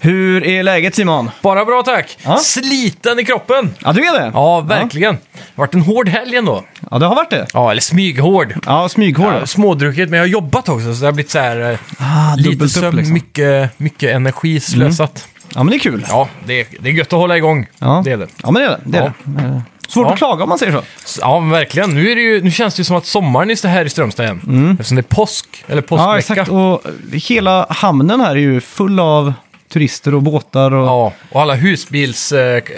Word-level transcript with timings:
Hur 0.00 0.44
är 0.44 0.62
läget 0.62 0.94
Simon? 0.94 1.30
Bara 1.42 1.64
bra 1.64 1.82
tack. 1.82 2.18
Ja. 2.24 2.36
Sliten 2.36 3.18
i 3.18 3.24
kroppen. 3.24 3.74
Ja, 3.78 3.92
du 3.92 4.06
är 4.06 4.20
det? 4.20 4.30
Ja, 4.34 4.60
verkligen. 4.60 5.14
Har 5.14 5.64
varit 5.64 5.74
en 5.74 5.80
hård 5.82 6.08
helg 6.08 6.36
ändå. 6.36 6.64
Ja, 6.90 6.98
det 6.98 7.06
har 7.06 7.14
varit 7.16 7.30
det. 7.30 7.46
Ja, 7.54 7.70
eller 7.70 7.80
smyghård. 7.80 8.54
Ja, 8.66 8.88
smyghår. 8.88 9.34
Ja, 9.34 9.46
smådruckit, 9.46 10.10
men 10.10 10.16
jag 10.18 10.24
har 10.24 10.28
jobbat 10.30 10.68
också, 10.68 10.94
så 10.94 11.00
det 11.00 11.06
har 11.06 11.12
blivit 11.12 11.30
så 11.30 11.38
här... 11.38 11.72
eh, 11.72 11.78
Ah, 11.98 12.34
lite 12.36 12.50
dubbelt 12.50 12.76
upp, 12.76 12.82
sömn, 12.82 12.96
liksom. 12.96 13.14
mycket, 13.14 13.78
mycket 13.78 14.14
energi 14.14 14.60
slösat. 14.60 15.28
Ja, 15.54 15.62
men 15.62 15.70
det 15.70 15.76
är 15.76 15.80
kul. 15.80 16.06
Ja, 16.08 16.28
det 16.46 16.60
är, 16.60 16.66
det 16.80 16.88
är 16.88 16.92
gött 16.92 17.06
att 17.12 17.18
hålla 17.18 17.36
igång. 17.36 17.66
Ja. 17.78 18.02
Det 18.04 18.12
är 18.12 18.16
det. 18.16 18.26
Ja, 18.42 18.50
men 18.50 18.62
det 18.62 18.68
är 18.68 18.70
det. 18.70 18.80
det, 18.84 18.98
är 18.98 19.02
Ja. 19.04 19.12
det. 19.24 19.44
Eh, 19.44 19.60
Svårt 19.88 20.06
Ja. 20.06 20.12
att 20.12 20.18
klaga 20.18 20.42
om 20.42 20.48
man 20.48 20.58
säger 20.58 20.72
så. 20.72 20.82
Ja, 21.20 21.40
men 21.40 21.50
verkligen. 21.50 21.94
Nu, 21.94 22.10
är 22.10 22.16
det 22.16 22.22
ju, 22.22 22.42
nu 22.42 22.50
känns 22.50 22.74
det 22.74 22.80
ju 22.80 22.84
som 22.84 22.96
att 22.96 23.06
sommaren 23.06 23.50
är 23.50 23.68
här 23.68 23.84
i 23.84 23.88
Strömstad 23.88 24.24
igen. 24.26 24.76
Eftersom 24.80 24.96
det 24.96 25.00
är 25.00 25.14
påsk, 25.14 25.46
eller 25.66 25.72
Mm. 25.82 25.84
Ja, 25.90 25.96
påskvecka. 26.14 26.18
exakt. 26.40 26.50
Och 26.50 26.82
hela 27.12 27.66
hamnen 27.70 28.20
här 28.20 28.30
är 28.30 28.34
ju 28.40 28.60
full 28.60 29.00
av 29.00 29.32
turister 29.68 30.14
och 30.14 30.22
båtar. 30.22 30.70
Och... 30.74 30.86
Ja, 30.86 31.12
och 31.30 31.42
alla 31.42 31.54
husbilsparkeringar. 31.54 32.70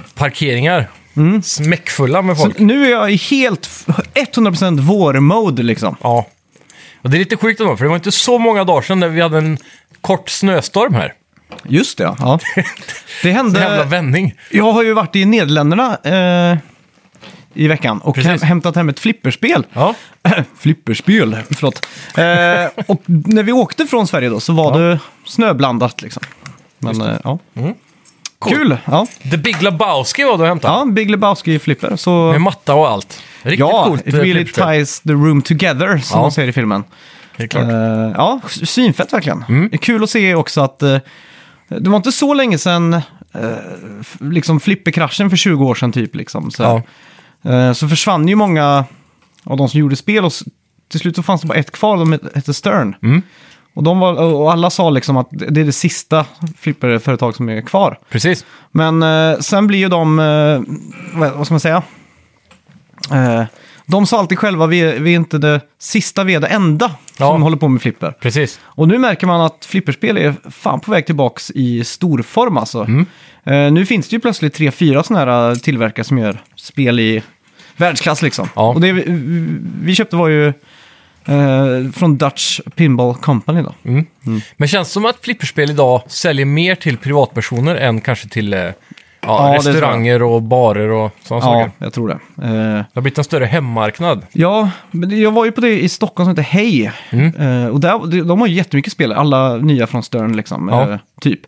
Eh, 0.00 0.14
parkeringar. 0.14 0.90
Smäckfulla 1.42 2.22
med 2.22 2.36
Så 2.36 2.42
folk. 2.42 2.58
nu 2.58 2.86
är 2.86 2.90
jag 2.90 3.12
i 3.12 3.16
helt 3.16 3.66
f- 3.66 3.86
100% 4.34 4.80
vår-mode 4.80 5.62
liksom. 5.62 5.96
Ja. 6.02 6.26
Och 7.02 7.10
det 7.10 7.16
är 7.16 7.18
lite 7.18 7.36
sjukt 7.36 7.60
ändå, 7.60 7.76
för 7.76 7.84
det 7.84 7.88
var 7.88 7.96
inte 7.96 8.12
så 8.12 8.38
många 8.38 8.64
dagar 8.64 8.82
sedan 8.82 9.00
när 9.00 9.08
vi 9.08 9.20
hade 9.20 9.38
en 9.38 9.58
kort 10.00 10.28
snöstorm 10.30 10.94
här. 10.94 11.12
Just 11.68 11.98
det, 11.98 12.04
ja. 12.04 12.16
ja. 12.18 12.38
Det 13.22 13.30
En 13.30 13.36
jävla 13.46 13.60
hände... 13.60 13.84
vändning. 13.84 14.34
Jag 14.50 14.72
har 14.72 14.82
ju 14.82 14.92
varit 14.92 15.16
i 15.16 15.24
Nederländerna 15.24 15.98
eh, 16.04 16.58
i 17.56 17.68
veckan 17.68 17.98
och 18.00 18.14
Precis. 18.14 18.30
häm- 18.42 18.44
hämtat 18.46 18.76
hem 18.76 18.88
ett 18.88 19.00
flipperspel. 19.00 19.66
Ja, 19.72 19.94
Flipperspel, 20.58 21.36
förlåt. 21.50 21.86
Eh, 22.16 22.84
och 22.86 23.02
när 23.06 23.42
vi 23.42 23.52
åkte 23.52 23.86
från 23.86 24.06
Sverige 24.06 24.28
då 24.28 24.40
så 24.40 24.52
var 24.52 24.80
Ja. 24.80 24.86
det 24.86 24.98
snöblandat 25.24 26.02
liksom. 26.02 26.22
Men 26.78 27.00
eh, 27.00 27.16
ja. 27.24 27.38
Mm. 27.54 27.74
Kul! 28.48 28.76
Ja. 28.84 29.06
The 29.30 29.36
Big 29.36 29.62
Lebowski 29.62 30.24
var 30.24 30.38
det 30.38 30.42
att 30.44 30.48
hämta. 30.48 30.68
ja, 30.68 30.84
Big 30.84 31.10
Lebowski 31.10 31.58
flipper. 31.58 31.96
Så... 31.96 32.32
Med 32.32 32.40
matta 32.40 32.74
och 32.74 32.88
allt. 32.90 33.22
Riktigt 33.42 33.60
Ja, 33.60 33.84
coolt 33.86 34.06
it 34.06 34.14
eh, 34.14 34.18
really 34.20 34.32
flipperspel. 34.44 34.74
ties 34.78 35.00
the 35.00 35.12
room 35.12 35.42
together, 35.42 35.98
som 35.98 36.18
Ja. 36.18 36.22
man 36.22 36.32
säger 36.32 36.48
i 36.48 36.52
filmen. 36.52 36.84
Det 37.36 37.42
är 37.42 37.46
klart. 37.48 37.64
Eh, 37.64 38.12
ja, 38.16 38.40
svinfett 38.48 39.12
verkligen. 39.12 39.44
Mm. 39.48 39.68
Det 39.68 39.76
är 39.76 39.78
kul 39.78 40.02
att 40.04 40.10
se 40.10 40.34
också 40.34 40.60
att 40.60 40.82
eh, 40.82 40.98
det 41.68 41.90
var 41.90 41.96
inte 41.96 42.12
så 42.12 42.34
länge 42.34 42.58
sedan 42.58 42.94
eh, 42.94 43.00
liksom 44.20 44.60
flipperkraschen 44.60 45.30
för 45.30 45.36
20 45.36 45.64
år 45.64 45.74
sedan 45.74 45.92
typ. 45.92 46.14
Liksom, 46.14 46.50
så, 46.50 46.62
Ja. 46.62 46.82
Eh, 47.46 47.72
så 47.72 47.88
försvann 47.88 48.28
ju 48.28 48.34
många 48.34 48.84
av 49.44 49.56
de 49.56 49.68
som 49.68 49.80
gjorde 49.80 49.96
spel 49.96 50.24
och 50.24 50.32
till 50.90 51.00
slut 51.00 51.16
så 51.16 51.22
fanns 51.22 51.40
det 51.40 51.46
bara 51.46 51.58
ett 51.58 51.70
kvar, 51.70 51.96
de 51.96 52.12
het- 52.12 52.34
hette 52.34 52.54
Stern. 52.54 52.94
Mm. 53.02 53.22
Och, 53.74 53.82
de 53.82 53.98
var, 53.98 54.22
och 54.34 54.52
alla 54.52 54.70
sa 54.70 54.90
liksom 54.90 55.16
att 55.16 55.28
det 55.30 55.60
är 55.60 55.64
det 55.64 55.72
sista 55.72 56.24
flipperföretag 56.58 57.36
som 57.36 57.48
är 57.48 57.60
kvar. 57.60 57.98
Precis. 58.10 58.44
Men 58.72 59.02
eh, 59.02 59.38
sen 59.38 59.66
blir 59.66 59.78
ju 59.78 59.88
de, 59.88 60.18
eh, 60.18 60.60
vad, 61.36 61.46
ska 61.46 61.54
man 61.54 61.60
säga? 61.60 61.82
Eh, 63.12 63.44
de 63.86 64.06
sa 64.06 64.18
alltid 64.18 64.38
själva, 64.38 64.66
vi 64.66 64.80
är, 64.80 64.98
vi 65.00 65.12
är 65.12 65.16
inte 65.16 65.38
det 65.38 65.60
sista, 65.78 66.24
vi 66.24 66.34
är 66.34 66.40
det 66.40 66.46
enda 66.46 66.90
Ja. 67.18 67.32
som 67.32 67.42
håller 67.42 67.56
på 67.56 67.68
med 67.68 67.82
flipper. 67.82 68.10
Precis. 68.20 68.60
Och 68.64 68.88
nu 68.88 68.98
märker 68.98 69.26
man 69.26 69.40
att 69.40 69.64
flipperspel 69.64 70.16
är 70.18 70.34
fan 70.50 70.80
på 70.80 70.90
väg 70.90 71.06
tillbaks 71.06 71.50
i 71.50 71.84
storform 71.84 72.56
alltså. 72.56 72.82
Mm. 73.44 73.74
Nu 73.74 73.86
finns 73.86 74.08
det 74.08 74.16
ju 74.16 74.20
plötsligt 74.20 74.54
tre, 74.54 74.70
fyra 74.70 75.02
sådana 75.02 75.24
här 75.32 75.54
tillverkare 75.54 76.04
som 76.04 76.18
gör 76.18 76.42
spel 76.56 77.00
i 77.00 77.22
världsklass 77.76 78.22
liksom. 78.22 78.48
Ja. 78.56 78.68
Och 78.68 78.80
det 78.80 78.92
vi, 78.92 79.04
vi 79.82 79.94
köpte 79.94 80.16
var 80.16 80.28
ju 80.28 80.46
eh, 81.24 81.90
från 81.94 82.16
Dutch 82.16 82.60
Pinball 82.76 83.14
Company 83.14 83.62
då. 83.62 83.74
Mm. 83.90 84.06
Men 84.56 84.68
känns 84.68 84.88
det 84.88 84.92
som 84.92 85.04
att 85.06 85.16
flipperspel 85.20 85.70
idag 85.70 86.02
säljer 86.08 86.46
mer 86.46 86.74
till 86.74 86.96
privatpersoner 86.98 87.74
än 87.74 88.00
kanske 88.00 88.28
till 88.28 88.52
eh, 88.54 88.60
ja, 88.60 88.72
Ja, 89.20 89.52
det 89.52 89.62
tror 89.62 89.74
jag. 89.74 89.74
restauranger 89.74 90.22
och 90.22 90.42
barer 90.42 90.88
och 90.88 91.10
sådana 91.22 91.46
Ja, 91.46 91.52
saker? 91.52 91.70
jag 91.78 91.92
tror 91.92 92.08
det. 92.08 92.14
Eh, 92.42 92.50
Det 92.52 92.86
har 92.94 93.02
blivit 93.02 93.18
en 93.18 93.24
större 93.24 93.44
hemmarknad. 93.44 94.26
Ja, 94.32 94.70
men 94.90 95.08
det- 95.08 95.16
jag 95.16 95.32
var 95.32 95.44
ju 95.44 95.52
på 95.52 95.60
det 95.60 95.82
i 95.82 95.88
Stockholm 95.88 96.24
som 96.26 96.30
heter 96.30 96.42
Hej. 96.42 96.92
Mm. 97.10 97.34
Eh, 97.64 97.68
och 97.68 97.80
där, 97.80 98.06
de- 98.06 98.20
de 98.22 98.40
har 98.40 98.46
ju 98.46 98.54
jättemycket 98.54 98.92
spel, 98.92 99.12
alla 99.12 99.56
nya 99.56 99.86
från 99.86 100.02
Stern 100.02 100.36
liksom. 100.36 100.68
Ja. 100.72 100.90
eh, 100.92 100.98
typ. 101.20 101.40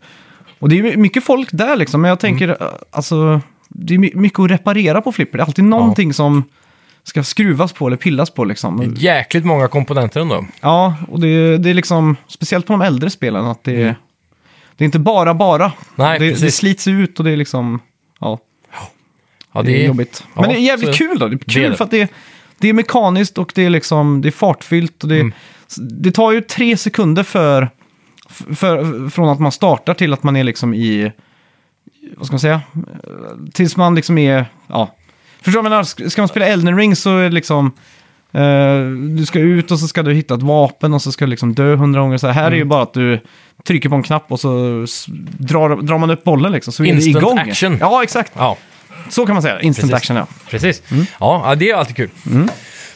Och 0.59 0.69
det 0.69 0.79
är 0.79 0.97
mycket 0.97 1.25
folk 1.25 1.49
där 1.53 1.77
liksom, 1.77 2.01
men 2.01 2.09
jag 2.09 2.21
tänker, 2.21 2.45
Mm. 2.45 2.57
eh, 2.61 2.69
alltså, 2.91 3.41
det 3.81 3.95
är 3.95 3.99
my- 3.99 4.13
mycket 4.15 4.39
att 4.41 4.51
reparera 4.51 5.01
på 5.03 5.13
flipper. 5.13 5.39
Det 5.39 5.43
är 5.43 5.47
alltid 5.47 5.65
någonting 5.65 6.13
som 6.15 6.45
ska 7.03 7.23
skruvas 7.23 7.73
på 7.73 7.87
eller 7.87 7.97
pillas 7.97 8.31
på 8.31 8.45
liksom. 8.45 8.95
Jäkligt 8.97 9.45
många 9.45 9.69
komponenter 9.69 10.21
ändå. 10.21 10.47
Ja, 10.61 10.97
och 11.09 11.21
det, 11.21 11.59
det 11.59 11.71
är 11.71 11.75
liksom, 11.75 12.17
speciellt 12.27 12.67
på 12.67 12.73
de 12.73 12.83
äldre 12.83 13.11
spelen, 13.11 13.45
att 13.47 13.65
det, 13.65 13.75
det 14.77 14.85
är 14.85 14.87
inte 14.87 14.99
bara 14.99 15.35
bara. 15.35 15.65
Mm. 15.65 15.77
Nej, 15.95 16.19
det, 16.19 16.41
det 16.41 16.51
slits 16.51 16.87
ut 16.89 17.19
och 17.19 17.25
det 17.25 17.31
är 17.31 17.37
liksom, 17.37 17.81
ja. 18.21 18.39
Ja, 19.53 19.63
Det 19.63 19.83
är 19.83 19.87
jobbigt. 19.87 20.25
ja, 20.35 20.41
Men 20.41 20.51
det 20.51 20.57
är 20.57 20.61
jävligt 20.61 20.91
så- 20.91 20.99
kul 20.99 21.19
då. 21.19 21.29
Det 21.29 21.35
är 21.35 21.39
det 21.39 21.53
kul 21.55 21.65
är 21.65 21.71
det. 21.71 21.77
för 21.77 21.85
att 21.85 21.91
det 21.91 22.01
är, 22.01 22.09
det 22.59 22.69
är 22.69 22.73
mekaniskt 22.73 23.39
och 23.39 23.53
det 23.55 23.65
är, 23.65 23.71
liksom, 23.71 24.21
det 24.21 24.29
är 24.29 24.33
fartfyllt. 24.33 25.03
Och 25.03 25.09
det, 25.09 25.21
Mm. 25.21 25.33
det 26.03 26.11
tar 26.13 26.33
ju 26.33 26.41
tre 26.41 26.77
sekunder 26.77 27.23
för, 27.23 27.69
för, 28.55 29.09
från 29.11 29.29
att 29.29 29.41
man 29.41 29.53
startar 29.53 29.95
till 29.95 30.13
att 30.13 30.23
man 30.23 30.37
är 30.37 30.45
liksom 30.45 30.75
i... 30.75 31.13
Vad 32.17 32.27
ska 32.27 32.33
man 32.35 32.41
säga? 32.41 32.61
Tills 33.53 33.77
man 33.77 33.95
liksom 33.95 34.19
är... 34.19 34.47
Ja. 34.67 34.95
Förstår 35.43 35.63
du 35.63 35.69
menar? 35.69 36.09
Ska 36.09 36.23
man 36.23 36.29
spela 36.29 36.47
Elden 36.47 36.77
Ring 36.77 36.97
så 36.97 37.19
är 37.19 37.23
det 37.23 37.31
liksom... 37.31 37.73
eh, 38.33 38.81
du 39.17 39.27
ska 39.27 39.39
ut 39.39 39.71
och 39.71 39.79
så 39.79 39.89
ska 39.89 40.03
du 40.03 40.15
hitta 40.15 40.35
ett 40.35 40.43
vapen 40.43 40.95
och 40.95 41.03
så 41.03 41.13
ska 41.13 41.25
du 41.25 41.31
liksom 41.31 41.55
dö 41.55 41.77
hundra 41.77 42.01
gånger. 42.01 42.19
Så 42.19 42.27
här, 42.27 42.35
här 42.35 42.47
är 42.47 42.51
ju 42.51 42.57
Mm. 42.57 42.69
bara 42.69 42.83
att 42.83 42.93
du 42.95 43.21
trycker 43.65 43.89
på 43.89 43.95
en 43.95 44.03
knapp 44.03 44.33
och 44.33 44.41
så 44.41 44.83
s- 44.85 45.07
drar, 45.39 45.83
drar 45.83 45.99
man 45.99 46.11
upp 46.11 46.25
bollen 46.25 46.53
liksom. 46.53 46.73
Så 46.73 46.83
är 46.85 46.87
Instant 46.87 47.15
det 47.15 47.19
igång. 47.21 47.39
action. 47.39 47.77
Ja, 47.81 48.03
exakt. 48.03 48.33
Ja, 48.37 48.57
Så 49.11 49.27
kan 49.27 49.35
man 49.35 49.43
säga. 49.43 49.61
Instant 49.61 49.91
Precis. 49.93 49.97
action, 50.03 50.17
ja. 50.17 50.27
precis. 50.51 50.83
Mm. 50.91 51.07
Ja, 51.21 51.43
ja, 51.47 51.55
det 51.55 51.71
är 51.71 51.75
alltid 51.77 51.97
kul. 51.97 52.11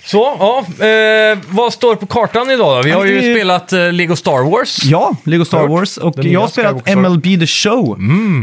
Så, 0.04 0.36
ja, 0.38 0.64
eh, 0.86 1.38
vad 1.48 1.72
står 1.72 1.94
på 1.96 2.06
kartan 2.06 2.50
idag 2.50 2.78
då? 2.78 2.82
Vi 2.82 2.90
har 2.90 3.04
ju 3.04 3.20
det 3.20 3.26
är- 3.30 3.34
spelat 3.34 3.72
eh, 3.72 3.92
Lego 3.92 4.16
Star 4.16 4.50
Wars. 4.50 4.84
Ja, 4.84 5.16
Lego 5.24 5.44
Star 5.44 5.58
Hört. 5.60 5.70
Wars. 5.70 5.96
Och 5.96 6.12
Den 6.16 6.24
nya 6.24 6.32
jag 6.32 6.40
har 6.40 6.48
spelat 6.48 6.72
Skywalker. 6.72 6.96
MLB 6.96 7.40
The 7.40 7.46
Show. 7.46 7.98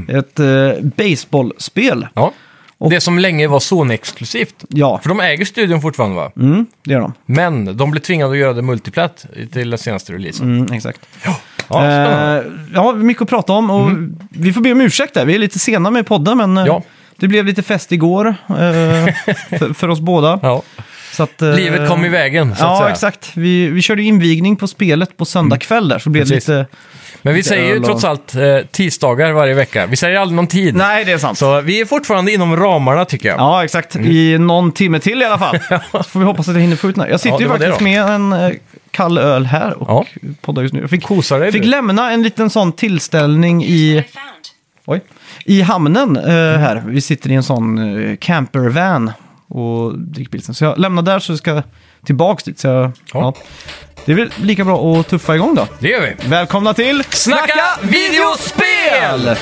Ett 0.10 0.40
uh, 0.40 0.72
baseballspel. 0.82 2.08
Ja. 2.14 2.32
Och- 2.78 2.90
Det 2.90 3.02
som 3.02 3.20
länge 3.20 3.48
var 3.48 3.60
Sony-exklusivt. 3.60 4.56
Ja, 4.68 5.00
För 5.04 5.10
de 5.10 5.20
äger 5.20 5.46
studion 5.46 5.82
fortfarande 5.82 6.16
va? 6.16 6.32
mm, 6.36 6.66
det 6.84 6.94
gör 6.94 7.00
de. 7.02 7.14
Men 7.26 7.78
de 7.78 7.92
blev 7.92 8.02
tvingade 8.02 8.32
att 8.32 8.38
göra 8.38 8.54
det 8.54 8.62
multiplat 8.62 9.26
till 9.54 9.70
den 9.70 9.80
senaste 9.80 10.14
releasen. 10.14 10.58
Mm, 10.60 10.74
exakt. 10.74 11.00
Ja, 11.26 11.36
spännande. 11.68 12.38
Eh, 12.46 12.52
ja, 12.74 12.92
mycket 12.94 13.22
att 13.24 13.30
prata 13.30 13.54
om 13.54 13.70
och 13.72 13.90
vi 14.30 14.54
får 14.54 14.62
be 14.62 14.72
om 14.72 14.82
ursäkt 14.82 15.14
där. 15.14 15.26
Vi 15.26 15.36
är 15.36 15.40
lite 15.40 15.60
sena 15.60 15.92
med 15.92 16.08
podden, 16.08 16.38
men 16.38 16.58
eh, 16.58 16.66
Ja. 16.66 16.84
det 17.16 17.28
blev 17.28 17.46
lite 17.46 17.64
fest 17.64 17.92
igår 17.92 18.28
eh, 18.28 18.56
för, 19.60 19.74
för 19.74 19.88
oss 19.90 20.00
båda. 20.00 20.40
Ja. 20.42 20.62
Så 21.20 21.24
att, 21.24 21.42
eh, 21.42 21.54
Livet 21.56 21.88
kom 21.90 22.06
i 22.06 22.10
vägen, 22.10 22.56
så 22.56 22.66
att 22.66 22.70
Ja, 22.72 22.78
säga. 22.80 22.90
exakt. 22.92 23.32
Vi, 23.34 23.68
vi 23.68 23.82
körde 23.82 24.04
invigning 24.04 24.56
på 24.56 24.68
spelet 24.68 25.18
på 25.18 25.26
söndag 25.26 25.58
kväll 25.58 25.88
där, 25.90 26.00
så 26.00 26.10
blev 26.10 26.26
det 26.26 26.34
Precis. 26.34 26.48
lite... 26.50 26.66
Men 27.22 27.34
vi 27.34 27.44
säger 27.44 27.74
ju 27.74 27.80
trots 27.80 28.04
allt 28.04 28.36
eh, 28.36 28.42
tisdagar 28.72 29.32
varje 29.32 29.54
vecka. 29.54 29.86
Vi 29.86 29.96
säger 29.96 30.20
aldrig 30.20 30.36
någon 30.36 30.48
tid. 30.48 30.76
Nej, 30.76 31.06
det 31.06 31.12
är 31.12 31.18
sant. 31.18 31.38
Så 31.38 31.62
vi 31.62 31.82
är 31.82 31.86
fortfarande 31.86 32.32
inom 32.34 32.56
ramarna 32.58 33.06
tycker 33.06 33.30
jag. 33.30 33.40
Ja, 33.40 33.64
exakt. 33.64 33.96
I 33.96 34.38
någon 34.38 34.72
timme 34.72 35.00
till 35.00 35.22
i 35.22 35.26
alla 35.26 35.38
fall. 35.40 35.60
Så 35.92 36.04
får 36.04 36.20
vi 36.20 36.26
hoppas 36.26 36.48
att 36.48 36.54
jag 36.56 36.62
hinner 36.62 36.76
få 36.76 36.90
ut 36.90 36.96
den 36.96 37.04
här. 37.04 37.12
Jag 37.12 37.20
sitter 37.20 37.36
Ja, 37.36 37.40
ju 37.40 37.44
det 37.46 37.50
var 37.50 37.58
det 37.60 37.66
faktiskt 37.66 37.80
då. 37.80 37.84
med 37.84 38.16
en 38.16 38.34
eh, 38.52 38.58
kall 38.92 39.18
öl 39.18 39.46
här 39.46 39.74
och 39.84 39.90
Ja. 39.90 40.06
poddar 40.42 40.62
just 40.62 40.74
nu. 40.74 40.82
Jag 40.82 40.90
fick, 40.90 41.04
Kosar 41.04 41.40
dig 41.40 41.52
fick 41.52 41.62
du. 41.64 41.68
lämna 41.70 42.12
en 42.12 42.24
liten 42.24 42.50
sån 42.50 42.72
tillställning 42.72 43.64
i, 43.64 43.68
I 43.68 43.94
found. 44.14 44.46
oj, 44.86 45.02
i 45.46 45.62
hamnen 45.62 46.18
eh, 46.18 46.60
här. 46.60 46.84
Vi 46.86 47.02
sitter 47.02 47.30
i 47.32 47.34
en 47.34 47.44
sån 47.44 47.78
eh, 48.10 48.16
campervan 48.18 49.12
och 49.50 50.00
dricker 50.00 50.32
pilsen. 50.32 50.56
Så 50.56 50.64
jag 50.64 50.80
lämnar 50.80 51.02
där 51.02 51.20
så 51.20 51.32
jag 51.32 51.40
ska 51.40 51.64
tillbaks 52.06 52.44
dit. 52.44 52.60
Så 52.60 52.68
jag, 52.68 52.92
ja. 53.14 53.34
Det 54.06 54.12
är 54.12 54.16
väl 54.16 54.32
lika 54.38 54.64
bra 54.66 55.00
att 55.00 55.08
tuffa 55.08 55.36
igång 55.36 55.56
då. 55.56 55.68
Det 55.80 55.88
gör 55.90 56.02
vi. 56.02 56.28
Välkomna 56.30 56.74
till 56.74 57.04
Snacka 57.10 57.66
videospel! 57.82 59.36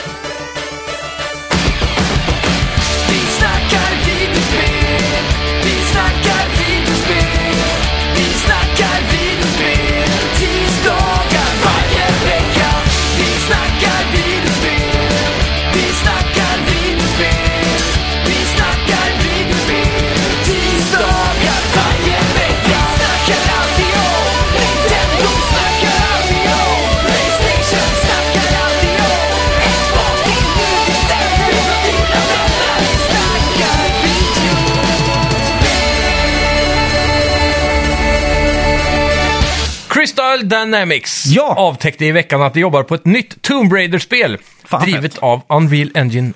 Dynamics 40.50 41.26
Ja! 41.26 41.54
avtäckte 41.58 42.06
i 42.06 42.12
veckan 42.12 42.42
att 42.42 42.54
de 42.54 42.60
jobbar 42.60 42.84
på 42.84 42.96
ett 42.96 43.06
nytt 43.06 43.42
Tomb 43.42 43.74
Raider-spel. 43.74 44.38
Fan, 44.66 44.82
drivet 44.82 45.14
fett. 45.14 45.24
av 45.24 45.42
Unreal 45.50 45.92
Engine 45.96 46.34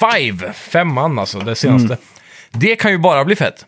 5. 0.00 0.52
Femman 0.54 1.18
alltså, 1.18 1.38
det 1.38 1.54
senaste. 1.54 1.86
Mm. 1.86 1.98
Det 2.50 2.76
kan 2.76 2.90
ju 2.90 2.98
bara 2.98 3.24
bli 3.24 3.36
fett. 3.36 3.66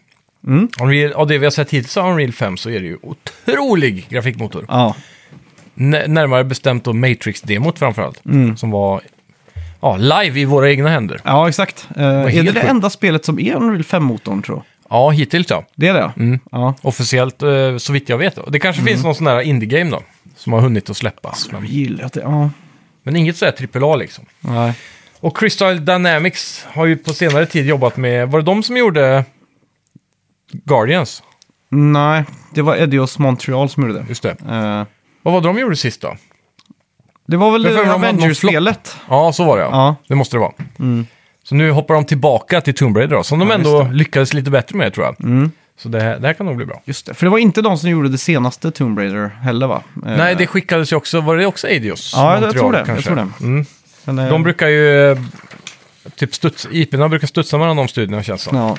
Unreal, 0.81 1.13
av 1.13 1.27
det 1.27 1.39
vi 1.39 1.47
har 1.47 1.51
sett 1.51 1.71
hittills 1.71 1.97
av 1.97 2.11
Unreal 2.11 2.33
5 2.33 2.57
så 2.57 2.71
är 2.71 2.81
det 2.81 2.87
ju 2.87 2.99
otrolig 3.03 4.07
grafikmotor. 4.09 4.65
Ja. 4.69 4.95
N- 5.79 6.05
närmare 6.07 6.45
bestämt 6.45 6.85
då 6.85 6.93
Matrix-demot 6.93 7.79
framförallt. 7.79 8.25
Mm. 8.25 8.57
Som 8.57 8.71
var 8.71 9.01
ja, 9.81 9.97
live 9.97 10.41
i 10.41 10.45
våra 10.45 10.71
egna 10.71 10.89
händer. 10.89 11.21
ja, 11.25 11.49
exakt. 11.49 11.89
Uh, 11.99 12.03
är 12.05 12.29
helt 12.29 12.47
det 12.47 12.53
det 12.53 12.61
sjukt. 12.61 12.71
enda 12.71 12.91
spelet 12.91 13.25
som 13.25 13.39
är 13.41 13.55
Unreal 13.55 13.83
5-motorn, 13.83 14.43
tror 14.43 14.59
jag? 14.59 14.65
Ja, 14.91 15.11
hittills 15.11 15.51
ja. 15.51 15.65
Det 15.77 15.89
är 15.89 15.95
det? 15.95 16.13
Mm. 16.17 16.41
Ja. 16.51 16.75
Officiellt 16.83 17.43
eh, 17.43 17.77
så 17.77 17.93
vitt 17.93 18.09
jag 18.09 18.19
vet. 18.19 18.39
Det 18.49 18.59
kanske 18.59 18.83
Mm. 18.83 18.93
finns 18.93 19.05
någon 19.05 19.15
sån 19.15 19.25
där 19.25 19.41
indie-game 19.41 19.91
då. 19.91 20.03
Som 20.37 20.53
har 20.53 20.61
hunnit 20.61 20.91
att 20.91 20.97
släppas. 20.97 21.49
Jag 21.53 21.61
Men, 21.63 21.71
gillar 21.71 22.05
att 22.05 22.13
det... 22.13 22.21
Ja. 22.21 22.51
men 23.03 23.17
inget 23.17 23.37
sådär 23.37 23.69
AAA 23.83 23.97
liksom. 23.97 24.25
Nej. 24.41 24.73
Och 25.21 25.37
Crystal 25.37 25.85
Dynamics 25.85 26.67
har 26.73 26.87
ju 26.87 26.97
på 26.97 27.13
senare 27.15 27.47
tid 27.47 27.67
jobbat 27.67 27.97
med, 27.97 28.29
var 28.29 28.39
det 28.41 28.45
de 28.45 28.63
som 28.63 28.77
gjorde 28.77 29.25
Guardians? 30.53 31.23
Nej, 31.69 32.25
det 32.55 32.63
var 32.63 32.77
Edios 32.77 33.19
Montreal 33.19 33.69
som 33.69 33.83
gjorde 33.83 33.99
det. 34.01 34.07
Just 34.09 34.23
det. 34.23 34.31
Eh, 34.31 34.85
Vad 35.23 35.35
var 35.35 35.41
det 35.41 35.47
de 35.47 35.59
gjorde 35.59 35.77
sist 35.77 36.01
då? 36.01 36.17
det 37.27 37.37
var 37.37 37.51
väl 37.53 37.65
Jag 37.65 37.73
får 37.73 37.79
det 37.79 37.87
för 37.87 37.99
mig 37.99 38.01
de 38.01 38.07
hade 38.07 38.13
någon 38.13 38.21
Avengers-spelet? 38.23 38.97
Ja, 39.09 39.33
så 39.33 39.45
var 39.45 39.57
det 39.57 39.63
ja. 39.63 39.71
Ja. 39.73 39.97
Det 40.09 40.15
måste 40.15 40.37
det 40.37 40.41
vara. 40.41 40.53
Så 41.51 41.55
nu 41.57 41.71
hoppar 41.71 41.95
de 41.95 42.05
tillbaka 42.05 42.61
till 42.61 42.75
Tomb 42.75 42.97
Raider 42.97 43.17
då, 43.17 43.23
som 43.23 43.39
de 43.39 43.49
Ja, 43.49 43.55
ändå 43.55 43.83
just 43.83 43.93
lyckades 43.93 44.35
lite 44.35 44.51
bättre 44.51 44.77
med 44.77 44.95
tror 44.95 45.07
jag. 45.07 45.25
Mm. 45.25 45.51
Så 45.79 45.89
det 45.89 46.01
här, 46.01 46.19
det 46.19 46.27
här 46.27 46.35
kan 46.35 46.47
nog 46.47 46.57
bli 46.57 46.67
bra. 46.67 46.83
Just 46.85 47.07
det, 47.07 47.15
för 47.15 47.27
det 47.27 47.31
var 47.31 47.39
inte 47.39 47.63
de 47.63 47.79
som 47.79 47.91
gjorde 47.91 48.09
det 48.09 48.19
senaste 48.19 48.71
Tomb 48.71 48.99
Raider 48.99 49.31
heller 49.43 49.67
va? 49.67 49.83
Eh, 50.07 50.17
Nej, 50.17 50.35
det 50.35 50.47
skickades 50.47 50.93
ju 50.93 50.97
också, 50.97 51.21
var 51.21 51.37
det 51.37 51.47
också 51.47 51.69
Eidos? 51.69 52.13
Ja, 52.17 52.41
jag 52.41 52.53
tror 52.53 52.73
det, 52.73 52.85
jag 52.89 53.05
tror 53.05 53.17
det. 53.17 53.29
Mm. 53.41 53.67
men, 54.05 54.19
eh, 54.19 54.29
De 54.29 54.43
brukar 54.43 54.69
ju, 54.69 55.11
eh, 55.13 55.19
typ 56.17 56.35
studs, 56.35 56.69
IP'na 56.71 57.09
brukar 57.09 57.27
studsa 57.27 57.59
mellan 57.59 57.77
de 57.77 57.89
studierna 57.89 58.23
känns 58.23 58.43
som. 58.43 58.57
Ja. 58.57 58.77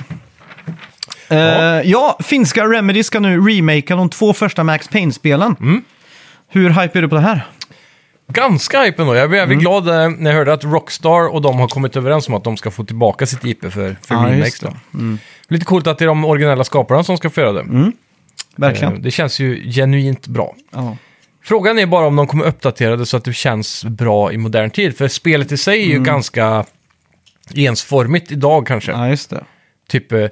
Eh, 1.36 1.90
ja, 1.90 2.18
finska 2.24 2.64
Remedy 2.64 3.02
ska 3.02 3.20
nu 3.20 3.40
remakea 3.40 3.96
de 3.96 4.08
två 4.08 4.32
första 4.32 4.64
Max 4.64 4.88
Payne-spelen. 4.88 5.56
Mm. 5.60 5.82
Hur 6.48 6.70
hype 6.70 6.98
är 6.98 7.02
du 7.02 7.08
på 7.08 7.14
det 7.14 7.20
här? 7.20 7.46
Ganska 8.32 8.82
hype 8.82 9.02
ändå. 9.02 9.14
Jag 9.14 9.30
blev 9.30 9.42
Mm. 9.44 9.58
glad 9.58 9.88
eh, 9.88 10.08
när 10.08 10.30
jag 10.30 10.36
hörde 10.38 10.52
att 10.52 10.64
Rockstar 10.64 11.28
och 11.34 11.42
de 11.42 11.58
har 11.58 11.68
kommit 11.68 11.96
överens 11.96 12.28
om 12.28 12.34
att 12.34 12.44
de 12.44 12.56
ska 12.56 12.70
få 12.70 12.84
tillbaka 12.84 13.26
sitt 13.26 13.44
IP 13.44 13.60
för, 13.72 13.96
för 14.02 14.28
just 14.34 14.60
det. 14.60 14.72
Då. 14.92 15.16
Lite 15.48 15.64
coolt 15.64 15.86
att 15.86 15.98
det 15.98 16.04
är 16.04 16.06
de 16.06 16.24
originella 16.24 16.64
skaparna 16.64 17.04
som 17.04 17.16
ska 17.16 17.30
få 17.30 17.40
göra 17.40 17.52
det. 17.52 17.60
Mm. 17.60 17.92
Verkligen. 18.56 18.92
Eh, 18.94 18.98
Det 19.00 19.10
känns 19.10 19.40
ju 19.40 19.70
genuint 19.72 20.26
bra. 20.26 20.54
Ja. 20.70 20.96
Frågan 21.44 21.78
är 21.78 21.86
bara 21.86 22.06
om 22.06 22.16
de 22.16 22.26
kommer 22.26 22.44
uppdatera 22.44 22.96
det 22.96 23.06
så 23.06 23.16
att 23.16 23.24
det 23.24 23.32
känns 23.32 23.84
bra 23.84 24.32
i 24.32 24.36
modern 24.38 24.70
tid. 24.70 24.96
För 24.96 25.08
spelet 25.08 25.52
i 25.52 25.56
sig 25.56 25.80
är 25.80 25.84
Mm. 25.86 25.98
ju 25.98 26.04
ganska 26.04 26.64
ensformigt 27.54 28.32
idag 28.32 28.66
kanske. 28.66 28.92
ja, 28.92 29.08
just 29.08 29.30
det. 29.30 29.44
Typ 29.88 30.12
eh, 30.12 30.26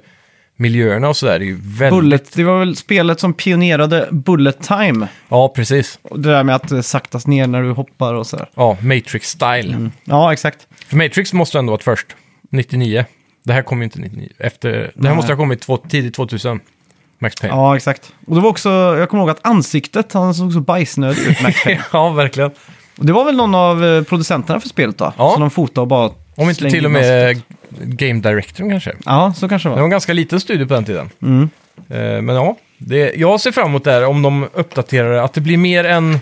miljöerna 0.61 1.09
och 1.09 1.17
sådär 1.17 1.33
är 1.33 1.39
ju 1.39 1.59
väldigt... 1.63 1.99
Bullet, 1.99 2.33
det 2.33 2.43
var 2.43 2.59
väl 2.59 2.75
spelet 2.75 3.19
som 3.19 3.33
pionerade 3.33 4.07
Bullet 4.11 4.61
Time. 4.61 5.07
Ja, 5.29 5.53
precis. 5.55 5.99
Och 6.01 6.19
Det 6.19 6.29
där 6.29 6.43
med 6.43 6.55
att 6.55 6.71
eh, 6.71 6.81
saktas 6.81 7.27
ner 7.27 7.47
när 7.47 7.61
du 7.61 7.71
hoppar 7.71 8.13
och 8.13 8.27
sådär. 8.27 8.49
Ja, 8.55 8.77
Matrix-style. 8.81 9.89
Ja, 10.03 10.33
exakt. 10.33 10.67
För 10.87 10.97
Matrix 10.97 11.33
måste 11.33 11.59
ändå 11.59 11.71
varit 11.71 11.83
först. 11.83 12.07
99. 12.49 13.05
Det 13.43 13.53
här 13.53 13.61
kom 13.61 13.77
ju 13.77 13.83
inte 13.83 13.99
99. 13.99 14.29
Efter, 14.39 14.69
det 14.69 14.77
här 14.77 14.91
Nej. 14.95 15.15
måste 15.15 15.31
ha 15.31 15.37
kommit 15.37 15.61
två, 15.61 15.77
tidigt 15.77 16.13
2000. 16.15 16.59
Max 17.19 17.35
Payne. 17.41 17.55
Ja, 17.55 17.75
exakt. 17.75 18.13
Och 18.27 18.35
det 18.35 18.41
var 18.41 18.49
också, 18.49 18.69
jag 18.69 19.09
kommer 19.09 19.23
ihåg 19.23 19.29
att 19.29 19.45
ansiktet, 19.47 20.13
han 20.13 20.33
såg 20.35 20.53
så 20.53 20.59
bajsnödig 20.59 21.21
ut, 21.21 21.41
Max 21.41 21.63
Payne. 21.63 21.81
ja, 21.93 22.09
verkligen. 22.09 22.51
Och 22.97 23.05
det 23.05 23.13
var 23.13 23.25
väl 23.25 23.35
någon 23.35 23.55
av 23.55 23.85
eh, 23.85 24.03
producenterna 24.03 24.59
för 24.59 24.69
spelet 24.69 24.97
då? 24.97 25.13
Ja. 25.17 25.31
Som 25.31 25.41
de 25.41 25.49
fotade 25.49 25.81
och 25.81 25.87
bara 25.87 26.11
Om 26.35 26.49
inte 26.49 26.69
till 26.69 26.85
och 26.85 26.91
in 26.91 26.97
ansiktet. 26.97 27.60
Game 27.79 28.19
Directorn 28.19 28.69
kanske. 28.69 28.95
Ja, 29.05 29.33
så 29.37 29.49
kanske 29.49 29.69
det 29.69 29.71
Det 29.71 29.75
var. 29.75 29.77
var 29.81 29.85
en 29.85 29.89
ganska 29.91 30.13
liten 30.13 30.39
studio 30.39 30.67
på 30.67 30.73
den 30.73 30.85
tiden. 30.85 31.09
Mm. 31.21 31.49
Eh, 31.89 32.21
men 32.21 32.35
ja, 32.35 32.55
det, 32.77 33.13
jag 33.15 33.41
ser 33.41 33.51
fram 33.51 33.67
emot 33.67 33.83
det 33.83 33.91
här 33.91 34.05
om 34.05 34.21
de 34.21 34.47
uppdaterar 34.53 35.11
det. 35.13 35.23
Att 35.23 35.33
det 35.33 35.41
blir 35.41 35.57
mer 35.57 35.83
en, 35.83 36.19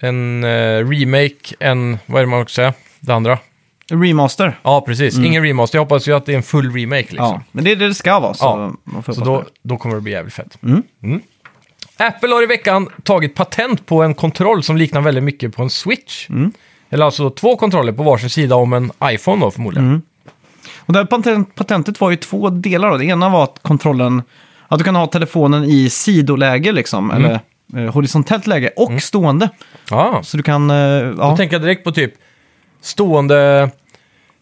en 0.00 0.44
eh, 0.44 0.88
remake 0.88 1.54
än, 1.60 1.98
vad 2.06 2.20
är 2.22 2.26
det 2.26 2.30
man 2.30 2.42
också 2.42 2.54
säga? 2.54 2.72
Det 3.00 3.12
andra. 3.14 3.38
Remaster. 3.90 4.58
Ja, 4.62 4.80
precis. 4.80 5.18
Ingen 5.18 5.42
remaster. 5.42 5.78
Jag 5.78 5.84
hoppas 5.84 6.08
ju 6.08 6.12
att 6.16 6.26
det 6.26 6.32
är 6.32 6.36
en 6.36 6.42
full 6.42 6.72
remake 6.72 7.02
liksom. 7.10 7.26
Mm. 7.26 7.40
Ja, 7.40 7.42
men 7.52 7.64
det 7.64 7.72
är 7.72 7.76
det 7.76 7.88
det 7.88 7.94
ska 7.94 8.18
vara. 8.20 8.34
Så, 8.34 8.74
Ja, 9.06 9.12
Så 9.14 9.20
då, 9.24 9.44
då 9.62 9.76
kommer 9.76 9.94
det 9.94 10.00
bli 10.00 10.12
jävligt 10.12 10.34
fett. 10.34 10.58
Mm. 10.62 10.82
Mm. 11.02 11.20
Apple 11.96 12.28
har 12.34 12.42
i 12.42 12.46
veckan 12.46 12.88
tagit 13.02 13.34
patent 13.34 13.86
på 13.86 14.02
en 14.02 14.14
kontroll 14.14 14.62
som 14.62 14.76
liknar 14.76 15.00
väldigt 15.00 15.24
mycket 15.24 15.56
på 15.56 15.62
en 15.62 15.70
Switch. 15.70 16.26
Mm. 16.88 16.94
Eller 16.94 17.04
alltså 17.04 17.30
två 17.30 17.56
kontroller 17.56 17.92
på 17.92 18.02
varsin 18.02 18.30
sida 18.30 18.54
om 18.56 18.72
en 18.72 18.92
iPhone 19.04 19.40
då 19.44 19.50
förmodligen. 19.50 19.86
Mm. 19.88 20.02
Och 20.78 20.92
det 20.92 20.98
här 20.98 21.06
patent, 21.06 21.54
patentet 21.54 22.00
var 22.00 22.10
ju 22.10 22.16
två 22.16 22.50
delar. 22.50 22.90
Då. 22.90 22.96
Det 22.96 23.04
ena 23.04 23.28
var 23.28 23.44
att 23.44 23.58
kontrollen, 23.62 24.22
att 24.68 24.78
du 24.78 24.84
kan 24.84 24.96
ha 24.96 25.06
telefonen 25.06 25.64
i 25.64 25.90
sidoläge 25.90 26.72
liksom, 26.72 27.10
Mm. 27.10 27.24
eller 27.24 27.40
eh, 27.86 27.94
horisontellt 27.94 28.46
läge 28.46 28.70
och 28.76 29.02
stående. 29.02 29.48
Ja, 29.90 30.22
Så 30.22 30.36
du 30.36 30.42
kan, 30.42 30.70
eh, 30.70 31.00
då 31.10 31.14
ja, 31.22 31.36
tänker 31.36 31.54
jag 31.54 31.62
direkt 31.62 31.84
på 31.84 31.92
typ 31.92 32.14
stående, 32.80 33.70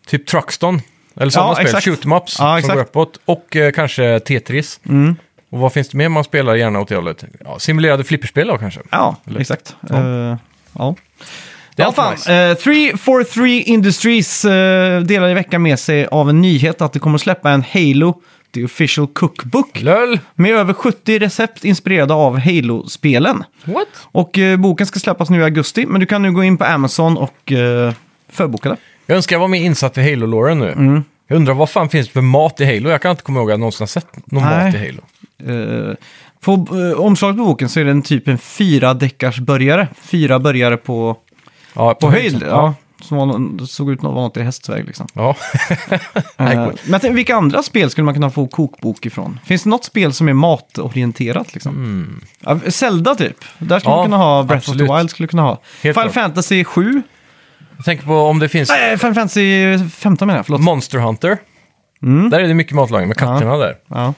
typ 0.07 0.27
Truxton. 0.27 0.81
Eller 1.17 1.31
sådana 1.31 1.51
Ja, 1.51 1.55
spel, 1.55 1.67
exakt. 1.67 1.85
shoot 1.85 2.05
'em 2.05 2.13
ups 2.17 2.37
Ja, 2.39 2.45
som 2.47 2.57
exakt. 2.59 2.75
går 2.75 2.81
uppåt. 2.83 3.21
Och 3.25 3.57
eh, 3.57 3.73
kanske 3.73 4.21
Tetris. 4.21 4.81
mm, 4.89 5.17
Och 5.51 5.59
vad 5.59 5.73
finns 5.73 5.89
det 5.89 5.99
mer 5.99 6.09
man 6.09 6.25
spelar 6.25 6.55
gärna 6.55 6.81
åt 6.81 6.89
det 6.89 6.95
hållet? 6.97 7.25
Ja, 7.45 7.59
simulerade 7.59 8.05
flipperspel 8.05 8.49
då 8.49 8.59
kanske? 8.59 8.81
ja 8.91 9.17
Eller- 9.27 9.41
exakt. 9.41 9.77
Ja. 9.89 9.97
Eh, 9.97 10.37
ja. 10.79 10.95
Det 11.77 11.83
är 11.83 11.87
ja, 11.87 11.93
fan. 11.93 12.13
nice. 12.13 12.51
Eh, 12.51 12.55
343 12.55 13.63
Industries 13.63 14.45
uh, 14.45 14.51
delar 15.01 15.29
i 15.29 15.35
veckan 15.35 15.63
med 15.63 15.79
sig 15.79 16.07
av 16.07 16.31
en 16.31 16.43
nyhet 16.43 16.81
att 16.81 16.93
det 16.93 16.99
kommer 16.99 17.15
att 17.15 17.21
släppa 17.21 17.51
en 17.51 17.65
Halo, 17.73 18.23
the 18.55 18.65
official 18.65 19.07
cookbook, 19.07 19.81
LÖL! 19.81 20.19
med 20.35 20.53
över 20.53 20.73
70 20.73 21.19
recept 21.19 21.65
inspirerade 21.65 22.15
av 22.15 22.39
Halo-spelen. 22.39 23.45
What? 23.65 23.87
Och 24.03 24.39
eh, 24.39 24.57
boken 24.57 24.87
ska 24.87 25.01
släppas 25.01 25.31
nu 25.31 25.41
i 25.41 25.43
augusti, 25.43 25.87
men 25.87 26.01
du 26.01 26.07
kan 26.07 26.23
nu 26.23 26.33
gå 26.33 26.45
in 26.45 26.57
på 26.57 26.65
Amazon 26.65 27.17
och 27.17 27.53
uh, 27.53 27.93
förboka 28.29 28.69
det. 28.69 28.77
Jag 29.07 29.17
önskar 29.17 29.37
jag 29.37 29.41
var 29.41 29.49
mer 29.49 29.65
insatt 29.65 29.99
i 29.99 30.11
Halo-låren 30.11 30.59
nu. 30.59 30.73
Mm. 30.73 31.05
Jag 31.29 31.37
undrar 31.37 31.55
vad 31.55 31.71
fan 31.71 31.89
finns 31.89 32.07
det 32.07 32.13
för 32.13 32.21
mat 32.21 32.61
i 32.61 32.65
Halo? 32.65 32.91
Jag 32.91 33.03
kan 33.03 33.11
inte 33.11 33.23
komma 33.23 33.39
ihåg 33.41 33.51
att 33.51 33.53
jag 33.53 33.61
någonsin 33.61 33.83
har 33.83 33.87
sett 33.87 34.33
någon 34.33 34.45
Nej. 34.45 34.65
mat 34.65 34.75
i 34.75 34.79
Halo. 34.79 35.01
Uh, 35.53 35.95
på 36.45 36.53
eh, 36.53 37.01
omslaget 37.01 37.37
på 37.37 37.45
boken 37.45 37.69
så 37.69 37.81
är 37.81 37.85
det 37.85 37.91
en 37.91 38.03
typ 38.03 38.29
en 38.29 38.39
fyra 38.39 38.95
deckars 38.95 39.39
börjare. 39.39 39.89
Fyra 40.01 40.39
börjare 40.39 40.77
på, 40.77 41.17
Ja, 41.75 41.95
på 41.95 42.11
höjd. 42.11 42.39
Ja. 42.43 42.47
Ja. 42.49 42.75
Som 43.03 43.17
var, 43.19 43.67
såg 43.67 43.91
ut 43.91 43.99
att 43.99 44.05
vara 44.05 44.15
något 44.15 44.37
i 44.37 44.43
hästväg 44.43 44.85
liksom. 44.87 45.07
ja. 45.15 45.37
Eh, 46.37 46.69
men 46.87 47.15
vilka 47.15 47.37
andra 47.37 47.63
spel 47.63 47.91
skulle 47.91 48.05
man 48.05 48.15
kunna 48.15 48.31
få 48.31 48.47
kokbok 48.47 49.07
ifrån? 49.07 49.41
Finns 49.45 49.63
det 49.63 49.71
något 49.71 49.85
spel 49.85 50.13
som 50.13 50.29
är 50.29 50.33
matorienterat 50.33 51.55
liksom? 51.55 52.21
Ja, 52.41 52.61
Zelda 52.69 53.15
typ. 53.15 53.37
Där 53.59 53.79
skulle 53.79 53.95
Mm. 53.95 53.97
Ja, 53.97 53.97
man 53.97 54.05
kunna 54.07 54.17
ha 54.17 54.43
Breath 54.43 54.65
of 54.65 54.69
absolut. 54.69 54.89
the 54.89 54.97
Wild. 54.97 55.11
skulle 55.11 55.29
kunna 55.29 55.43
ha. 55.43 55.51
Helt 55.83 55.95
Final 55.99 56.11
klart. 56.13 56.25
Fantasy 56.25 56.65
7. 56.65 57.03
Jag 57.77 57.85
tänker 57.85 58.05
på 58.07 58.15
om 58.17 58.39
det 58.39 58.49
finns 58.49 58.69
Nej, 58.69 58.99
Final 58.99 59.15
Fantasy 59.15 59.79
15 59.89 60.27
menar 60.27 60.39
jag. 60.39 60.47
Förlåt. 60.47 60.61
Monster 60.61 60.99
Hunter. 60.99 61.39
Mm. 62.03 62.31
Där 62.31 62.41
är 62.41 62.49
det 62.49 62.55
mycket 62.55 62.75
matlagning 62.75 63.09
med 63.09 63.17
katterna 63.17 63.57
där. 63.57 63.75
Ja. 63.89 64.15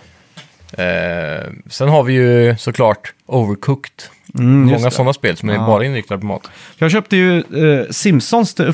Eh, 0.76 1.52
sen 1.70 1.88
har 1.88 2.02
vi 2.02 2.12
ju 2.12 2.56
såklart 2.58 3.14
Overcooked. 3.26 3.92
Mm, 4.38 4.60
Många 4.64 4.90
sådana 4.90 5.12
spel 5.12 5.36
som 5.36 5.48
är 5.48 5.54
Ja. 5.54 5.66
bara 5.66 5.84
inriktade 5.84 6.20
på 6.20 6.26
mat. 6.26 6.50
Jag 6.78 6.90
köpte 6.90 7.16
ju 7.16 7.38
eh, 7.38 7.86
Simpsons 7.90 8.60
uh, 8.60 8.72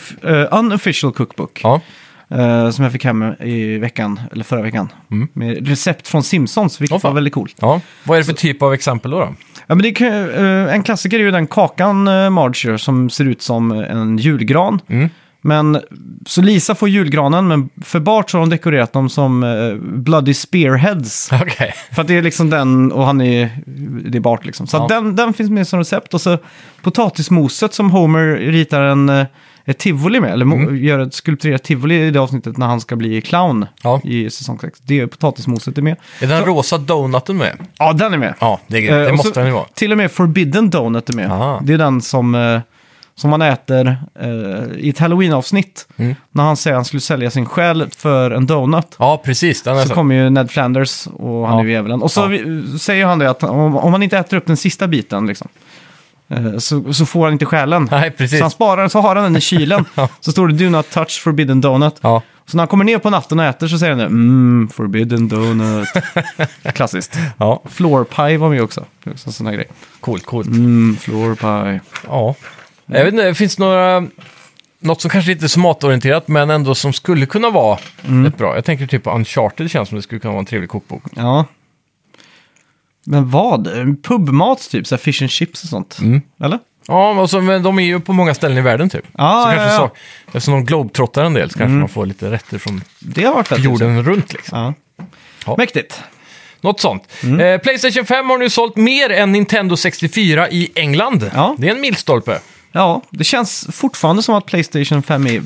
unofficial 0.51 1.13
cookbook. 1.13 1.61
Ja, 1.65 1.81
eh, 2.31 2.71
som 2.71 2.83
jag 2.85 2.93
fick 2.93 3.05
hem 3.05 3.23
i 3.41 3.79
veckan, 3.79 4.21
eller 4.33 4.45
förra 4.45 4.63
veckan. 4.63 4.89
Mm. 5.11 5.29
Med 5.33 5.69
recept 5.69 6.09
från 6.09 6.23
Simpsons, 6.23 6.81
vilket 6.81 7.03
fan. 7.03 7.11
var 7.11 7.15
väldigt 7.15 7.35
coolt. 7.35 7.57
ja. 7.61 7.81
Vad 8.05 8.17
är 8.19 8.21
det 8.23 8.27
för 8.27 8.33
typ 8.33 8.63
av 8.63 8.75
exempel 8.75 9.11
då? 9.11 9.19
då? 9.21 9.35
Ja, 9.67 9.75
men 9.75 9.79
det 9.83 9.93
kan, 9.93 10.09
eh, 10.31 10.75
en 10.75 10.83
klassiker 10.83 11.19
är 11.19 11.23
ju 11.25 11.31
den 11.31 11.47
kakan 11.47 12.09
uh, 12.09 12.31
Marge 12.31 12.69
gör 12.71 12.77
som 12.77 13.11
ser 13.11 13.25
ut 13.25 13.43
som 13.43 13.71
en 13.73 14.19
julgran. 14.19 14.81
Mm. 14.89 15.09
Men, 15.45 15.81
så 16.27 16.43
Lisa 16.43 16.75
får 16.75 16.89
julgranen, 16.89 17.49
men 17.49 17.69
för 17.83 18.01
Bart 18.01 18.31
så 18.31 18.39
har 18.39 18.43
de 18.43 18.51
dekorerat 18.51 18.93
dem 18.93 19.09
som 19.09 19.43
eh, 19.43 19.75
Bloody 19.99 20.35
Spearheads. 20.35 21.31
Okej. 21.43 21.75
För 21.93 22.03
att 22.03 22.09
det 22.09 22.17
är 22.17 22.23
liksom 22.23 22.51
den, 22.51 22.93
och 22.93 23.07
han 23.07 23.21
är, 23.21 23.51
det 24.11 24.19
är 24.19 24.21
Bart 24.21 24.47
liksom. 24.47 24.67
Så 24.67 24.77
att 24.77 24.91
Ja. 24.91 24.97
den, 25.01 25.17
den 25.17 25.33
finns 25.33 25.51
med 25.51 25.69
som 25.69 25.79
recept. 25.79 26.15
Och 26.15 26.21
så 26.21 26.39
potatismoset 26.83 27.75
som 27.75 27.91
Homer 27.91 28.27
ritar 28.37 28.83
en, 28.83 29.09
eh, 29.09 29.27
ett 29.65 29.79
tivoli 29.79 30.21
med, 30.21 30.33
eller 30.33 30.45
mo- 30.47 30.75
gör 30.77 30.99
ett 30.99 31.15
skulpterat 31.15 31.63
tivoli 31.63 32.07
i 32.07 32.11
det 32.11 32.21
avsnittet 32.21 32.57
när 32.57 32.67
han 32.67 32.81
ska 32.81 32.97
bli 32.97 33.21
clown 33.21 33.67
Ja. 33.83 34.01
i 34.05 34.31
säsong 34.31 34.59
6. 34.61 34.81
Det 34.83 35.01
är 35.01 35.07
potatismoset 35.07 35.79
är 35.79 35.83
med. 35.83 35.97
Är 36.21 36.27
den 36.27 36.45
rosa 36.45 36.79
donuten 36.79 37.37
med? 37.37 37.53
Ja, 37.79 37.93
den 37.93 38.15
är 38.15 38.19
med. 38.19 38.35
Ja, 38.41 38.61
det, 38.67 38.89
är, 38.89 38.93
Eh, 38.93 38.99
det 39.05 39.07
och 39.11 39.17
måste 39.17 39.29
så- 39.29 39.35
den 39.41 39.47
ju 39.47 39.53
vara. 39.55 39.65
Till 39.75 39.93
och 39.93 39.99
med 39.99 40.11
Forbidden 40.11 40.71
Donut 40.71 41.11
är 41.11 41.15
med. 41.15 41.31
Aha. 41.33 41.61
Det 41.65 41.73
är 41.73 41.79
den 41.79 42.01
som, 42.01 42.35
eh, 42.35 42.61
som 43.23 43.31
man 43.31 43.43
äter 43.43 43.97
eh, 44.21 44.29
i 44.79 44.89
ett 44.89 44.99
halloween-avsnitt. 44.99 45.89
Mm. 45.97 46.15
När 46.31 46.43
han 46.45 46.57
säger 46.57 46.75
att 46.75 46.79
han 46.79 46.85
skulle 46.85 47.01
sälja 47.01 47.31
sin 47.31 47.47
själ 47.47 47.87
för 47.97 48.31
en 48.31 48.47
donut. 48.47 48.97
Ja, 48.99 49.23
precis. 49.25 49.63
Den 49.63 49.77
är 49.77 49.83
Så 49.83 49.89
så. 49.89 49.95
kommer 49.95 50.15
ju 50.15 50.31
Ned 50.31 50.51
Flanders 50.51 51.07
och 51.07 51.49
han 51.49 51.57
Ja. 51.57 51.61
är 51.61 51.65
ju 51.65 51.73
djävulen. 51.73 52.03
Och 52.03 52.11
så 52.11 52.21
Ja. 52.21 52.27
vi- 52.27 52.79
säger 52.79 53.07
han 53.07 53.19
det 53.19 53.31
att 53.31 53.43
om, 53.43 53.77
om 53.77 53.91
man 53.93 54.03
inte 54.03 54.19
äter 54.19 54.37
upp 54.37 54.47
den 54.47 54.57
sista 54.57 54.87
biten 54.89 55.27
liksom, 55.27 55.49
eh, 56.29 56.59
så, 56.59 56.93
så 56.93 57.07
får 57.07 57.25
han 57.25 57.33
inte 57.33 57.47
själen. 57.47 57.89
Nej, 57.91 58.11
precis. 58.11 58.39
Så 58.39 58.45
han 58.45 58.51
sparar 58.51 58.89
så 58.89 59.01
har 59.01 59.15
han 59.17 59.25
den 59.25 59.37
i 59.37 59.41
kylen. 59.41 59.85
Så 60.21 60.33
står 60.33 60.49
det 60.49 60.55
Do 60.65 60.71
not 60.71 60.91
touch 60.91 61.21
forbidden 61.25 61.61
donut. 61.61 61.95
Ja, 62.01 62.23
Så 62.47 62.57
när 62.57 62.63
han 62.63 62.69
kommer 62.69 62.85
ner 62.85 62.99
på 62.99 63.11
natten 63.11 63.39
och 63.41 63.45
äter 63.45 63.69
så 63.69 63.79
säger 63.79 63.91
han 63.93 63.99
det. 63.99 64.05
Mm, 64.07 64.69
forbidden 64.73 65.29
donut. 65.29 65.89
Klassiskt. 66.75 67.19
ja. 67.39 67.63
Floor 67.71 68.05
pie 68.05 68.39
var 68.39 68.49
med 68.51 68.63
också. 68.63 68.85
Också 69.07 69.29
en 69.29 69.33
sån 69.33 69.47
här 69.47 69.55
grej. 69.55 69.67
Coolt, 70.01 70.27
coolt. 70.27 70.47
Mm, 70.49 70.97
floor 71.01 71.35
pie. 71.35 71.81
Ja. 72.07 72.35
Jag 72.95 73.05
vet 73.05 73.15
inte, 73.15 73.25
det 73.25 73.35
finns 73.35 73.59
några... 73.59 74.07
Något 74.79 75.01
som 75.01 75.11
kanske 75.11 75.33
inte 75.33 75.47
är 75.47 75.49
så 75.49 75.61
matorienterat, 75.61 76.29
men 76.29 76.51
ändå 76.51 76.75
som 76.75 76.93
skulle 76.93 77.27
kunna 77.27 77.51
vara 77.51 77.79
Mm. 78.09 78.25
rätt 78.25 78.37
bra. 78.39 78.55
Jag 78.55 78.65
tänker 78.65 78.87
typ 78.87 79.03
på 79.05 79.11
Uncharted, 79.11 79.67
det 79.67 79.71
känns 79.71 79.89
som 79.89 79.97
det 79.97 80.03
skulle 80.03 80.21
kunna 80.21 80.33
vara 80.33 80.39
en 80.41 80.47
trevlig 80.47 80.71
kokbok. 80.71 81.03
Ja. 81.17 81.45
Men 83.07 83.31
vad? 83.31 83.69
Pubmat 84.03 84.71
typ? 84.71 84.87
Så 84.87 84.95
här 84.95 85.01
fish 85.01 85.23
and 85.23 85.31
chips 85.31 85.63
och 85.63 85.69
sånt? 85.69 85.99
Mm. 86.03 86.23
Eller? 86.45 86.59
Ja, 86.89 87.11
och 87.21 87.31
så, 87.31 87.41
men 87.41 87.63
de 87.63 87.79
är 87.79 87.83
ju 87.83 88.01
på 88.01 88.13
många 88.13 88.35
ställen 88.35 88.59
i 88.59 88.61
världen 88.61 88.91
typ. 88.91 89.05
Ja, 89.19 89.43
så 89.47 89.53
ja, 89.53 89.57
kanske 89.57 89.75
ja. 89.75 89.79
Så, 89.79 89.91
eftersom 90.27 90.55
de 90.55 90.65
globetrottar 90.65 91.25
en 91.25 91.35
del 91.35 91.51
så 91.51 91.59
kanske 91.59 91.73
man 91.75 91.89
får 91.89 92.07
lite 92.07 92.31
rätter 92.31 92.59
från 92.59 92.83
Det 92.99 93.25
har 93.25 93.35
varit 93.35 93.49
fett. 93.49 93.59
jorden 93.65 94.03
runt 94.05 94.33
liksom. 94.33 94.59
Ja. 94.59 94.75
Ja. 95.47 95.55
Mäktigt. 95.59 96.03
Något 96.61 96.81
sånt. 96.81 97.09
Mm. 97.23 97.41
Eh, 97.41 97.59
Playstation 97.59 98.05
5 98.07 98.31
har 98.31 98.39
nu 98.39 98.51
sålt 98.51 98.77
mer 98.77 99.11
än 99.11 99.33
Nintendo 99.33 99.77
64 99.77 100.51
i 100.51 100.71
England. 100.75 101.31
Ja. 101.35 101.55
Det 101.59 101.69
är 101.69 101.75
en 101.75 101.81
milstolpe. 101.81 102.39
Ja, 102.73 103.03
det 103.11 103.25
känns 103.25 103.67
fortfarande 103.73 104.23
som 104.23 104.35
att 104.35 104.47
Playstation 104.47 105.03
5 105.03 105.27
är 105.27 105.43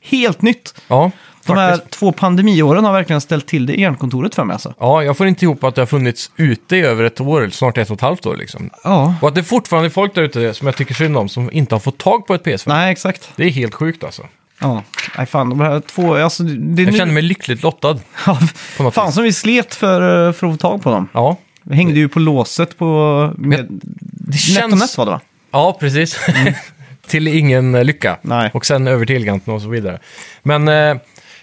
helt 0.00 0.42
nytt. 0.42 0.74
Ja, 0.88 1.10
De 1.46 1.56
här 1.56 1.70
faktiskt. 1.72 1.90
två 1.98 2.12
pandemiåren 2.12 2.84
har 2.84 2.92
verkligen 2.92 3.20
ställt 3.20 3.46
till 3.46 3.66
det 3.66 3.74
i 3.74 3.80
hjärnkontoret 3.80 4.34
för 4.34 4.44
mig 4.44 4.54
alltså. 4.54 4.74
Ja, 4.78 5.02
jag 5.02 5.16
får 5.16 5.26
inte 5.26 5.44
ihop 5.44 5.64
att 5.64 5.74
det 5.74 5.80
har 5.80 5.86
funnits 5.86 6.30
ute 6.36 6.76
i 6.76 6.80
över 6.80 7.04
ett 7.04 7.20
år, 7.20 7.40
eller 7.40 7.50
snart 7.50 7.78
ett 7.78 7.90
och 7.90 7.94
ett 7.96 8.00
halvt 8.00 8.26
år 8.26 8.36
liksom. 8.36 8.70
Ja. 8.84 9.14
Och 9.22 9.28
att 9.28 9.34
det 9.34 9.42
fortfarande 9.44 9.88
är 9.88 9.90
folk 9.90 10.14
där 10.14 10.22
ute 10.22 10.54
som 10.54 10.66
jag 10.66 10.76
tycker 10.76 10.94
synd 10.94 11.16
om, 11.16 11.28
som 11.28 11.50
inte 11.52 11.74
har 11.74 11.80
fått 11.80 11.98
tag 11.98 12.26
på 12.26 12.34
ett 12.34 12.44
PS5. 12.44 12.64
Nej, 12.68 12.92
exakt. 12.92 13.30
Det 13.36 13.44
är 13.44 13.50
helt 13.50 13.74
sjukt 13.74 14.04
alltså. 14.04 14.22
Ja, 14.60 14.82
nej 15.18 15.26
fan. 15.26 15.48
De 15.50 15.60
här 15.60 15.80
två, 15.80 16.14
alltså 16.16 16.42
det, 16.42 16.82
är 16.82 16.86
Jag 16.86 16.92
nu- 16.92 16.98
känner 16.98 17.12
mig 17.12 17.22
lyckligt 17.22 17.62
lottad. 17.62 17.98
Ja, 18.78 18.90
fan 18.90 19.12
som 19.12 19.22
vi 19.22 19.32
slet 19.32 19.74
för, 19.74 20.26
eh, 20.28 20.32
för 20.32 20.46
att 20.46 20.52
få 20.52 20.56
tag 20.58 20.82
på 20.82 20.90
dem. 20.90 21.08
Ja, 21.12 21.36
Vi 21.62 21.76
hängde 21.76 21.98
ju 21.98 22.08
på 22.08 22.18
låset 22.20 22.78
på 22.78 23.32
med, 23.38 23.66
det 24.00 24.38
känns... 24.38 24.98
var 24.98 25.04
det 25.04 25.10
va? 25.10 25.20
Ja, 25.54 25.76
precis. 25.80 26.18
till 27.06 27.28
ingen 27.28 27.74
eh, 27.74 27.84
lycka. 27.84 28.08
Mm. 28.08 28.38
Nej. 28.38 28.50
Och 28.54 28.66
sen 28.66 28.88
över 28.88 29.06
till 29.06 29.16
Elgiganten 29.16 29.54
och 29.54 29.62
så 29.62 29.68
vidare. 29.68 29.98
Men 30.42 30.68
eh, 30.68 30.96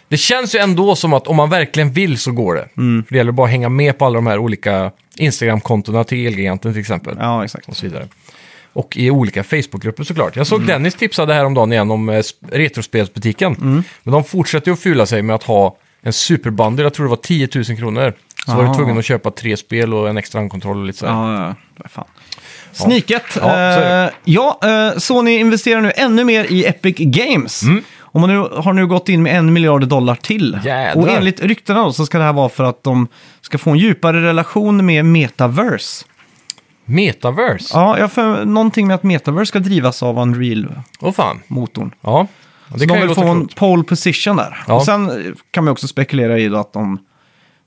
det 0.07 0.17
känns 0.17 0.55
ju 0.55 0.59
ändå 0.59 0.95
som 0.95 1.13
att 1.13 1.27
om 1.27 1.35
man 1.35 1.49
verkligen 1.49 1.91
vill 1.91 2.17
så 2.17 2.31
går 2.31 2.55
det. 2.55 2.67
Mm. 2.77 3.03
För 3.03 3.13
det 3.13 3.17
gäller 3.17 3.31
bara 3.31 3.45
att 3.45 3.51
hänga 3.51 3.69
med 3.69 3.97
på 3.97 4.05
alla 4.05 4.15
de 4.15 4.27
här 4.27 4.37
olika 4.37 4.91
Instagram-kontona 5.17 6.03
till 6.03 6.27
Elgiganten 6.27 6.73
till 6.73 6.81
exempel. 6.81 7.15
Ja, 7.19 7.43
exakt. 7.43 7.67
Och 7.69 7.77
så 7.77 7.85
vidare. 7.85 8.07
Och 8.73 8.97
i 8.97 9.11
olika 9.11 9.43
Facebook-grupper 9.43 10.03
såklart. 10.03 10.35
Jag 10.35 10.47
såg 10.47 10.57
Mm. 10.61 10.67
Dennis 10.67 10.95
tipsade 10.95 11.33
häromdagen 11.33 11.71
igen 11.73 11.91
om 11.91 12.09
eh, 12.09 12.13
sp- 12.13 12.33
Retrospelsbutiken. 12.51 13.55
Mm. 13.55 13.83
Men 14.03 14.13
de 14.13 14.23
fortsätter 14.23 14.67
ju 14.67 14.73
att 14.73 14.79
fula 14.79 15.05
sig 15.05 15.21
med 15.21 15.35
att 15.35 15.43
ha 15.43 15.77
en 16.01 16.13
superbundle, 16.13 16.83
jag 16.83 16.93
tror 16.93 17.05
det 17.05 17.09
var 17.09 17.15
10 17.17 17.47
000 17.55 17.63
kronor. 17.77 18.13
Så 18.45 18.51
var 18.51 18.62
du 18.62 18.65
Aha. 18.65 18.74
tvungen 18.75 18.98
att 18.98 19.05
köpa 19.05 19.31
tre 19.31 19.57
spel 19.57 19.93
och 19.93 20.10
en 20.10 20.17
extra 20.17 20.39
handkontroll 20.39 20.77
och 20.77 20.86
lite 20.86 21.00
sådär. 21.00 21.12
Ja, 21.13 21.55
ja. 21.77 21.89
Fan. 21.89 22.05
Sniket. 22.71 23.24
Ja, 23.41 23.57
Eh, 23.57 24.10
ja, 24.24 24.60
eh, 24.63 24.98
Sony 24.98 25.31
investerar 25.38 25.81
nu 25.81 25.91
ännu 25.95 26.24
mer 26.24 26.43
i 26.51 26.65
Epic 26.65 26.95
Games. 27.00 27.63
Och 28.00 28.19
man 28.19 28.29
nu, 28.29 28.38
har 28.38 28.74
nu 28.74 28.88
gått 28.88 29.10
in 29.10 29.24
med 29.24 29.38
en 29.38 29.53
miljard 29.53 29.88
dollar 29.88 30.15
till. 30.15 30.60
Jädrar. 30.63 31.01
Och 31.01 31.10
enligt 31.10 31.41
ryktena 31.41 31.83
då, 31.83 31.93
så 31.93 32.05
ska 32.05 32.17
det 32.17 32.24
här 32.24 32.33
vara 32.33 32.50
för 32.50 32.63
att 32.63 32.83
de 32.83 33.07
ska 33.41 33.57
få 33.57 33.69
en 33.69 33.77
djupare 33.77 34.24
relation 34.24 34.86
med 34.86 35.05
Metaverse. 35.05 36.05
Metaverse? 36.86 37.69
Ja, 37.74 38.00
jag 38.00 38.12
för 38.12 38.45
någonting 38.45 38.88
med 38.88 38.95
att 38.95 39.03
Metaverse 39.03 39.45
ska 39.45 39.60
drivas 39.60 40.03
av 40.03 40.19
Unreal-motorn. 40.19 41.89
Det 41.89 41.95
Ja, 42.01 42.27
det 42.67 42.79
så 42.79 42.88
kan 42.88 43.00
de 43.00 43.07
vill 43.07 43.15
få 43.15 43.27
en 43.27 43.48
pole 43.48 43.83
position 43.83 44.36
där. 44.36 44.63
Ja. 44.67 44.74
Och 44.74 44.83
sen 44.83 45.36
kan 45.51 45.63
man 45.63 45.71
också 45.71 45.88
spekulera 45.88 46.39
i 46.39 46.55
att 46.55 46.74
de, 46.74 46.98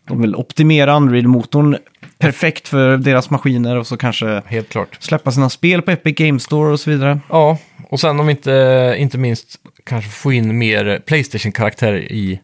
de 0.08 0.20
vill 0.20 0.34
optimera 0.36 0.96
Unreal-motorn 0.96 1.76
perfekt 2.18 2.68
för 2.68 2.96
deras 2.96 3.30
maskiner 3.30 3.76
och 3.76 3.86
så 3.86 3.96
kanske 3.96 4.42
Helt 4.46 4.68
klart. 4.68 4.96
släppa 5.00 5.32
sina 5.32 5.50
spel 5.50 5.82
på 5.82 5.90
Epic 5.90 6.14
Game 6.16 6.40
Store 6.40 6.72
och 6.72 6.80
så 6.80 6.90
vidare. 6.90 7.20
Ja, 7.28 7.58
och 7.88 8.00
sen 8.00 8.20
om 8.20 8.30
inte, 8.30 8.94
inte 8.98 9.18
minst 9.18 9.56
kanske 9.84 10.10
få 10.10 10.32
in 10.32 10.58
mer 10.58 11.02
Playstation-karaktärer 11.06 12.12
i 12.12 12.40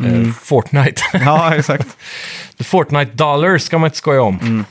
Mm. 0.00 0.22
eh, 0.22 0.32
Fortnite. 0.32 1.02
Ja, 1.12 1.54
exakt. 1.54 1.88
The 2.58 2.64
Fortnite 2.64 3.10
Dollars 3.14 3.62
ska 3.62 3.78
man 3.78 3.86
inte 3.86 3.96
skoja 3.98 4.22
om. 4.22 4.38
Mm. 4.42 4.64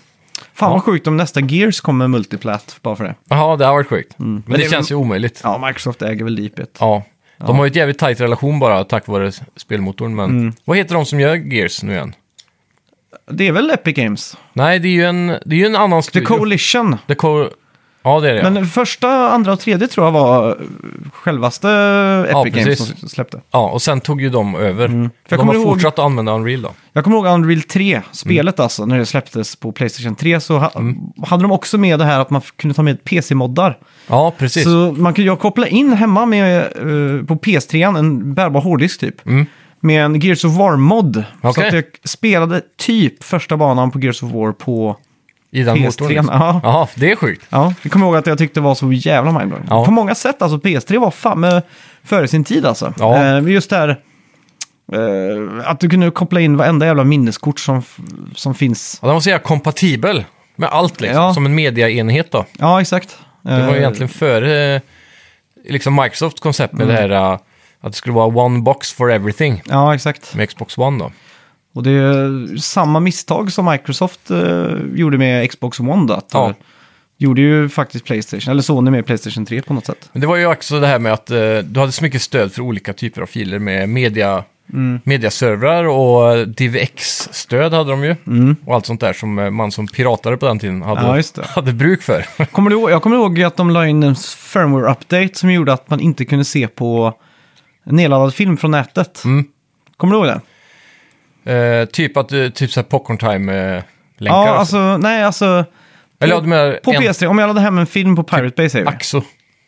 Fan 0.53 0.71
vad 0.71 0.83
sjukt 0.83 1.07
om 1.07 1.17
nästa 1.17 1.39
Gears 1.39 1.79
kommer 1.81 2.07
multiplat 2.07 2.77
bara 2.81 2.95
för 2.95 3.03
det. 3.03 3.15
Jaha, 3.29 3.55
det 3.57 3.65
har 3.65 3.73
varit 3.73 3.87
sjukt. 3.87 4.13
Men, 4.17 4.33
Men 4.33 4.57
det, 4.57 4.63
det 4.63 4.69
känns 4.69 4.91
ju 4.91 4.95
omöjligt. 4.95 5.41
Ja. 5.43 5.59
Ja, 5.61 5.67
Microsoft 5.67 6.01
äger 6.01 6.23
väl 6.23 6.35
Deepit. 6.35 6.77
De 7.47 7.57
har 7.57 7.65
ju 7.65 7.69
ett 7.69 7.75
jävligt 7.75 7.97
tajt 7.99 8.21
relation 8.21 8.59
bara 8.59 8.83
tack 8.83 9.07
vare 9.07 9.31
spelmotorn. 9.55 10.15
Men 10.15 10.29
Mm. 10.29 10.53
vad 10.65 10.77
heter 10.77 10.95
de 10.95 11.05
som 11.05 11.19
gör 11.19 11.35
Gears 11.35 11.83
nu 11.83 11.93
igen? 11.93 12.15
Det 13.31 13.47
är 13.47 13.51
väl 13.51 13.71
Epic 13.71 13.95
Games? 13.95 14.37
Nej, 14.53 14.79
det 14.79 14.87
är 14.87 14.91
ju 14.91 15.05
en, 15.05 15.27
det 15.27 15.55
är 15.55 15.59
ju 15.59 15.65
en 15.65 15.75
annan 15.75 16.01
The 16.01 16.07
studio. 16.09 16.27
Coalition. 16.27 16.97
The 17.07 17.15
Co- 17.15 17.49
Ja, 18.03 18.19
det 18.19 18.29
är 18.29 18.33
det. 18.43 18.49
Men 18.51 18.65
första, 18.65 19.07
andra 19.29 19.53
och 19.53 19.59
tredje 19.59 19.87
tror 19.87 20.05
jag 20.07 20.11
var 20.11 20.49
eh, 20.49 20.55
självaste 21.13 21.69
Epic 22.29 22.31
Ja, 22.31 22.43
Games 22.61 22.79
precis. 22.79 22.99
som 22.99 23.09
släppte. 23.09 23.41
Ja, 23.51 23.69
och 23.69 23.81
sen 23.81 24.01
tog 24.01 24.21
ju 24.21 24.29
de 24.29 24.55
över. 24.55 24.87
För 24.87 24.93
jag 24.93 25.09
De 25.29 25.35
kommer 25.37 25.53
har 25.53 25.59
ihåg- 25.61 25.73
fortsatt 25.73 25.93
att 25.99 26.05
använda 26.05 26.31
Unreal 26.31 26.61
då. 26.61 26.71
Jag 26.93 27.03
kommer 27.03 27.17
ihåg 27.17 27.25
Unreal 27.25 27.61
3, 27.61 28.01
spelet 28.11 28.59
Mm. 28.59 28.63
alltså, 28.63 28.85
när 28.85 28.97
det 28.99 29.05
släpptes 29.05 29.55
på 29.55 29.71
Playstation 29.71 30.15
3 30.15 30.39
så 30.41 30.57
ha, 30.57 30.71
hade 31.27 31.43
de 31.43 31.51
också 31.51 31.77
med 31.77 31.99
det 31.99 32.05
här 32.05 32.19
att 32.19 32.29
man 32.29 32.41
f- 32.45 32.53
kunde 32.57 32.73
ta 32.73 32.81
med 32.81 33.03
PC-moddar. 33.03 33.77
Ja, 34.07 34.33
precis. 34.37 34.63
Så 34.63 34.69
man 34.97 35.13
kunde 35.13 35.27
jag 35.27 35.39
koppla 35.39 35.67
in 35.67 35.93
hemma 35.93 36.25
med, 36.25 36.57
eh, 36.59 37.25
på 37.25 37.35
PS3 37.35 37.97
en 37.97 38.33
bärbar 38.33 38.61
hårddisk 38.61 38.99
typ. 38.99 39.25
Mm. 39.27 39.45
Med 39.81 40.05
en 40.05 40.19
Gears 40.19 40.45
of 40.45 40.51
War-mod. 40.57 41.23
Så 41.41 41.47
Okej. 41.49 41.67
att 41.67 41.73
jag 41.73 41.83
spelade 42.03 42.61
typ 42.77 43.23
första 43.23 43.57
banan 43.57 43.91
på 43.91 43.99
Gears 43.99 44.23
of 44.23 44.31
War 44.31 44.51
på 44.51 44.97
I 45.51 45.63
den 45.63 45.77
PS3. 45.77 45.81
motorn. 45.85 46.07
Liksom. 46.07 46.29
Ja. 46.31 46.59
Jaha, 46.63 46.87
det 46.95 47.11
är 47.11 47.15
sjukt. 47.15 47.45
Ja, 47.49 47.73
jag 47.81 47.91
kommer 47.91 48.05
ihåg 48.05 48.15
att 48.15 48.27
jag 48.27 48.37
tyckte 48.37 48.59
det 48.59 48.63
var 48.63 48.75
så 48.75 48.91
jävla 48.93 49.31
mindblowing. 49.31 49.65
Ja. 49.69 49.85
På 49.85 49.91
många 49.91 50.15
sätt, 50.15 50.41
alltså 50.41 50.57
PS3 50.57 50.99
var 50.99 51.11
fan 51.11 51.39
med, 51.39 51.61
före 52.03 52.27
sin 52.27 52.43
tid 52.43 52.65
alltså. 52.65 52.93
Ja. 52.99 53.25
Eh, 53.37 53.47
just 53.49 53.69
det 53.69 53.75
här, 53.77 53.89
eh, 54.93 55.69
att 55.69 55.79
du 55.79 55.89
kunde 55.89 56.11
koppla 56.11 56.39
in 56.41 56.57
varenda 56.57 56.85
jävla 56.85 57.03
minneskort 57.03 57.59
som, 57.59 57.83
som 58.35 58.55
finns. 58.55 58.99
Ja, 59.01 59.07
den 59.07 59.13
var 59.15 59.21
så 59.21 59.29
jävla 59.29 59.43
kompatibel 59.43 60.23
med 60.55 60.69
allt 60.69 61.01
liksom, 61.01 61.21
Ja. 61.23 61.33
som 61.33 61.45
en 61.45 61.55
mediaenhet 61.55 62.31
då. 62.31 62.45
Ja, 62.59 62.81
exakt. 62.81 63.17
Det 63.41 63.49
var 63.51 63.57
ju 63.59 63.63
Eh, 63.69 63.77
egentligen 63.77 64.09
före 64.09 64.75
eh, 64.75 64.81
liksom 65.69 65.95
Microsofts 65.95 66.39
koncept 66.41 66.73
Mm. 66.73 66.87
med 66.87 66.95
det 66.95 67.01
här 67.17 67.31
eh, 67.33 67.39
att 67.81 67.91
det 67.91 67.93
skulle 67.97 68.15
vara 68.15 68.25
one 68.45 68.59
box 68.61 68.93
for 68.93 69.11
everything 69.11 69.61
Ja, 69.65 69.95
exakt. 69.95 70.35
med 70.35 70.49
Xbox 70.49 70.77
One 70.77 70.99
då. 70.99 71.11
Och 71.73 71.83
det 71.83 71.91
är 71.91 72.57
samma 72.57 72.99
misstag 72.99 73.51
som 73.51 73.65
Microsoft 73.65 74.31
eh, 74.31 74.67
gjorde 74.95 75.17
med 75.17 75.49
Xbox 75.51 75.79
One 75.79 76.05
då. 76.07 76.13
Att, 76.13 76.29
Ja. 76.33 76.53
gjorde 77.17 77.41
ju 77.41 77.69
faktiskt 77.69 78.05
Playstation, 78.05 78.51
eller 78.51 78.61
Sony 78.61 78.91
med 78.91 79.05
Playstation 79.05 79.45
3 79.45 79.61
på 79.61 79.73
något 79.73 79.85
sätt. 79.85 80.09
Men 80.13 80.21
det 80.21 80.27
var 80.27 80.35
ju 80.35 80.45
också 80.45 80.79
det 80.79 80.87
här 80.87 80.99
med 80.99 81.13
att 81.13 81.31
eh, 81.31 81.37
du 81.63 81.79
hade 81.79 81.91
så 81.91 82.03
mycket 82.03 82.21
stöd 82.21 82.51
för 82.53 82.61
olika 82.61 82.93
typer 82.93 83.21
av 83.21 83.25
filer 83.25 83.59
med 83.59 83.89
media, 83.89 84.43
Mm. 84.73 84.99
mediaservrar 85.03 85.83
och 85.83 86.47
DivX-stöd 86.47 87.73
hade 87.73 87.89
de 87.91 88.03
ju. 88.03 88.15
Och 88.65 88.75
allt 88.75 88.85
sånt 88.85 89.01
där 89.01 89.13
som 89.13 89.39
eh, 89.39 89.49
man 89.49 89.71
som 89.71 89.87
piratare 89.87 90.37
på 90.37 90.45
den 90.45 90.59
tiden 90.59 90.81
hade, 90.81 91.01
Mm. 91.01 91.23
Ja, 91.35 91.43
hade 91.47 91.73
bruk 91.73 92.01
för. 92.01 92.45
Kommer 92.51 92.69
du, 92.69 92.75
ihåg- 92.75 92.91
jag 92.91 93.01
kommer 93.03 93.15
ihåg 93.15 93.43
att 93.43 93.57
de 93.57 93.69
la 93.69 93.87
in 93.87 94.03
en 94.03 94.15
firmware-update 94.15 95.33
som 95.33 95.51
gjorde 95.51 95.73
att 95.73 95.89
man 95.89 95.99
inte 95.99 96.25
kunde 96.25 96.45
se 96.45 96.67
på 96.67 97.13
nedladdad 97.83 98.33
film 98.33 98.57
från 98.57 98.71
nätet. 98.71 99.23
Mm. 99.25 99.45
Kommer 99.97 100.13
du 100.13 100.17
ihåg 100.19 100.27
det? 100.27 100.41
Eh, 101.53 101.85
typ 101.85 102.17
att 102.17 102.29
du, 102.29 102.49
typ 102.49 102.71
såhär 102.71 102.85
popcorn 102.85 103.17
time-länkar. 103.17 103.83
Ja, 104.19 104.47
alltså, 104.55 104.97
nej, 104.97 105.23
alltså... 105.23 105.65
Eller 106.21 106.33
ja, 106.35 106.41
du 106.41 106.47
menar 106.47 106.79
På 106.83 106.91
en 106.91 107.01
PS3, 107.01 107.25
om 107.25 107.37
jag 107.39 107.47
laddade 107.47 107.61
hem 107.65 107.77
en 107.77 107.87
film 107.87 108.15
på 108.15 108.23
Pirate 108.23 108.53
Bay 108.57 108.69
säger 108.69 108.85
vi. 108.85 108.89
Axo. 108.91 109.21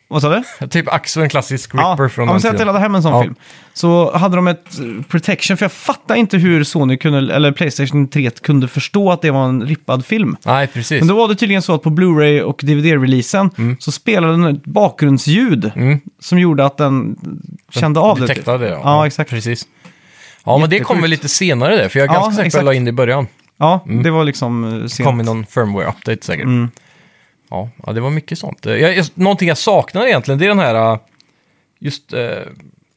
Vad 0.08 0.22
sa 0.22 0.30
du? 0.60 0.68
Typ 0.68 0.94
Axo, 0.94 1.22
en 1.22 1.30
klassisk 1.30 1.72
Ja, 1.74 1.80
Ripper 2.00 2.08
från 2.08 2.24
om 2.24 2.28
den 2.28 2.34
jag 2.36 2.42
säger 2.42 2.50
att 2.50 2.54
jag 2.54 2.54
tiden. 2.54 2.68
laddade 2.68 2.84
hem 2.84 2.96
en 2.96 3.04
sån 3.04 3.12
Ja. 3.14 3.22
film. 3.22 3.36
Så 3.74 4.18
hade 4.18 4.36
de 4.36 4.48
ett 4.48 4.80
eh, 4.80 5.04
protection, 5.10 5.58
för 5.58 5.64
jag 5.64 5.72
fattar 5.72 6.16
inte 6.16 6.38
hur 6.38 6.64
Sony 6.64 6.98
kunde, 6.98 7.36
eller 7.36 7.52
Playstation 7.52 8.08
3 8.08 8.30
kunde 8.30 8.68
förstå 8.68 9.12
att 9.12 9.22
det 9.22 9.32
var 9.32 9.46
en 9.46 9.66
rippad 9.66 10.06
film. 10.06 10.38
Nej, 10.46 10.68
precis. 10.68 11.02
Men 11.02 11.08
då 11.08 11.16
var 11.16 11.28
det 11.28 11.36
tydligen 11.36 11.62
så 11.62 11.74
att 11.74 11.82
på 11.84 11.90
Blu-ray 11.90 12.42
och 12.42 12.60
DVD-releasen 12.64 13.76
så 13.80 13.92
spelade 13.92 14.34
den 14.34 14.44
ett 14.44 14.64
bakgrundsljud 14.66 15.72
Mm. 15.76 16.00
som 16.20 16.40
gjorde 16.40 16.66
att 16.66 16.78
den 16.78 17.18
kände 17.70 18.00
av 18.00 18.16
det. 18.16 18.22
typ. 18.22 18.28
Detektade 18.36 18.66
det, 18.66 18.70
ja. 18.72 18.82
Ja, 18.84 19.08
exakt. 19.08 19.30
Precis. 19.30 19.68
Ja, 20.46 20.58
men 20.58 20.70
det 20.70 20.80
kom 20.80 21.02
väl 21.02 21.10
lite 21.10 21.30
senare 21.30 21.76
det, 21.76 21.90
för 21.90 22.00
jag 22.00 22.10
är 22.10 22.14
ganska 22.14 22.32
säker 22.32 22.52
på 22.52 22.58
att 22.58 22.62
jag 22.62 22.66
la 22.66 22.74
in 22.74 22.86
det 22.86 22.90
i 22.90 22.94
början. 22.94 23.28
Ja, 23.58 23.86
det 24.04 24.10
var 24.12 24.24
liksom 24.24 24.64
eh, 24.64 24.74
Det 24.74 24.90
sent. 24.90 25.08
kom 25.08 25.22
i 25.22 25.24
någon 25.24 25.46
firmware-update 25.46 26.22
säkert. 26.26 26.46
Mm. 26.46 26.70
Ja, 27.50 27.70
ja, 27.86 27.94
det 27.94 28.02
var 28.02 28.10
mycket 28.10 28.38
sånt. 28.40 28.66
Eh, 28.66 28.74
Jag, 28.76 28.98
jag, 28.98 29.06
någonting 29.14 29.48
jag 29.48 29.58
saknar 29.58 30.06
egentligen, 30.08 30.40
det 30.40 30.46
är 30.46 30.50
den 30.50 30.60
här... 30.60 30.76
eh, 30.94 31.00
Just 31.84 32.14
eh, 32.14 32.30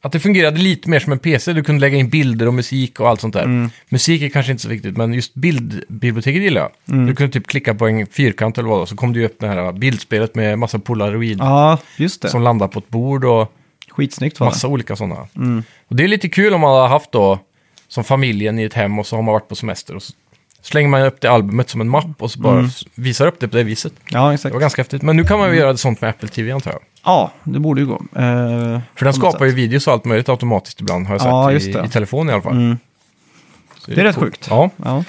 att 0.01 0.11
det 0.11 0.19
fungerade 0.19 0.57
lite 0.57 0.89
mer 0.89 0.99
som 0.99 1.11
en 1.11 1.19
PC. 1.19 1.53
Du 1.53 1.63
kunde 1.63 1.81
lägga 1.81 1.97
in 1.97 2.09
bilder 2.09 2.47
och 2.47 2.53
musik 2.53 2.99
och 2.99 3.09
allt 3.09 3.21
sånt 3.21 3.33
där. 3.33 3.43
Mm. 3.43 3.69
Musik 3.89 4.21
är 4.21 4.29
kanske 4.29 4.51
inte 4.51 4.63
så 4.63 4.69
viktigt, 4.69 4.97
men 4.97 5.13
just 5.13 5.33
bildbiblioteket 5.33 6.41
gillar 6.41 6.61
jag. 6.61 6.71
Mm. 6.95 7.05
Du 7.05 7.15
kunde 7.15 7.33
typ 7.33 7.47
klicka 7.47 7.73
på 7.75 7.87
en 7.87 8.07
fyrkant 8.07 8.57
eller 8.57 8.69
vad, 8.69 8.89
så 8.89 8.95
kom 8.95 9.13
det 9.13 9.19
ju 9.19 9.25
upp 9.25 9.39
det 9.39 9.47
här 9.47 9.71
bildspelet 9.71 10.35
med 10.35 10.59
massa 10.59 10.79
polaroid 10.79 11.37
Ja, 11.39 11.77
just 11.97 12.21
det. 12.21 12.29
som 12.29 12.41
landar 12.41 12.67
på 12.67 12.79
ett 12.79 12.89
bord 12.89 13.25
och 13.25 13.51
Skitsnyggt 13.95 14.39
var 14.39 14.47
det. 14.47 14.51
massa 14.51 14.67
olika 14.67 14.95
sådana. 14.95 15.27
Mm. 15.35 15.63
Och 15.87 15.95
det 15.95 16.03
är 16.03 16.07
lite 16.07 16.29
kul 16.29 16.53
om 16.53 16.61
man 16.61 16.71
har 16.71 16.87
haft 16.87 17.11
då, 17.11 17.39
som 17.87 18.03
familjen 18.03 18.59
i 18.59 18.63
ett 18.63 18.73
hem 18.73 18.99
och 18.99 19.07
så 19.07 19.15
har 19.15 19.23
man 19.23 19.33
varit 19.33 19.47
på 19.49 19.55
semester 19.55 19.95
och 19.95 20.03
så 20.03 20.13
slänger 20.61 20.89
man 20.89 21.01
upp 21.01 21.21
det 21.21 21.27
albumet 21.27 21.69
som 21.69 21.81
en 21.81 21.89
mapp 21.89 22.07
och 22.21 22.31
så 22.31 22.39
bara 22.39 22.57
Mm. 22.59 22.69
visar 22.95 23.27
upp 23.27 23.39
det 23.39 23.47
på 23.47 23.57
det 23.57 23.63
viset. 23.63 23.93
Ja, 24.09 24.27
Det 24.27 24.33
exakt. 24.33 24.53
var 24.53 24.59
ganska 24.61 24.81
häftigt. 24.81 25.01
Men 25.01 25.15
nu 25.17 25.23
kan 25.23 25.39
man 25.39 25.49
ju 25.51 25.57
göra 25.57 25.71
det 25.71 25.77
sånt 25.77 26.01
med 26.01 26.09
Apple 26.09 26.29
TV 26.29 26.51
antar 26.51 26.71
jag. 26.71 26.79
Ja, 27.03 27.31
det 27.43 27.59
borde 27.59 27.81
ju 27.81 27.87
gå. 27.87 27.93
Eh, 27.95 28.79
För 28.95 29.05
den 29.05 29.13
skapar 29.13 29.45
ju 29.45 29.51
videos 29.51 29.87
och 29.87 29.93
allt 29.93 30.05
möjligt 30.05 30.29
automatiskt 30.29 30.81
ibland, 30.81 31.07
har 31.07 31.13
jag 31.13 31.21
sett 31.21 31.29
Ja, 31.29 31.51
i, 31.51 31.71
det. 31.71 31.85
i 31.85 31.89
telefon 31.89 32.29
i 32.29 32.33
alla 32.33 32.41
fall. 32.41 32.53
Mm. 32.53 32.77
Det 33.85 34.01
är 34.01 34.03
rätt 34.03 34.15
coolt. 34.15 34.25
sjukt. 34.25 34.47
Ja, 34.49 34.69
Ja. 34.77 35.03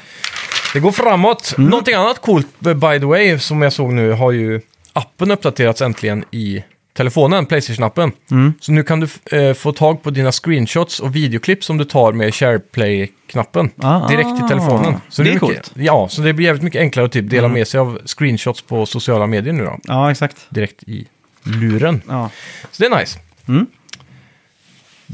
det 0.72 0.80
går 0.80 0.92
framåt. 0.92 1.54
Mm. 1.58 1.70
Någonting 1.70 1.94
annat 1.94 2.18
coolt, 2.22 2.66
eh, 2.66 2.74
by 2.74 2.98
the 3.00 3.06
way, 3.06 3.38
som 3.38 3.62
jag 3.62 3.72
såg 3.72 3.92
nu, 3.92 4.12
har 4.12 4.32
ju 4.32 4.60
appen 4.92 5.30
uppdaterats 5.30 5.82
äntligen 5.82 6.24
i 6.30 6.64
telefonen, 6.96 7.46
Playstation-appen. 7.46 8.12
Mm. 8.30 8.54
Så 8.60 8.72
nu 8.72 8.82
kan 8.82 9.00
du 9.00 9.36
eh, 9.38 9.54
få 9.54 9.72
tag 9.72 10.02
på 10.02 10.10
dina 10.10 10.32
screenshots 10.32 11.00
och 11.00 11.16
videoklipp 11.16 11.64
som 11.64 11.78
du 11.78 11.84
tar 11.84 12.12
med 12.12 12.34
SharePlay-knappen 12.34 13.70
Ah, 13.82 14.08
direkt 14.08 14.44
i 14.44 14.48
telefonen. 14.48 14.94
Så 15.08 15.22
det 15.22 15.28
är 15.28 15.32
mycket, 15.34 15.40
coolt. 15.48 15.72
Ja, 15.74 16.08
så 16.08 16.22
det 16.22 16.32
blir 16.32 16.46
jävligt 16.46 16.62
mycket 16.64 16.80
enklare 16.80 17.06
att 17.06 17.12
typ 17.12 17.30
dela 17.30 17.46
Mm. 17.46 17.58
med 17.58 17.68
sig 17.68 17.80
av 17.80 17.98
screenshots 18.06 18.62
på 18.62 18.86
sociala 18.86 19.26
medier 19.26 19.52
nu 19.52 19.64
då. 19.64 19.78
ja, 19.84 20.10
exakt. 20.10 20.36
Direkt 20.50 20.82
i 20.82 21.06
luren. 21.42 22.02
Ja. 22.08 22.30
Så 22.72 22.82
det 22.82 22.86
är 22.94 22.98
nice. 23.00 23.18
Mm. 23.48 23.66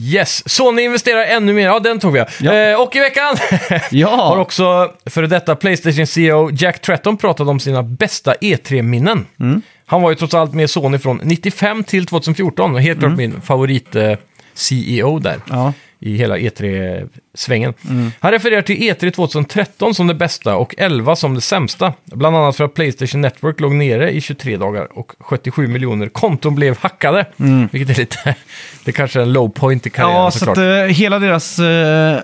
Yes, 0.01 0.49
Sony 0.49 0.83
investerar 0.83 1.23
ännu 1.25 1.53
mer. 1.53 1.65
Ja, 1.67 1.79
den 1.81 1.99
tog 1.99 2.13
vi. 2.13 2.25
Ja. 2.41 2.55
Eh, 2.55 2.81
och 2.81 2.97
i 2.97 2.99
veckan 3.01 3.37
har 3.71 3.81
Ja, 3.91 4.39
också 4.41 4.93
före 5.07 5.27
detta 5.27 5.57
Playstation 5.57 6.07
CEO 6.07 6.51
Jack 6.53 6.81
Tretton 6.83 7.17
pratat 7.17 7.49
om 7.49 7.61
sina 7.61 7.83
bästa 7.83 8.35
E3-minnen. 8.41 9.27
Mm. 9.41 9.63
Han 9.93 10.03
var 10.03 10.11
ju 10.11 10.17
trots 10.17 10.35
allt 10.35 10.55
med 10.55 10.71
Sony 10.71 10.99
från 10.99 11.21
95 11.23 11.85
till 11.85 12.07
2014 12.07 12.75
och 12.75 12.81
helt 12.83 13.01
klart 13.01 13.17
min 13.17 13.41
favorit-CEO 13.41 15.19
där 15.19 15.41
ja. 15.51 15.73
i 16.01 16.17
hela 16.17 16.39
E3-svängen. 16.39 17.75
Han 18.21 18.33
refererar 18.33 18.63
till 18.63 18.77
E3 18.77 19.11
2013 19.11 19.95
som 19.95 20.07
det 20.07 20.15
bästa 20.15 20.57
och 20.57 20.75
11 20.79 21.17
som 21.17 21.35
det 21.35 21.41
sämsta. 21.41 21.93
Bland 22.05 22.37
annat 22.37 22.57
för 22.57 22.65
att 22.65 22.75
Playstation 22.75 23.21
Network 23.21 23.61
låg 23.61 23.75
nere 23.75 24.11
i 24.11 24.21
23 24.21 24.57
dagar 24.57 24.99
och 24.99 25.13
77 25.19 25.67
miljoner 25.67 26.09
konton 26.09 26.55
blev 26.55 26.79
hackade. 26.79 27.27
Vilket 27.71 27.97
är 27.97 28.01
lite, 28.01 28.35
det 28.85 28.93
kanske 28.93 29.19
är 29.19 29.23
en 29.23 29.33
low 29.33 29.49
point 29.49 29.87
i 29.87 29.91
karriären 29.91 30.17
ja 30.17 30.31
så 30.31 30.39
såklart. 30.39 30.59
att, 30.59 30.65
eh, 30.65 30.85
hela 30.85 31.19
deras 31.19 31.59
eh, 31.59 32.21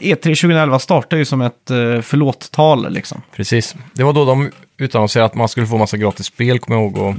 E3 0.00 0.16
2011 0.22 0.78
startar 0.78 1.16
ju 1.16 1.24
som 1.24 1.40
ett 1.40 1.70
uh, 1.70 2.00
förlåt-tal 2.00 2.92
liksom. 2.92 3.22
Precis. 3.36 3.74
Det 3.94 4.02
var 4.04 4.12
då 4.12 4.24
de 4.24 4.50
utannonserade 4.78 5.26
att 5.26 5.34
man 5.34 5.48
skulle 5.48 5.66
få 5.66 5.76
massa 5.78 5.96
gratis 5.96 6.26
spel, 6.26 6.58
kommer 6.58 6.80
jag 6.80 6.92
ihåg. 6.92 6.98
Och 7.08 7.14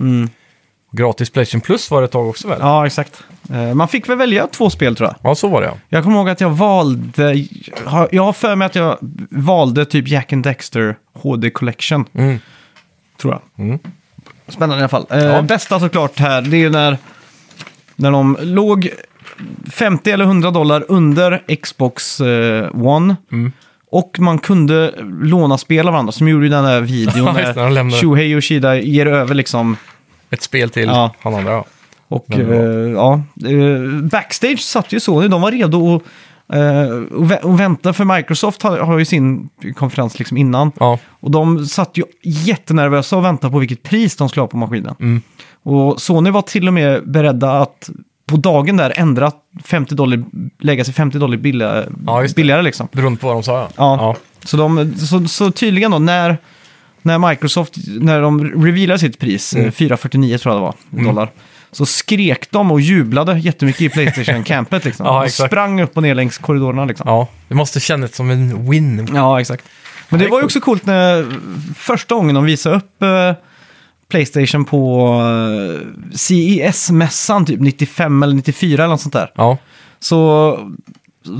Gratis 0.97 1.29
Playstation 1.29 1.61
Plus 1.61 1.91
var 1.91 2.01
det 2.01 2.05
ett 2.05 2.11
tag 2.11 2.27
också 2.29 2.47
väl? 2.47 2.57
Ja, 2.61 2.65
Mm. 2.67 2.75
Ja, 2.77 2.85
exakt. 2.87 3.23
Eh, 3.53 3.73
man 3.73 3.87
fick 3.87 4.09
väl 4.09 4.17
välja 4.17 4.47
två 4.47 4.69
spel 4.69 4.95
tror 4.95 5.13
jag. 5.21 5.37
så 5.37 5.47
var 5.47 5.61
det 5.61 5.67
ja. 5.67 5.77
Jag 5.89 6.03
kommer 6.03 6.17
ihåg 6.17 6.29
att 6.29 6.41
jag 6.41 6.49
valde, 6.49 7.45
har- 7.85 8.09
jag 8.11 8.23
har 8.23 8.33
för 8.33 8.55
mig 8.55 8.65
att 8.65 8.75
jag 8.75 8.97
valde 9.29 9.85
typ 9.85 10.07
Jack 10.07 10.33
and 10.33 10.43
Dexter 10.43 10.95
HD 11.13 11.49
Collection, 11.49 12.05
Mm. 12.13 12.39
tror 13.21 13.33
jag. 13.55 13.65
Mm. 13.65 13.79
Spännande 14.47 14.75
i 14.75 14.79
alla 14.79 14.89
fall. 14.89 15.05
Eh, 15.09 15.19
Ja. 15.23 15.41
Bästa 15.41 15.79
såklart 15.79 16.19
här, 16.19 16.41
det 16.41 16.57
är 16.57 16.59
ju 16.59 16.69
när, 16.69 16.97
när 17.95 18.11
de 18.11 18.37
låg 18.41 18.89
50 19.71 20.11
eller 20.11 20.25
100 20.25 20.51
dollar 20.51 20.85
under 20.87 21.55
Xbox 21.61 22.21
eh, 22.21 22.69
One. 22.87 23.15
Mm. 23.31 23.51
Och 23.91 24.15
man 24.19 24.39
kunde 24.39 24.93
låna 25.21 25.57
spel 25.57 25.87
av 25.87 25.91
varandra, 25.93 26.11
som 26.11 26.27
gjorde 26.27 26.45
ju 26.45 26.49
den 26.49 26.63
där 26.63 26.81
videon 26.81 27.25
Ja, 27.35 27.39
just 27.41 27.53
det, 27.55 27.59
de 27.61 27.63
när 27.63 27.69
lämnade- 27.71 28.01
Shuhei 28.01 28.25
Yoshida 28.31 28.75
ger 28.75 29.05
över 29.05 29.35
liksom. 29.35 29.77
Ett 30.29 30.41
spel 30.41 30.69
till 30.69 30.85
Ja. 30.87 31.13
han 31.19 31.35
andra 31.35 31.51
ja. 31.51 31.65
Och 32.07 32.31
eh, 32.39 32.91
ja, 32.91 33.21
eh, 33.45 34.01
backstage 34.11 34.59
satt 34.59 34.93
ju 34.93 34.99
Sony, 34.99 35.27
de 35.27 35.41
var 35.41 35.51
redo 35.51 35.95
att 35.95 36.01
eh, 36.55 36.87
och 37.17 37.25
vä- 37.31 37.41
och 37.41 37.59
vänta 37.59 37.93
för 37.93 38.05
Microsoft 38.05 38.61
har, 38.61 38.77
har 38.77 38.99
ju 38.99 39.05
sin 39.05 39.49
konferens 39.75 40.19
liksom 40.19 40.37
innan. 40.37 40.71
Ja, 40.79 40.99
Och 41.19 41.31
de 41.31 41.65
satt 41.65 41.97
ju 41.97 42.03
jättenervösa 42.23 43.17
och 43.17 43.25
väntade 43.25 43.51
på 43.51 43.59
vilket 43.59 43.83
pris 43.83 44.15
de 44.15 44.29
skulle 44.29 44.41
ha 44.41 44.47
på 44.47 44.57
maskinen. 44.57 44.95
Mm. 44.99 45.21
Och 45.63 46.01
Sony 46.01 46.29
var 46.29 46.41
till 46.41 46.67
och 46.67 46.73
med 46.73 47.09
beredda 47.09 47.51
att 47.51 47.89
på 48.25 48.37
dagen 48.37 48.77
där 48.77 48.93
ändra 48.95 49.31
50 49.65 49.95
dollar, 49.95 50.23
lägga 50.59 50.85
sig 50.85 50.93
50 50.93 51.17
dollar 51.19 51.37
billigare, 51.37 51.85
Ja, 52.05 52.21
just 52.21 52.35
det. 52.35 52.39
billigare 52.39 52.61
liksom. 52.61 52.87
beroende 52.91 53.19
på 53.19 53.27
vad 53.27 53.35
de 53.35 53.43
sa 53.43 53.57
ja. 53.59 53.69
Ja. 53.77 54.15
Så, 54.45 54.57
de, 54.57 54.93
så, 54.97 55.27
så 55.27 55.51
tydligen 55.51 55.91
då, 55.91 55.99
när, 55.99 56.37
när 57.01 57.29
Microsoft, 57.29 57.73
när 57.87 58.21
de 58.21 58.63
revealade 58.65 58.99
sitt 58.99 59.19
pris, 59.19 59.53
Mm. 59.53 59.65
eh, 59.67 59.71
449 59.71 60.37
tror 60.37 60.55
jag 60.55 60.61
det 60.61 60.65
var, 60.99 61.05
dollar, 61.05 61.29
så 61.71 61.85
skrek 61.85 62.51
de 62.51 62.71
och 62.71 62.81
jublade 62.81 63.39
jättemycket 63.39 63.81
i 63.81 63.89
Playstation-campet 63.89 64.85
liksom. 64.85 65.05
Ja, 65.09 65.25
exakt. 65.25 65.49
sprang 65.51 65.81
upp 65.81 65.97
och 65.97 66.03
ner 66.03 66.15
längs 66.15 66.37
korridorerna 66.37 66.85
liksom. 66.85 67.03
ja. 67.09 67.27
Det 67.47 67.55
måste 67.55 67.79
kännas 67.79 68.15
som 68.15 68.29
en 68.29 68.69
win. 68.71 69.07
Ja, 69.13 69.41
exakt. 69.41 69.65
Men 70.09 70.19
Ja, 70.19 70.25
det 70.25 70.31
var 70.31 70.39
ju 70.39 70.45
också 70.45 70.61
coolt 70.61 70.85
när 70.85 71.25
första 71.77 72.15
gången 72.15 72.35
de 72.35 72.43
visade 72.45 72.75
upp 72.75 73.01
eh, 73.03 73.33
Playstation 74.13 74.65
på 74.65 75.07
eh, 75.21 75.87
CES-mässan, 76.17 77.45
typ 77.45 77.59
95 77.59 78.23
eller 78.23 78.35
94 78.35 78.83
eller 78.83 78.91
något 78.91 79.01
sånt 79.01 79.13
där. 79.13 79.31
Ja, 79.35 79.57
Så, 79.99 80.59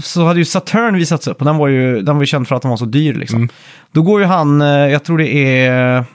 så 0.03 0.25
hade 0.25 0.39
ju 0.39 0.45
Saturn 0.45 0.95
visats 0.97 1.27
upp 1.27 1.39
och 1.39 1.45
den 1.45 1.57
var 1.57 1.67
ju, 1.67 2.01
den 2.01 2.15
var 2.15 2.21
ju 2.23 2.27
känd 2.27 2.47
för 2.47 2.55
att 2.55 2.61
den 2.61 2.69
var 2.69 2.77
så 2.77 2.85
dyr 2.85 3.13
liksom. 3.13 3.37
Mm. 3.37 3.49
Då 3.91 4.01
går 4.01 4.19
ju 4.21 4.25
han, 4.25 4.61
eh, 4.61 4.67
jag 4.67 5.03
tror 5.03 5.17
det 5.17 5.27
är, 5.57 6.05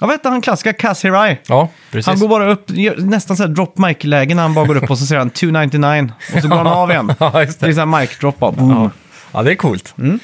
jag 0.00 0.06
vet 0.06 0.14
inte, 0.14 0.28
han 0.28 0.40
klassiska 0.40 0.72
Kaz 0.72 1.04
Hirai. 1.04 1.38
ja 1.46 1.68
precis. 1.90 2.06
Han 2.06 2.18
går 2.18 2.28
bara 2.28 2.50
upp, 2.50 2.70
nästan 2.98 3.36
så 3.36 3.42
här 3.42 3.50
drop 3.50 3.78
mic-läge 3.78 4.34
när 4.34 4.42
han 4.42 4.54
bara 4.54 4.66
går 4.66 4.76
upp 4.76 4.90
och 4.90 4.98
så 4.98 5.06
säger 5.06 5.18
han 5.18 5.30
299 5.30 6.08
och 6.36 6.42
så 6.42 6.48
går 6.48 6.56
han 6.56 6.66
av 6.66 6.90
igen. 6.90 7.12
ja, 7.18 7.42
just 7.42 7.60
Det 7.60 7.66
är 7.66 7.68
det. 7.68 7.74
så 7.74 7.80
här 7.86 8.00
mic 8.00 8.18
drop 8.20 8.38
bara. 8.38 8.54
Ja. 8.58 8.90
ja, 9.32 9.42
det 9.42 9.50
är 9.50 9.54
coolt. 9.54 9.94
Mm. 9.98 10.18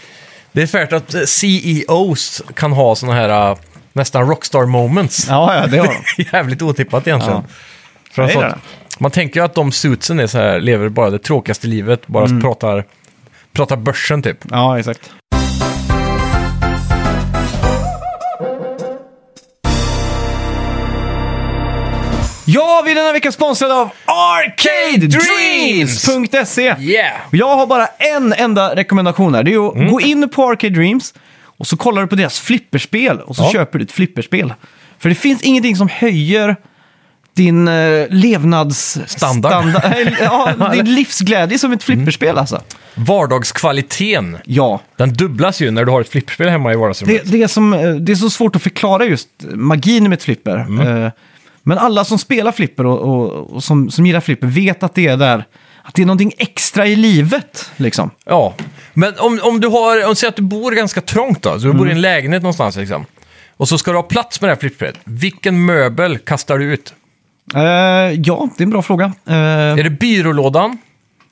Det 0.53 0.63
är 0.63 0.67
färt 0.67 0.93
att 0.93 1.15
CEOs 1.29 2.43
kan 2.55 2.73
ha 2.73 2.95
såna 2.95 3.13
här 3.15 3.51
eh, 3.51 3.57
nästan 3.97 4.29
rockstar 4.29 4.67
moments. 4.67 5.27
Ja, 5.29 5.55
ja, 5.55 5.67
det 5.67 5.79
har 5.79 5.87
de. 6.17 6.23
Jävligt 6.33 6.63
otippat 6.63 7.07
egentligen. 7.07 7.43
Ja. 7.47 7.55
För 8.13 8.23
alltså, 8.23 8.59
man 8.99 9.11
tänker 9.11 9.41
ju 9.41 9.45
att 9.47 9.55
de 9.55 9.73
suitsen 9.73 10.21
är 10.21 10.27
så 10.27 10.39
här, 10.39 10.61
lever 10.61 10.89
bara 10.89 11.11
det 11.11 11.19
tråkigaste 11.19 11.67
livet, 11.67 12.07
bara 12.07 12.25
Mm. 12.25 12.41
pratar, 12.41 12.85
pratar 13.53 13.77
börsen 13.77 14.23
typ. 14.23 14.39
Ja, 14.51 14.79
exakt. 14.79 15.11
Ja, 22.49 22.83
vi 22.85 22.91
är 22.91 22.95
denna 22.95 23.13
vecka 23.13 23.33
sponsrade 23.33 23.75
av 23.75 23.91
ArcadeDreams.se. 24.05 26.63
Yeah! 26.79 27.13
Jag 27.31 27.57
har 27.57 27.67
bara 27.67 27.87
en 27.87 28.33
enda 28.33 28.75
rekommendation 28.77 29.35
här. 29.35 29.43
Det 29.43 29.55
är 29.55 29.69
att 29.69 29.75
Mm. 29.75 29.89
gå 29.93 30.01
in 30.01 30.29
på 30.29 30.45
Arcade 30.51 30.75
Dreams 30.75 31.15
och 31.57 31.67
så 31.67 31.77
kollar 31.77 32.03
du 32.03 32.09
på 32.09 32.17
deras 32.17 32.41
flipperspel 32.41 33.21
och 33.21 33.37
så 33.37 33.43
Ja. 33.43 33.51
köper 33.53 33.79
du 33.79 33.85
ett 33.85 33.93
flipperspel. 33.93 34.55
För 34.99 35.09
det 35.09 35.15
finns 35.15 35.43
ingenting 35.43 35.77
som 35.77 35.89
höjer 35.89 36.57
din 37.35 37.69
eh, 37.69 38.07
levnadsstandard. 38.11 39.53
Standard. 39.63 39.83
Standard- 39.83 40.17
ja, 40.21 40.73
din 40.73 40.95
livsglädje 40.95 41.59
som 41.59 41.73
ett 41.73 41.83
flipperspel 41.83 42.39
alltså. 42.39 42.61
Vardagskvaliteten, 42.95 44.39
Ja, 44.45 44.81
den 44.97 45.13
dubblas 45.13 45.61
ju 45.61 45.71
när 45.71 45.85
du 45.85 45.91
har 45.93 46.01
ett 46.01 46.09
flipperspel 46.09 46.49
hemma 46.49 46.73
i 46.73 46.77
vardagsrummet. 46.77 47.23
det, 47.25 47.31
det, 47.31 47.43
är 47.43 47.47
som, 47.49 47.75
eh, 47.75 47.91
det 47.95 48.13
är 48.13 48.17
så 48.17 48.31
svårt 48.31 48.57
att 48.57 48.63
förklara 48.63 49.05
just 49.05 49.29
magin 49.55 50.03
med 50.03 50.13
ett 50.13 50.23
flipper. 50.23 50.57
Mm. 50.57 51.05
Eh, 51.05 51.11
Men 51.63 51.79
alla 51.79 52.05
som 52.05 52.19
spelar 52.19 52.53
flipper 52.53 52.87
och, 52.87 52.99
och, 53.01 53.51
och 53.55 53.65
som, 53.65 53.91
som 53.91 54.07
gillar 54.07 54.21
flipper 54.21 54.47
vet 54.47 54.83
att 54.83 54.95
det 54.95 55.07
är 55.07 55.17
där. 55.17 55.45
Att 55.87 55.95
det 55.95 56.03
är 56.03 56.07
någonting 56.07 56.33
extra 56.39 56.87
i 56.87 56.97
livet, 56.97 57.71
liksom. 57.77 58.11
Ja, 58.25 58.55
men 58.95 59.15
om, 59.19 59.41
om 59.43 59.61
du 59.61 59.69
har, 59.69 60.09
om 60.09 60.17
säg 60.17 60.29
att 60.29 60.37
du 60.37 60.43
bor 60.43 60.73
ganska 60.73 61.01
trångt 61.01 61.43
då, 61.43 61.61
så 61.61 61.67
du 61.67 61.73
bor 61.73 61.89
i 61.89 61.93
en 61.93 62.01
lägenhet 62.01 62.43
någonstans 62.43 62.77
liksom. 62.77 63.07
Och 63.57 63.69
så 63.69 63.79
ska 63.79 63.91
du 63.91 63.97
ha 63.99 64.03
plats 64.03 64.41
med 64.41 64.49
det 64.49 64.55
här 64.55 64.61
flipperspelet. 64.61 64.99
Vilken 65.05 65.65
möbel 65.65 66.19
kastar 66.19 66.59
du 66.59 66.65
ut? 66.73 66.95
Eh, 67.55 67.61
ja, 67.61 68.49
det 68.57 68.63
är 68.63 68.63
en 68.63 68.71
bra 68.71 68.83
fråga. 68.83 69.13
Eh, 69.27 69.35
Är 69.35 69.83
det 69.83 69.91
byrålådan? 69.91 70.79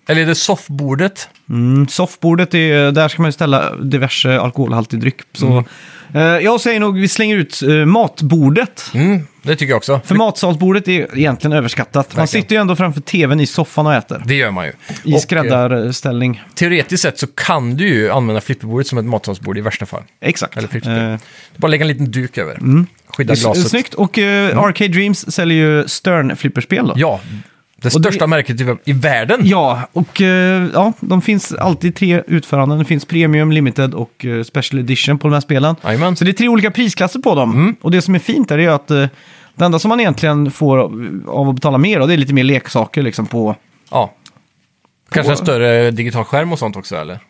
Eller 0.08 0.22
är 0.22 0.26
det 0.26 0.34
soffbordet? 0.34 1.28
Mm, 1.50 1.88
soffbordet, 1.88 2.54
är, 2.54 2.92
där 2.92 3.08
ska 3.08 3.22
man 3.22 3.28
ju 3.28 3.32
ställa 3.32 3.76
diverse 3.76 4.40
alkoholhaltig 4.40 5.00
dryck. 5.00 5.20
Så, 5.32 5.58
eh, 5.58 5.64
jag 6.20 6.60
säger 6.60 6.80
nog 6.80 6.98
vi 6.98 7.08
slänger 7.08 7.36
ut 7.36 7.62
eh, 7.62 7.68
matbordet. 7.70 8.90
Mm, 8.94 9.20
det 9.42 9.56
tycker 9.56 9.70
jag 9.70 9.76
också. 9.76 10.00
För 10.04 10.14
matsalsbordet 10.14 10.88
är 10.88 11.18
egentligen 11.18 11.56
överskattat. 11.56 11.94
Man 11.94 12.02
Verkligen. 12.22 12.42
sitter 12.42 12.56
ju 12.56 12.60
ändå 12.60 12.76
framför 12.76 13.00
tvn 13.00 13.40
i 13.40 13.46
soffan 13.46 13.86
och 13.86 13.94
äter. 13.94 14.22
Det 14.26 14.34
gör 14.34 14.50
man 14.50 14.64
ju. 14.66 14.72
I 15.04 15.10
Och, 15.12 15.16
eh, 15.16 15.18
skräddarställning. 15.18 16.42
Teoretiskt 16.54 17.02
sett 17.02 17.18
så 17.18 17.26
kan 17.26 17.74
du 17.76 17.88
ju 17.88 18.10
använda 18.10 18.40
flipperbordet 18.40 18.86
som 18.86 18.98
ett 18.98 19.04
matsalsbord 19.04 19.58
i 19.58 19.60
värsta 19.60 19.86
fall. 19.86 20.02
Exakt. 20.20 20.56
Eller 20.56 20.68
flipspel. 20.68 21.12
Eh, 21.12 21.16
Bara 21.56 21.68
lägga 21.68 21.82
en 21.84 21.88
liten 21.88 22.10
duk 22.10 22.38
över. 22.38 22.54
Skydda 23.06 23.34
det 23.34 23.40
är 23.40 23.42
glaset. 23.42 23.68
snyggt. 23.68 23.94
Och 23.94 24.18
eh, 24.18 24.58
Arcade 24.58 24.88
Dreams 24.88 25.32
säljer 25.32 25.58
ju 25.58 25.84
Stern-flipperspel 25.88 26.86
då. 26.88 26.94
Ja, 26.96 27.20
det 27.84 27.96
Och 27.96 28.02
största 28.02 28.26
märket 28.26 28.60
i, 28.60 28.76
i 28.84 28.92
världen. 28.92 29.40
Ja, 29.42 29.88
och 29.92 30.20
eh, 30.20 30.68
ja, 30.74 30.92
de 31.00 31.22
finns 31.22 31.52
alltid 31.52 31.90
i 31.90 31.92
tre 31.92 32.22
utföranden. 32.26 32.78
Det 32.78 32.84
finns 32.84 33.04
Premium, 33.04 33.52
Limited 33.52 33.94
och 33.94 34.24
eh, 34.24 34.42
Special 34.42 34.80
Edition 34.80 35.18
på 35.18 35.28
de 35.28 35.34
här 35.34 35.40
spelen. 35.40 35.76
Jajamän. 35.84 36.16
Så 36.16 36.24
det 36.24 36.30
är 36.30 36.32
tre 36.32 36.48
olika 36.48 36.70
prisklasser 36.70 37.20
på 37.20 37.34
dem. 37.34 37.50
Mm. 37.50 37.76
Och 37.80 37.90
det 37.90 38.02
som 38.02 38.14
är 38.14 38.18
fint 38.18 38.50
är 38.50 38.58
ju 38.58 38.68
att 38.68 38.90
eh, 38.90 39.06
det 39.54 39.64
enda 39.64 39.78
som 39.78 39.88
man 39.88 40.00
egentligen 40.00 40.50
får 40.50 40.78
av 41.26 41.48
att 41.48 41.54
betala 41.54 41.78
mer, 41.78 42.00
då, 42.00 42.06
det 42.06 42.12
är 42.12 42.16
lite 42.16 42.34
mer 42.34 42.44
leksaker 42.44 43.02
liksom 43.02 43.26
på... 43.26 43.56
Ja. 43.90 44.14
Kanske 45.10 45.32
en 45.32 45.36
större 45.36 45.90
digital 45.90 46.24
skärm 46.24 46.52
och 46.52 46.58
sånt 46.58 46.76
också, 46.76 46.96
eller? 46.96 47.20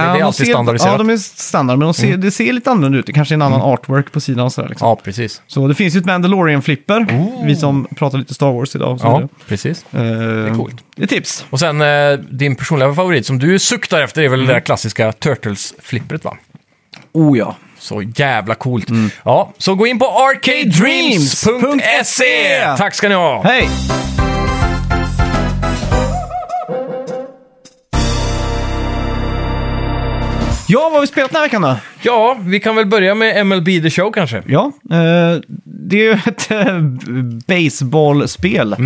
Är 0.00 0.04
Men 0.04 0.12
det 0.12 0.18
de 0.20 0.24
alltid 0.26 0.46
ser, 0.46 0.52
standardiserat? 0.52 0.92
Ja, 0.92 0.98
de 0.98 1.10
är 1.10 1.16
standard, 1.16 1.78
men 1.78 1.86
de 1.86 1.94
ser, 1.94 2.16
det 2.16 2.30
ser 2.30 2.52
lite 2.52 2.70
annorlunda 2.70 2.98
ut. 2.98 3.06
Det 3.06 3.12
kanske 3.12 3.32
är 3.32 3.36
en 3.36 3.42
annan 3.42 3.62
artwork 3.62 4.12
på 4.12 4.20
sidan 4.20 4.44
och 4.44 4.52
sådär. 4.52 4.68
Liksom. 4.68 4.88
Ja, 4.88 4.96
precis. 5.04 5.42
Så 5.46 5.68
det 5.68 5.74
finns 5.74 5.94
ju 5.96 6.00
ett 6.00 6.06
Mandalorian-flipper, 6.06 7.06
vi 7.46 7.56
som 7.56 7.86
pratar 7.96 8.18
lite 8.18 8.34
Star 8.34 8.52
Wars 8.52 8.74
idag. 8.76 9.00
Ja, 9.02 9.22
precis. 9.48 9.84
Eh, 9.92 10.00
det 10.02 10.50
är 10.50 10.54
coolt. 10.54 10.76
Det 10.96 11.02
är 11.02 11.06
tips. 11.06 11.46
Och 11.50 11.60
sen 11.60 11.80
eh, 11.80 12.12
din 12.30 12.56
personliga 12.56 12.94
favorit 12.94 13.26
som 13.26 13.38
du 13.38 13.58
suktar 13.58 14.00
efter 14.00 14.22
är 14.22 14.28
väl 14.28 14.38
Mm. 14.40 14.46
det 14.48 14.52
där 14.54 14.60
klassiska 14.60 15.12
Turtles-flippret, 15.12 16.24
va? 16.24 16.36
Oh 17.12 17.38
ja. 17.38 17.56
Så 17.78 18.02
jävla 18.02 18.54
coolt. 18.54 18.90
Mm. 18.90 19.10
Ja, 19.24 19.52
så 19.58 19.74
gå 19.74 19.86
in 19.86 19.98
på 19.98 20.06
arcadedreams.se! 20.06 22.76
Tack 22.76 22.94
ska 22.94 23.08
ni 23.08 23.14
ha! 23.14 23.42
Hej! 23.44 23.68
Ja, 30.72 30.80
vad 30.82 30.92
har 30.92 31.00
vi 31.00 31.06
spelat 31.06 31.30
den 31.30 31.36
här 31.40 31.46
veckan 31.46 31.62
då? 31.62 31.76
Ja, 32.02 32.36
vi 32.40 32.60
kan 32.60 32.76
väl 32.76 32.86
börja 32.86 33.14
med 33.14 33.46
MLB 33.46 33.66
The 33.66 33.90
Show 33.90 34.12
kanske. 34.12 34.42
Ja, 34.46 34.72
eh, 34.90 35.40
det 35.64 35.96
är 35.96 36.04
ju 36.04 36.12
ett 36.12 36.50
eh, 36.50 36.78
baseballspel. 37.46 38.76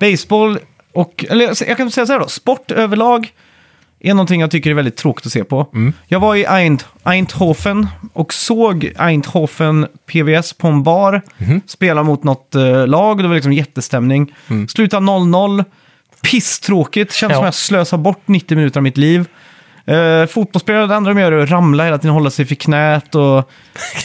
Baseball 0.00 0.58
och, 0.92 1.24
eller 1.28 1.68
jag 1.68 1.76
kan 1.76 1.90
säga 1.90 2.06
så 2.06 2.12
här 2.12 2.20
då, 2.20 2.28
sport 2.28 2.70
överlag 2.70 3.32
är 4.00 4.14
någonting 4.14 4.40
jag 4.40 4.50
tycker 4.50 4.70
är 4.70 4.74
väldigt 4.74 4.96
tråkigt 4.96 5.26
att 5.26 5.32
se 5.32 5.44
på. 5.44 5.66
Jag 6.08 6.20
var 6.20 6.36
i 6.36 6.44
Eind, 6.46 6.82
Eindhoven 7.04 7.86
och 8.12 8.32
såg 8.34 8.92
Eindhoven 8.98 9.86
PVS 10.06 10.52
på 10.52 10.68
en 10.68 10.82
bar 10.82 11.22
spela 11.66 12.02
mot 12.02 12.24
något 12.24 12.54
eh, 12.54 12.86
lag. 12.86 13.22
Det 13.22 13.28
var 13.28 13.34
liksom 13.34 13.52
jättestämning. 13.52 14.34
Sluta 14.68 14.96
0-0. 14.96 15.64
Pisstråkigt. 16.22 17.12
Känns 17.12 17.30
Ja. 17.30 17.36
som 17.36 17.44
jag 17.44 17.54
slösar 17.54 17.98
bort 17.98 18.22
90 18.28 18.56
minuter 18.56 18.78
av 18.80 18.82
mitt 18.82 18.96
liv. 18.96 19.26
Uh, 19.88 20.26
fotbollsspelare, 20.26 20.86
det 20.86 20.94
enda 20.94 21.10
de 21.14 21.20
gör 21.20 21.32
är 21.32 21.38
att 21.38 21.50
ramla 21.50 21.84
hela 21.84 21.98
tiden, 21.98 22.14
hålla 22.14 22.30
sig 22.30 22.46
för 22.46 22.54
knät 22.54 23.14
och... 23.14 23.20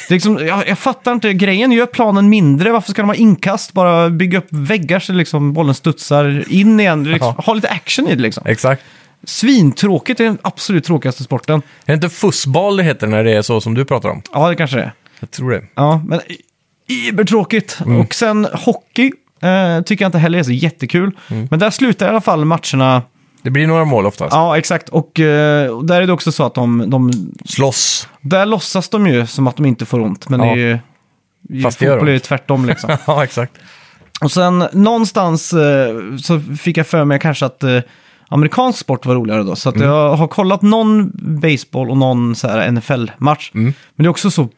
Det 0.08 0.14
är 0.14 0.14
liksom, 0.14 0.48
jag, 0.48 0.68
jag 0.68 0.80
fattar 0.80 1.12
inte 1.12 1.34
grejen. 1.34 1.72
Gör 1.72 1.86
planen 1.86 2.30
mindre. 2.30 2.72
Varför 2.72 2.92
ska 2.92 3.02
de 3.02 3.08
ha 3.08 3.16
inkast? 3.16 3.74
Bara 3.74 4.10
bygga 4.10 4.38
upp 4.38 4.48
väggar 4.50 5.00
så 5.00 5.14
liksom 5.14 5.54
bollen 5.54 5.76
studsar 5.76 6.44
in 6.50 6.80
igen. 6.80 7.04
Det 7.04 7.10
Liksom. 7.10 7.36
Ha 7.38 7.54
lite 7.54 7.70
action 7.70 8.08
i 8.08 8.16
det 8.16 8.22
liksom. 8.22 8.44
Exakt. 8.48 8.84
Svintråkigt 9.24 10.20
är 10.20 10.24
den 10.24 10.38
absolut 10.42 10.84
tråkigaste 10.84 11.24
sporten. 11.24 11.60
Är 11.60 11.62
det 11.86 11.94
inte 11.94 12.10
fussball 12.10 12.78
det 12.78 12.84
heter 12.84 13.08
när 13.08 13.24
det 13.24 13.32
är 13.32 13.42
så 13.42 13.62
som 13.62 13.74
du 13.74 13.86
pratar 13.86 14.10
om? 14.10 14.22
Ja, 14.34 14.50
det 14.50 14.56
kanske 14.56 14.78
det 14.78 14.84
är. 14.84 14.94
Jag 15.20 15.32
tror 15.32 15.52
det. 15.52 15.64
Ja, 15.76 16.02
men 16.06 16.20
ibertråkigt. 16.88 17.80
Mm. 17.86 18.02
Och 18.02 18.16
sen 18.16 18.48
hockey 18.54 19.12
eh, 19.42 19.82
tycker 19.82 20.06
jag 20.06 20.08
inte 20.08 20.18
heller 20.18 20.40
är 20.40 20.44
så 20.44 20.52
jättekul. 20.52 21.12
Mm. 21.28 21.48
Men 21.52 21.60
där 21.60 21.70
slutar 21.70 22.06
i 22.06 22.10
alla 22.10 22.22
fall 22.22 22.46
matcherna. 22.46 23.02
Det 23.46 23.52
blir 23.52 23.68
några 23.68 23.86
mål 23.86 24.06
oftast. 24.06 24.34
Ja, 24.34 24.58
exakt. 24.58 24.90
Och 24.90 25.20
eh, 25.20 25.80
där 25.82 26.02
är 26.02 26.08
det 26.08 26.14
också 26.14 26.32
så 26.32 26.44
att 26.46 26.54
de, 26.56 26.90
de... 26.90 27.12
Slåss. 27.46 28.08
Där 28.22 28.46
låtsas 28.46 28.90
de 28.90 29.08
ju 29.08 29.28
som 29.28 29.48
att 29.48 29.56
de 29.56 29.66
inte 29.66 29.86
får 29.86 30.00
ont. 30.00 30.30
Men 30.30 30.40
Ja. 30.40 30.46
det 30.46 30.52
är 30.52 30.56
ju... 30.56 30.80
i 31.60 31.62
Fast 31.62 31.80
det 31.80 31.86
gör 31.86 31.92
fotboll 31.94 32.06
de. 32.06 32.12
är 32.12 32.14
ju 32.14 32.20
tvärtom 32.20 32.66
liksom. 32.66 32.98
ja, 33.08 33.24
exakt. 33.24 33.54
Och 34.22 34.32
sen 34.32 34.64
någonstans 34.74 35.54
eh, 35.54 35.96
så 36.22 36.40
fick 36.60 36.78
jag 36.78 36.88
för 36.88 37.06
mig 37.06 37.20
kanske 37.20 37.46
att 37.46 37.64
eh, 37.64 37.80
amerikansk 38.28 38.80
sport 38.80 39.06
var 39.06 39.16
roligare 39.16 39.44
då. 39.44 39.56
Så 39.56 39.70
Mm. 39.70 39.82
att 39.82 39.88
jag 39.88 40.16
har 40.16 40.28
kollat 40.28 40.62
någon 40.62 41.12
baseball 41.42 41.90
och 41.92 41.98
någon 41.98 42.36
så 42.36 42.48
här 42.48 42.72
NFL-match. 42.72 43.52
Mm. 43.54 43.74
Men 43.96 44.04
det 44.04 44.08
är 44.08 44.10
också 44.10 44.32
så 44.32 44.50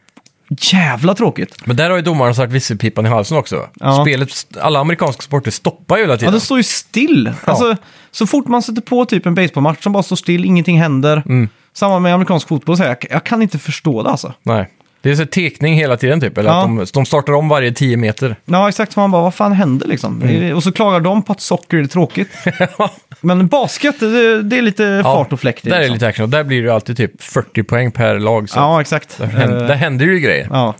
jävla 0.49 1.15
tråkigt. 1.15 1.55
Men 1.65 1.75
där 1.75 1.89
har 1.89 1.97
ju 1.97 2.03
domaren 2.03 2.35
satt 2.35 2.49
visselpipan 2.49 3.05
i 3.05 3.09
halsen 3.09 3.37
också. 3.37 3.67
Ja. 3.79 4.01
Spelet, 4.03 4.29
alla 4.61 4.79
amerikanska 4.79 5.21
sporter 5.21 5.51
stoppar 5.51 5.97
ju 5.97 6.03
hela 6.03 6.13
Ja, 6.13 6.17
tiden. 6.17 6.33
det 6.33 6.39
står 6.39 6.57
ju 6.57 6.63
still. 6.63 7.31
Alltså, 7.43 7.75
så 8.11 8.27
fort 8.27 8.47
man 8.47 8.61
sätter 8.61 8.81
på 8.81 9.05
typ 9.05 9.25
en 9.25 9.35
baseballmatch 9.35 9.83
som 9.83 9.93
bara 9.93 10.03
står 10.03 10.15
still, 10.15 10.45
ingenting 10.45 10.79
händer. 10.79 11.23
Mm. 11.25 11.49
Samma 11.73 11.99
med 11.99 12.13
amerikansk 12.13 12.47
fotboll, 12.47 12.77
så 12.77 12.83
jag, 12.83 12.97
jag 13.09 13.23
kan 13.23 13.41
inte 13.41 13.59
förstå 13.59 14.03
det 14.03 14.09
alltså. 14.09 14.33
Nej. 14.43 14.69
Det 15.07 15.11
är 15.11 15.15
så 15.15 15.25
tekning 15.25 15.73
hela 15.75 15.97
tiden 15.97 16.21
typ, 16.21 16.37
eller 16.37 16.49
Ja. 16.49 16.59
att 16.61 16.65
de, 16.65 16.85
de 16.93 17.05
startar 17.05 17.33
om 17.33 17.49
varje 17.49 17.71
10 17.71 17.97
meter. 17.97 18.35
Ja, 18.45 18.69
exakt. 18.69 18.95
Man 18.95 19.11
bara, 19.11 19.21
vad 19.21 19.33
fan 19.35 19.53
händer 19.53 19.87
liksom? 19.87 20.21
Mm. 20.21 20.55
Och 20.55 20.63
så 20.63 20.71
klagar 20.71 20.99
de 20.99 21.23
på 21.23 21.31
att 21.31 21.41
socker 21.41 21.77
är 21.77 21.85
tråkigt. 21.85 22.29
Men 23.21 23.47
basket, 23.47 23.99
det, 23.99 24.43
det 24.43 24.57
är 24.57 24.61
lite 24.61 25.01
fart 25.03 25.33
och 25.33 25.39
fläkt 25.39 25.67
i. 25.67 25.69
Där 25.69 25.75
är 25.75 25.79
liksom. 25.79 25.93
lite 25.93 26.07
action 26.07 26.23
och 26.23 26.29
där 26.29 26.43
blir 26.43 26.57
det 26.57 26.63
ju 26.63 26.71
alltid 26.71 26.97
typ 26.97 27.21
40 27.23 27.63
poäng 27.63 27.91
per 27.91 28.19
lag. 28.19 28.49
Så 28.49 28.59
Ja, 28.59 28.81
exakt. 28.81 29.17
där, 29.17 29.25
händer, 29.25 29.61
Eh, 29.61 29.67
där 29.67 29.75
händer 29.75 30.05
ju 30.05 30.19
grejer. 30.19 30.47
Ja. 30.51 30.75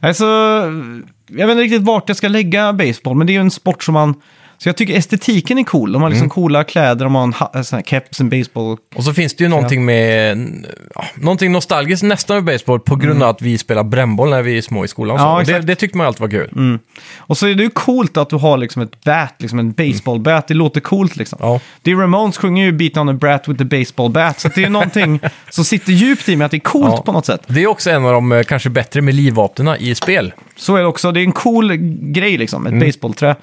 Alltså, 0.00 0.24
jag 1.26 1.46
vet 1.46 1.50
inte 1.50 1.62
riktigt 1.62 1.82
vart 1.82 2.08
jag 2.08 2.16
ska 2.16 2.28
lägga 2.28 2.72
baseball, 2.72 3.16
men 3.16 3.26
det 3.26 3.30
är 3.32 3.34
ju 3.34 3.40
en 3.40 3.50
sport 3.50 3.82
som 3.84 3.94
man... 3.94 4.14
Så 4.62 4.68
jag 4.68 4.76
tycker 4.76 4.94
estetiken 4.96 5.58
är 5.58 5.64
cool. 5.64 5.92
De 5.92 6.02
har 6.02 6.08
Mm. 6.08 6.12
liksom 6.12 6.28
coola 6.28 6.64
kläder, 6.64 7.04
de 7.04 7.14
har 7.14 7.22
en 7.22 7.32
ha- 7.32 7.64
sån 7.64 7.76
här 7.76 7.82
keps, 7.84 8.20
en 8.20 8.28
baseball. 8.28 8.76
Och 8.94 9.04
så 9.04 9.14
finns 9.14 9.34
det 9.34 9.44
ju 9.44 9.48
någonting 9.50 9.84
med, 9.84 10.38
ja, 10.94 11.04
någonting 11.14 11.52
nostalgiskt 11.52 12.02
nästan 12.02 12.36
med 12.36 12.44
baseball 12.44 12.80
på 12.80 12.96
grund 12.96 13.22
av 13.22 13.28
att 13.28 13.42
vi 13.42 13.58
spelar 13.58 13.84
brännboll 13.84 14.30
när 14.30 14.42
vi 14.42 14.58
är 14.58 14.62
små 14.62 14.84
i 14.84 14.88
skolan. 14.88 15.14
och 15.14 15.20
så. 15.20 15.24
Mm. 15.24 15.32
Ja, 15.34 15.40
och 15.40 15.44
det, 15.46 15.52
exakt. 15.52 15.66
det 15.66 15.74
tyckte 15.74 15.98
man 15.98 16.06
alltid 16.06 16.20
var 16.20 16.28
kul. 16.28 16.78
Och 17.16 17.38
så 17.38 17.46
är 17.46 17.54
det 17.54 17.62
ju 17.62 17.70
coolt 17.70 18.16
att 18.16 18.30
du 18.30 18.36
har 18.36 18.56
liksom 18.56 18.82
ett 18.82 19.04
bat, 19.04 19.34
liksom 19.38 19.58
en 19.58 19.72
baseball-bat. 19.72 20.48
Det 20.48 20.54
låter 20.54 20.80
coolt 20.80 21.16
liksom. 21.16 21.38
Ja. 21.42 21.60
Det 21.82 21.90
är 21.90 21.96
Ramones 21.96 22.36
sjunger 22.38 22.64
ju 22.64 22.72
Beat 22.72 22.96
on 22.96 23.08
a 23.08 23.12
brat 23.12 23.48
with 23.48 23.58
the 23.58 23.64
baseball 23.78 24.10
bat. 24.10 24.40
Så 24.40 24.48
det 24.54 24.64
är 24.64 24.70
någonting 24.70 25.20
som 25.50 25.64
sitter 25.64 25.92
djupt 25.92 26.28
i 26.28 26.36
mig, 26.36 26.44
att 26.44 26.50
det 26.50 26.56
är 26.56 26.60
coolt 26.60 26.94
Ja. 26.96 27.02
på 27.02 27.12
något 27.12 27.26
sätt. 27.26 27.42
Det 27.46 27.62
är 27.62 27.66
också 27.66 27.90
en 27.90 28.04
av 28.04 28.12
de 28.12 28.32
eh, 28.32 28.42
kanske 28.42 28.70
bättre 28.70 29.00
med 29.00 29.14
livvapnen 29.14 29.76
i 29.80 29.94
spel. 29.94 30.32
Så 30.56 30.76
är 30.76 30.80
det 30.80 30.86
också. 30.86 31.12
Det 31.12 31.20
är 31.20 31.24
en 31.24 31.32
cool 31.32 31.76
grej 32.12 32.38
liksom, 32.38 32.66
Mm. 32.66 32.78
ett 32.82 32.86
baseballträ. 32.88 33.36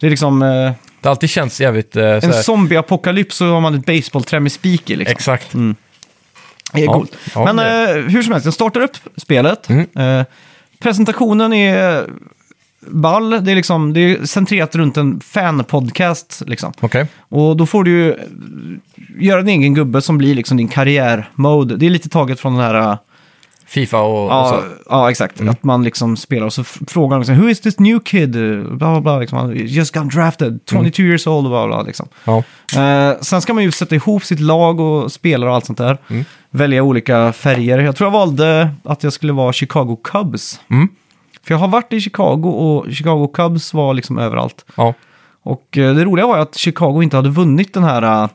Det 0.00 0.06
är 0.06 0.10
liksom 0.10 0.42
eh, 0.42 0.72
Det 1.00 1.08
alltid 1.08 1.30
känts 1.30 1.60
jävligt... 1.60 1.96
Eh, 1.96 2.04
en 2.04 2.32
zombie-apokalyps 2.32 3.30
så 3.36 3.46
har 3.46 3.60
man 3.60 3.74
ett 3.74 3.86
baseballträ 3.86 4.40
med 4.40 4.52
spik 4.52 4.90
i 4.90 4.96
liksom. 4.96 5.12
exakt. 5.12 5.52
Det 6.72 6.80
är 6.80 6.84
Ja. 6.84 6.92
coolt. 6.92 7.16
Ja, 7.34 7.44
Men 7.44 7.56
det 7.56 7.90
eh, 7.90 8.02
hur 8.02 8.22
som 8.22 8.32
helst, 8.32 8.44
den 8.44 8.52
startar 8.52 8.80
upp 8.80 8.96
spelet. 9.16 9.68
Mm. 9.68 9.86
Eh, 10.20 10.26
presentationen 10.78 11.52
är 11.52 12.04
ball. 12.80 13.30
Det 13.44 13.52
är, 13.52 13.56
liksom, 13.56 13.92
det 13.92 14.00
är 14.00 14.24
centrerat 14.26 14.74
runt 14.76 14.96
en 14.96 15.20
fan-podcast. 15.20 16.42
Liksom. 16.46 16.72
Okej. 16.80 17.06
Och 17.28 17.56
då 17.56 17.66
får 17.66 17.84
du 17.84 17.90
ju 17.90 18.10
eh, 18.12 18.16
göra 19.18 19.42
din 19.42 19.60
egen 19.60 19.74
gubbe 19.74 20.02
som 20.02 20.18
blir 20.18 20.34
liksom 20.34 20.56
din 20.56 20.68
karriär-mode. 20.68 21.76
Det 21.76 21.86
är 21.86 21.90
lite 21.90 22.08
taget 22.08 22.40
från 22.40 22.56
den 22.56 22.62
här... 22.64 22.98
Fifa 23.68 24.00
och, 24.00 24.24
och 24.24 24.30
Ja, 24.30 24.48
så. 24.48 24.62
ja, 24.90 25.10
exakt. 25.10 25.40
Att 25.40 25.64
man 25.64 25.84
liksom 25.84 26.16
spelar 26.16 26.46
och 26.46 26.52
så 26.52 26.64
frågar 26.64 27.08
man 27.08 27.20
liksom, 27.20 27.40
Who 27.40 27.48
is 27.48 27.60
this 27.60 27.78
new 27.78 28.00
kid? 28.00 28.30
Bla, 28.70 28.90
bla, 28.90 29.00
bla. 29.00 29.18
Liksom, 29.18 29.38
han 29.38 29.56
just 29.56 29.94
got 29.94 30.10
drafted, 30.10 30.60
22 30.70 31.02
years 31.02 31.26
old 31.26 31.46
och 31.46 31.50
bla, 31.50 31.66
bla, 31.66 31.82
liksom. 31.82 32.08
Ja. 32.24 32.42
Eh, 32.82 33.18
sen 33.20 33.40
ska 33.42 33.54
man 33.54 33.64
ju 33.64 33.72
sätta 33.72 33.94
ihop 33.94 34.24
sitt 34.24 34.40
lag 34.40 34.80
och 34.80 35.12
spelare 35.12 35.50
och 35.50 35.56
allt 35.56 35.66
sånt 35.66 35.78
där. 35.78 35.98
Mm. 36.10 36.24
Välja 36.50 36.82
olika 36.82 37.32
färger. 37.32 37.78
Jag 37.78 37.96
tror 37.96 38.06
jag 38.06 38.12
valde 38.18 38.70
att 38.84 39.02
jag 39.02 39.12
skulle 39.12 39.32
vara 39.32 39.52
Chicago 39.52 39.96
Cubs. 40.04 40.60
Mm. 40.70 40.88
För 41.42 41.54
jag 41.54 41.58
har 41.58 41.68
varit 41.68 41.92
i 41.92 42.00
Chicago 42.00 42.46
och 42.48 42.92
Chicago 42.92 43.28
Cubs 43.34 43.74
var 43.74 43.94
liksom 43.94 44.18
överallt. 44.18 44.64
ja. 44.76 44.94
Och 45.42 45.78
eh, 45.78 45.94
det 45.94 46.04
roliga 46.04 46.26
var 46.26 46.36
ju 46.36 46.42
att 46.42 46.56
Chicago 46.56 47.02
inte 47.02 47.16
hade 47.16 47.28
vunnit 47.28 47.74
den 47.74 47.84
här 47.84 48.02
eh, 48.22 48.28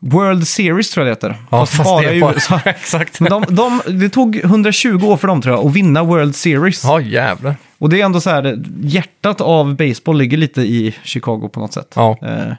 World 0.00 0.48
Series 0.48 0.90
tror 0.90 1.06
jag 1.06 1.16
det 1.20 1.26
heter. 1.28 1.42
Ja, 1.50 1.66
fast 1.66 1.84
bara 1.84 2.02
det 2.02 2.16
är 2.16 2.20
bara... 2.20 2.34
USA. 2.34 2.60
exakt. 2.64 3.20
Men 3.20 3.30
de, 3.30 3.44
de, 3.48 3.80
det 3.98 4.08
tog 4.08 4.36
120 4.36 5.04
år 5.04 5.16
för 5.16 5.28
dem 5.28 5.42
tror 5.42 5.56
jag 5.56 5.66
att 5.66 5.72
vinna 5.72 6.02
World 6.02 6.36
Series. 6.36 6.84
Ja, 6.84 7.00
jävlar. 7.00 7.56
Och 7.78 7.88
det 7.88 8.00
är 8.00 8.04
ändå 8.04 8.20
så 8.20 8.30
här, 8.30 8.64
hjärtat 8.82 9.40
av 9.40 9.76
baseball 9.76 10.18
ligger 10.18 10.36
lite 10.36 10.60
i 10.62 10.94
Chicago 11.04 11.48
på 11.52 11.60
något 11.60 11.72
sätt. 11.72 11.92
Ja. 11.96 12.16
Eh, 12.22 12.52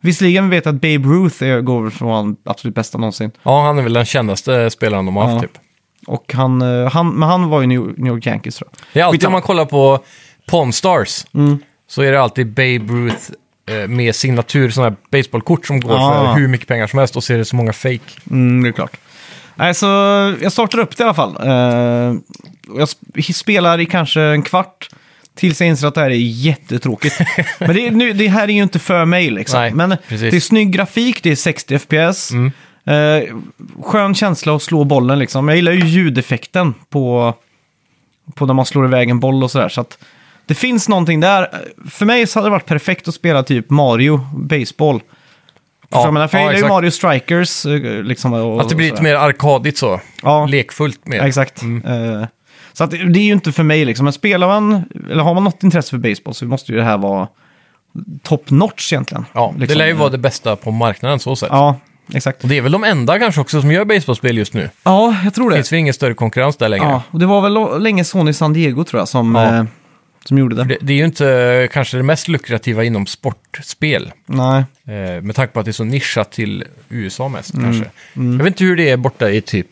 visserligen 0.00 0.50
vet 0.50 0.64
jag 0.64 0.74
att 0.74 0.80
Babe 0.80 1.08
Ruth 1.08 1.44
är, 1.44 1.60
går 1.60 2.04
vara 2.04 2.22
den 2.22 2.36
absolut 2.44 2.74
bästa 2.74 2.98
någonsin. 2.98 3.30
Ja, 3.42 3.62
han 3.66 3.78
är 3.78 3.82
väl 3.82 3.92
den 3.92 4.04
kändaste 4.04 4.70
spelaren 4.70 5.06
de 5.06 5.16
har 5.16 5.22
haft 5.24 5.34
Ja. 5.34 5.40
typ. 5.40 5.58
Och 6.06 6.32
han, 6.34 6.62
eh, 6.62 6.90
han, 6.90 7.08
men 7.14 7.28
han 7.28 7.48
var 7.48 7.60
ju 7.60 7.66
New 7.66 8.06
York 8.06 8.26
Yankees 8.26 8.56
tror 8.56 8.70
jag. 8.72 8.80
Det 8.92 9.00
är 9.00 9.04
alltid 9.04 9.24
om 9.26 9.32
man 9.32 9.42
kollar 9.42 9.64
på 9.64 9.98
Pawn 10.46 10.72
Stars 10.72 11.24
Mm. 11.34 11.58
så 11.88 12.02
är 12.02 12.12
det 12.12 12.20
alltid 12.22 12.46
Babe 12.46 12.78
Ruth 12.92 13.30
med 13.88 14.14
signatur, 14.14 14.70
sådana 14.70 14.90
här 14.90 14.96
baseballkort 15.22 15.66
som 15.66 15.80
går 15.80 15.94
Ah. 15.96 16.34
för 16.34 16.40
hur 16.40 16.48
mycket 16.48 16.68
pengar 16.68 16.86
som 16.86 16.98
helst 16.98 17.16
och 17.16 17.24
så 17.24 17.32
är 17.32 17.38
det 17.38 17.44
så 17.44 17.56
många 17.56 17.72
fake. 17.72 18.00
Mm, 18.30 18.62
det 18.62 18.68
är 18.68 18.72
klart. 18.72 18.96
Nej, 19.54 19.74
så 19.74 19.86
jag 20.42 20.52
startar 20.52 20.78
upp 20.78 20.96
det 20.96 21.02
i 21.02 21.04
alla 21.04 21.14
fall. 21.14 21.36
Eh, 21.42 21.52
jag 22.78 22.88
sp- 22.88 23.32
spelar 23.32 23.80
i 23.80 23.86
kanske 23.86 24.20
en 24.20 24.42
kvart 24.42 24.88
tills 25.34 25.60
jag 25.60 25.68
inser 25.68 25.86
att 25.88 25.94
det 25.94 26.00
här 26.00 26.10
är 26.10 26.14
jättetråkigt. 26.14 27.18
Men 27.58 27.74
det, 27.74 27.90
nu, 27.90 28.12
det 28.12 28.28
här 28.28 28.48
är 28.48 28.52
ju 28.52 28.62
inte 28.62 28.78
för 28.78 29.04
mig 29.04 29.30
liksom. 29.30 29.60
Nej, 29.60 29.72
Men 29.74 29.96
precis. 30.08 30.30
det 30.30 30.36
är 30.36 30.40
snygg 30.40 30.72
grafik, 30.72 31.22
det 31.22 31.30
är 31.30 31.36
60 31.36 31.78
FPS. 31.78 32.30
Mm. 32.30 32.52
Eh, 32.84 33.34
skön 33.82 34.14
känsla 34.14 34.56
att 34.56 34.62
slå 34.62 34.84
bollen 34.84 35.18
liksom. 35.18 35.48
Jag 35.48 35.56
gillar 35.56 35.72
ju 35.72 35.84
ljudeffekten 35.86 36.74
på, 36.90 37.34
på 38.34 38.46
när 38.46 38.54
man 38.54 38.66
slår 38.66 38.84
iväg 38.86 39.10
en 39.10 39.20
boll 39.20 39.42
och 39.44 39.50
sådär. 39.50 39.68
Så 39.68 39.80
att 39.80 39.98
det 40.50 40.54
finns 40.54 40.88
någonting 40.88 41.20
där. 41.20 41.48
För 41.90 42.06
mig 42.06 42.26
så 42.26 42.38
hade 42.38 42.46
det 42.46 42.50
varit 42.50 42.66
perfekt 42.66 43.08
att 43.08 43.14
spela 43.14 43.42
typ 43.42 43.70
Mario 43.70 44.20
Baseball. 44.34 45.00
Ja, 45.02 45.98
Ja, 45.98 46.04
jag 46.04 46.14
menar, 46.14 46.28
för 46.28 46.38
ja, 46.38 46.44
jag 46.44 46.54
gillar 46.54 46.68
ju 46.82 46.86
exakt. 46.88 47.00
Mario 47.02 47.20
Strikers. 47.20 47.66
eh, 47.66 48.02
Liksom, 48.02 48.32
och, 48.32 48.60
Att 48.60 48.68
det 48.68 48.74
blir 48.74 48.90
lite 48.90 49.02
mer 49.02 49.14
arkadigt 49.14 49.78
så. 49.78 50.00
Ja. 50.22 50.46
Lekfullt 50.46 51.06
mer. 51.06 51.16
Ja, 51.16 51.26
exakt. 51.26 51.62
Eh, 51.62 52.24
så 52.72 52.84
att 52.84 52.90
det 52.90 52.96
det 53.12 53.18
är 53.18 53.24
ju 53.24 53.32
inte 53.32 53.52
för 53.52 53.62
mig 53.62 53.84
liksom. 53.84 54.04
Men 54.04 54.12
spelar 54.12 54.46
man, 54.46 54.84
eller 55.10 55.22
har 55.22 55.34
man 55.34 55.44
något 55.44 55.62
intresse 55.62 55.90
för 55.90 55.98
baseball 55.98 56.34
så 56.34 56.44
måste 56.44 56.72
ju 56.72 56.78
det 56.78 56.84
här 56.84 56.98
vara 56.98 57.28
top 58.22 58.50
notch 58.50 58.92
egentligen. 58.92 59.24
Ja, 59.32 59.50
det 59.54 59.60
Liksom. 59.60 59.78
lär 59.78 59.86
ju 59.86 59.92
vara 59.92 60.08
det 60.08 60.18
bästa 60.18 60.56
på 60.56 60.70
marknaden 60.70 61.18
så 61.18 61.36
sett. 61.36 61.48
Ja, 61.52 61.76
exakt. 62.14 62.42
Och 62.42 62.48
det 62.48 62.56
är 62.58 62.62
väl 62.62 62.72
de 62.72 62.84
enda 62.84 63.18
kanske 63.18 63.40
också 63.40 63.60
som 63.60 63.72
gör 63.72 63.84
baseballspel 63.84 64.38
just 64.38 64.54
nu. 64.54 64.70
Ja, 64.82 65.16
jag 65.24 65.34
tror 65.34 65.50
Det 65.50 65.56
det. 65.56 65.58
finns 65.58 65.72
väl 65.72 65.78
ingen 65.78 65.94
större 65.94 66.14
konkurrens 66.14 66.56
där 66.56 66.68
längre. 66.68 66.86
Ja, 66.86 67.02
och 67.10 67.18
det 67.18 67.26
var 67.26 67.40
väl 67.40 67.82
länge 67.82 68.04
Sony 68.04 68.32
San 68.32 68.52
Diego 68.52 68.84
tror 68.84 69.00
jag 69.00 69.08
som, 69.08 69.34
Ja. 69.34 69.56
eh, 69.56 69.64
som 70.30 70.38
gjorde 70.38 70.56
det. 70.56 70.64
Det, 70.64 70.78
det 70.80 70.92
är 70.92 70.96
ju 70.96 71.04
inte 71.04 71.28
eh, 71.32 71.68
kanske 71.68 71.96
det 71.96 72.02
mest 72.02 72.28
lukrativa 72.28 72.84
inom 72.84 73.06
sportspel. 73.06 74.12
Nej. 74.26 74.64
Eh, 74.86 75.22
med 75.22 75.34
tanke 75.36 75.52
på 75.52 75.60
att 75.60 75.66
det 75.66 75.70
är 75.70 75.72
så 75.72 75.84
nischat 75.84 76.32
till 76.32 76.64
USA 76.88 77.28
mest 77.28 77.54
Mm. 77.54 77.64
kanske. 77.64 77.90
Jag 78.14 78.22
vet 78.44 78.46
inte 78.46 78.64
hur 78.64 78.76
det 78.76 78.90
är 78.90 78.96
borta 78.96 79.30
i 79.30 79.40
typ... 79.40 79.66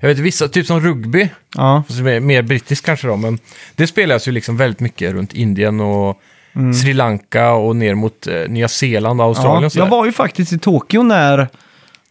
Jag 0.00 0.08
vet 0.08 0.18
vissa, 0.18 0.48
typ 0.48 0.66
som 0.66 0.80
rugby, 0.80 1.28
Ja, 1.54 1.82
som 1.88 2.06
är 2.06 2.20
mer 2.20 2.42
brittiskt 2.42 2.86
kanske 2.86 3.06
då, 3.06 3.16
men 3.16 3.38
det 3.76 3.86
spelas 3.86 4.28
ju 4.28 4.32
liksom 4.32 4.56
väldigt 4.56 4.80
mycket 4.80 5.12
runt 5.12 5.32
Indien 5.34 5.80
och 5.80 6.22
Mm. 6.54 6.74
Sri 6.74 6.92
Lanka 6.92 7.50
och 7.52 7.76
ner 7.76 7.94
mot 7.94 8.26
eh, 8.26 8.48
Nya 8.48 8.68
Zeeland 8.68 9.20
och 9.20 9.26
Australien 9.26 9.70
ja. 9.74 9.82
Jag 9.84 9.90
var 9.90 10.06
ju 10.06 10.12
faktiskt 10.12 10.52
i 10.52 10.58
Tokyo 10.58 11.02
när, 11.02 11.48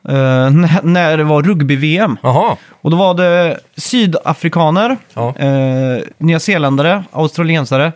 eh, 0.07 0.49
när- 0.83 1.17
det 1.17 1.23
var 1.23 1.43
rugby-VM. 1.43 2.17
Jaha, 2.23 2.57
Och 2.81 2.91
då 2.91 2.97
var 2.97 3.13
det 3.13 3.59
sydafrikaner, 3.77 4.97
Ja. 5.13 5.35
eh, 5.37 6.01
nyzeeländare, 6.17 7.03
australiensare, 7.11 7.91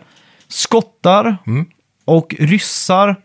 skottar 0.48 1.36
Mm. 1.46 1.66
och 2.04 2.34
ryssar 2.38 3.16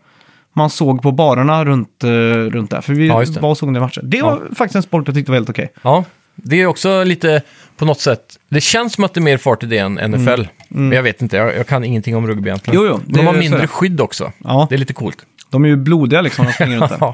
man 0.54 0.70
såg 0.70 1.02
på 1.02 1.12
barerna 1.12 1.64
runt, 1.64 2.04
eh, 2.04 2.08
runt 2.50 2.70
där. 2.70 2.80
För 2.80 2.92
vi 2.94 3.06
Ja, 3.08 3.20
just 3.20 3.34
det. 3.34 3.40
var 3.40 3.50
och 3.50 3.58
såg 3.58 3.74
den 3.74 3.82
matchen. 3.82 4.10
Det 4.10 4.22
var 4.22 4.40
faktiskt 4.56 4.76
en 4.76 4.82
sport 4.82 5.02
jag 5.06 5.14
tyckte 5.14 5.30
var 5.32 5.36
helt 5.36 5.50
okej. 5.50 5.72
ja. 5.82 6.04
Det 6.34 6.60
är 6.60 6.66
också 6.66 7.04
lite 7.04 7.42
på 7.76 7.84
något 7.84 8.00
sätt, 8.00 8.38
det 8.48 8.60
känns 8.60 8.92
som 8.92 9.04
att 9.04 9.14
det 9.14 9.20
är 9.20 9.22
mer 9.22 9.38
fart 9.38 9.62
i 9.62 9.66
det 9.66 9.78
än 9.78 9.94
NFL. 9.98 10.42
Men 10.68 10.92
jag 10.92 11.02
vet 11.02 11.22
inte, 11.22 11.36
jag, 11.36 11.56
jag 11.56 11.66
kan 11.66 11.84
ingenting 11.84 12.16
om 12.16 12.26
rugby 12.26 12.48
egentligen. 12.48 12.80
Mm. 12.80 12.90
Jo, 12.92 12.98
jo, 12.98 13.04
Men 13.06 13.16
de 13.20 13.26
har 13.26 13.32
så 13.34 13.38
mindre 13.38 13.60
det. 13.60 13.66
skydd 13.66 14.00
också. 14.00 14.32
Ja. 14.44 14.66
Det 14.70 14.74
är 14.74 14.78
lite 14.78 14.92
coolt. 14.92 15.16
De 15.52 15.64
är 15.64 15.68
ju 15.68 15.76
blodiga 15.76 16.20
liksom, 16.20 16.44
de 16.46 16.52
springer 16.52 16.78
runt 16.78 16.90
där. 16.90 16.98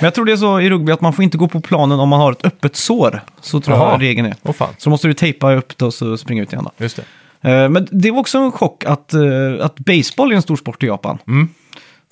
Men 0.00 0.04
jag 0.04 0.14
tror 0.14 0.24
det 0.24 0.32
är 0.32 0.36
så 0.36 0.60
i 0.60 0.70
rugby 0.70 0.92
att 0.92 1.00
man 1.00 1.12
får 1.12 1.22
inte 1.24 1.38
gå 1.38 1.48
på 1.48 1.60
planen 1.60 2.00
om 2.00 2.08
man 2.08 2.20
har 2.20 2.32
ett 2.32 2.46
öppet 2.46 2.76
sår. 2.76 3.20
Så 3.40 3.60
tror 3.60 3.76
Jaha. 3.76 3.92
jag 3.92 4.02
regeln 4.02 4.26
är. 4.26 4.34
Åh 4.42 4.52
fan, 4.52 4.68
Så 4.78 4.90
måste 4.90 5.08
du 5.08 5.14
tejpa 5.14 5.52
upp 5.54 5.78
det 5.78 5.84
och 5.84 5.94
så 5.94 6.16
springa 6.16 6.42
ut 6.42 6.52
igen 6.52 6.64
då. 6.64 6.84
just 6.84 6.96
det. 7.40 7.50
Eh, 7.50 7.68
Men 7.68 7.88
det 7.90 8.10
var 8.10 8.18
också 8.18 8.38
en 8.38 8.52
chock 8.52 8.84
att, 8.84 9.14
eh, 9.14 9.20
att 9.60 9.78
baseball 9.78 10.32
är 10.32 10.36
en 10.36 10.42
stor 10.42 10.56
sport 10.56 10.82
i 10.82 10.86
Japan. 10.86 11.18
Mm. 11.28 11.48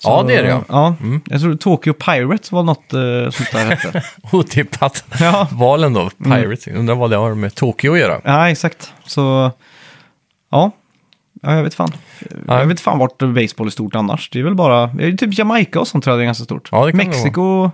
Ja, 0.03 0.23
det 0.27 0.35
är 0.35 0.43
det 0.43 0.49
ja. 0.49 0.63
Ja, 0.69 0.95
jag 1.29 1.41
tror 1.41 1.55
Tokyo 1.55 1.93
Pirates 1.93 2.51
var 2.51 2.63
något 2.63 2.93
uh, 2.93 3.29
sånt 3.29 3.51
där 3.51 3.65
hette. 3.75 4.03
Otippat. 4.31 5.03
Ja. 5.19 5.47
Valen 5.51 5.93
då, 5.93 6.09
Pirates. 6.23 6.67
Undrar 6.67 6.95
vad 6.95 7.09
det 7.09 7.15
har 7.15 7.35
med 7.35 7.55
Tokyo 7.55 7.93
att 7.93 7.99
göra. 7.99 8.21
ja, 8.23 8.49
exakt. 8.49 8.93
Så, 9.05 9.51
ja. 10.51 10.71
Ja, 11.45 11.55
jag 11.55 11.63
vet 11.63 11.73
fan. 11.73 11.91
Ja. 12.47 12.59
Jag 12.59 12.65
vet 12.65 12.79
fan 12.79 12.99
vart 12.99 13.17
baseball 13.17 13.67
är 13.67 13.71
stort 13.71 13.95
annars. 13.95 14.29
Det 14.29 14.39
är 14.39 14.43
väl 14.43 14.55
bara, 14.55 14.87
det 14.87 15.07
är 15.07 15.11
typ 15.11 15.37
Jamaica 15.39 15.79
och 15.79 15.87
sånt 15.87 16.03
tror 16.03 16.11
jag 16.13 16.19
det 16.19 16.23
är 16.23 16.25
ganska 16.25 16.43
stort. 16.43 16.69
Ja, 16.71 16.85
det 16.85 16.91
kan 16.91 16.99
det 16.99 17.05
Mexiko 17.05 17.71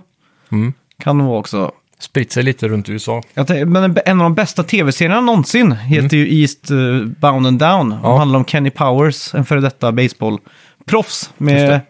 Mm. 0.52 0.72
kan 0.98 1.18
nog 1.18 1.26
vara 1.26 1.38
också. 1.38 1.72
Spritt 1.98 2.32
sig 2.32 2.42
lite 2.42 2.68
runt 2.68 2.88
USA. 2.88 3.22
Tänker, 3.34 3.64
men 3.64 3.96
en- 4.06 4.20
av 4.20 4.24
de 4.24 4.34
bästa 4.34 4.62
tv-serierna 4.62 5.20
någonsin 5.20 5.72
heter 5.72 6.16
ju 6.16 6.40
East 6.40 6.70
uh, 6.70 7.04
Bound 7.06 7.46
and 7.46 7.58
Down. 7.58 7.88
Det 7.90 7.94
Mm. 7.96 8.10
Ja. 8.10 8.18
handlar 8.18 8.38
om 8.38 8.44
Kenny 8.44 8.70
Powers, 8.70 9.34
en 9.34 9.44
före 9.44 9.60
detta 9.60 9.92
baseballproffs 9.92 11.30
med 11.38 11.70
det. 11.70 11.80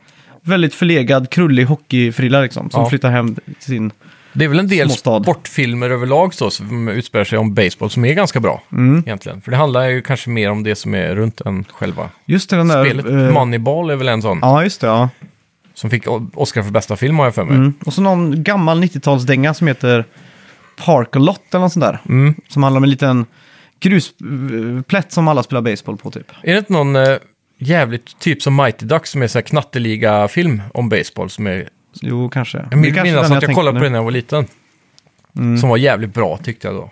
väldigt 0.43 0.75
förlegad, 0.75 1.31
krullig 1.31 1.65
hockeyfrilla 1.65 2.41
liksom. 2.41 2.71
Som 2.71 2.83
Ja. 2.83 2.89
flyttar 2.89 3.11
hem 3.11 3.35
till 3.35 3.45
sin... 3.75 3.93
Det 4.33 4.45
är 4.45 4.49
väl 4.49 4.59
en 4.59 4.69
del 4.69 4.89
Småstad. 4.89 5.23
sportfilmer 5.23 5.91
överlag 5.91 6.35
så, 6.35 6.51
som 6.51 6.89
utspelar 6.89 7.25
sig 7.25 7.39
om 7.39 7.55
baseball 7.55 7.91
som 7.91 8.05
är 8.05 8.15
ganska 8.15 8.41
bra 8.41 8.63
Mm. 8.73 8.99
egentligen. 9.07 9.41
För 9.41 9.51
det 9.51 9.57
handlar 9.57 9.89
ju 9.89 10.03
kanske 10.03 10.31
mer 10.31 10.51
om 10.51 10.63
det 10.63 10.75
som 10.75 10.95
är 10.95 11.15
runt 11.15 11.41
än 11.41 11.65
själva 11.71 12.09
Just 12.27 12.51
det, 12.51 12.57
den 12.57 12.69
där... 12.69 12.85
spelet. 12.85 13.07
eh, 13.07 13.13
Moneyball 13.31 13.91
är 13.91 13.97
väl 13.97 14.09
en 14.09 14.23
sån 14.23 14.39
Ja, 14.43 14.63
just 14.63 14.81
det. 14.81 14.87
Ja. 14.87 15.09
som 15.75 15.91
fick 15.91 16.05
Oscar 16.35 16.63
för 16.63 16.71
bästa 16.71 16.97
film 16.97 17.19
har 17.19 17.25
jag 17.25 17.35
för 17.35 17.45
mig. 17.45 17.57
Mm. 17.57 17.75
Och 17.87 17.93
så 17.95 18.03
någon 18.03 18.43
gammal 18.43 18.83
90-talsdänga 18.85 19.53
som 19.55 19.67
heter 19.67 20.05
Park-A-Lot 20.85 21.41
eller 21.51 21.61
något 21.61 21.73
sånt 21.73 21.85
där. 21.85 21.99
Mm. 22.09 22.35
Som 22.49 22.63
handlar 22.63 22.77
om 22.79 22.85
en 22.85 22.91
liten 22.91 23.27
grusplätt 23.81 25.13
som 25.13 25.29
alla 25.29 25.43
spelar 25.43 25.63
baseball 25.63 25.97
på 25.97 26.11
typ. 26.11 26.31
Är 26.43 26.53
det 26.53 26.59
inte 26.59 26.73
någon 26.73 26.97
eh, 26.97 27.17
jävligt, 27.59 28.19
typ 28.19 28.43
som 28.43 28.57
Mighty 28.57 28.87
Ducks 28.87 29.11
som 29.11 29.23
är 29.23 29.27
så 29.27 29.39
här 29.39 29.43
knatteliga 29.43 30.29
film 30.29 30.63
om 30.75 30.89
baseball 30.89 31.31
som 31.31 31.47
är... 31.47 31.69
Jo, 32.01 32.29
kanske. 32.29 32.59
Jag 32.59 32.71
Det 32.71 32.77
minns 32.77 32.95
den 32.95 33.33
att 33.33 33.43
jag 33.43 33.55
kollade 33.55 33.73
på 33.73 33.79
nu. 33.79 33.85
den 33.85 33.93
när 33.93 33.99
jag 33.99 34.05
var 34.05 34.11
liten. 34.11 34.47
Mm. 35.37 35.59
Som 35.59 35.69
var 35.69 35.77
jävligt 35.77 36.15
bra 36.15 36.37
tyckte 36.37 36.69
jag 36.69 36.75
då. 36.77 36.91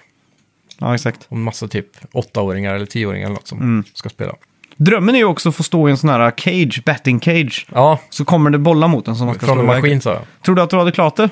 Ja, 0.78 0.94
exakt. 0.94 1.26
Om 1.28 1.42
massa 1.42 1.68
typ 1.68 1.86
åttaåringar 2.12 2.74
eller 2.74 2.86
tioåringar 2.86 3.26
eller 3.26 3.34
något 3.34 3.48
som 3.48 3.58
Mm. 3.58 3.84
ska 3.94 4.08
spela. 4.08 4.32
Drömmen 4.76 5.14
är 5.14 5.18
ju 5.18 5.24
också 5.24 5.48
att 5.48 5.54
få 5.56 5.62
stå 5.62 5.88
i 5.88 5.90
en 5.90 5.96
sån 5.96 6.10
här 6.10 6.32
cage, 6.36 6.82
batting 6.86 7.20
cage. 7.20 7.66
Ja, 7.74 7.98
Så 8.10 8.24
kommer 8.24 8.50
det 8.50 8.58
bollar 8.58 8.88
mot 8.88 9.08
en 9.08 9.16
som 9.16 9.26
man 9.26 9.34
ska 9.34 9.46
från 9.46 9.54
slå 9.56 9.62
en 9.62 9.68
iväg. 9.70 9.82
maskin 9.82 10.00
sa 10.00 10.10
jag. 10.10 10.22
Tror 10.44 10.54
du 10.54 10.62
att 10.62 10.70
du 10.70 10.76
hade 10.76 10.92
klarat 10.92 11.16
det? 11.16 11.28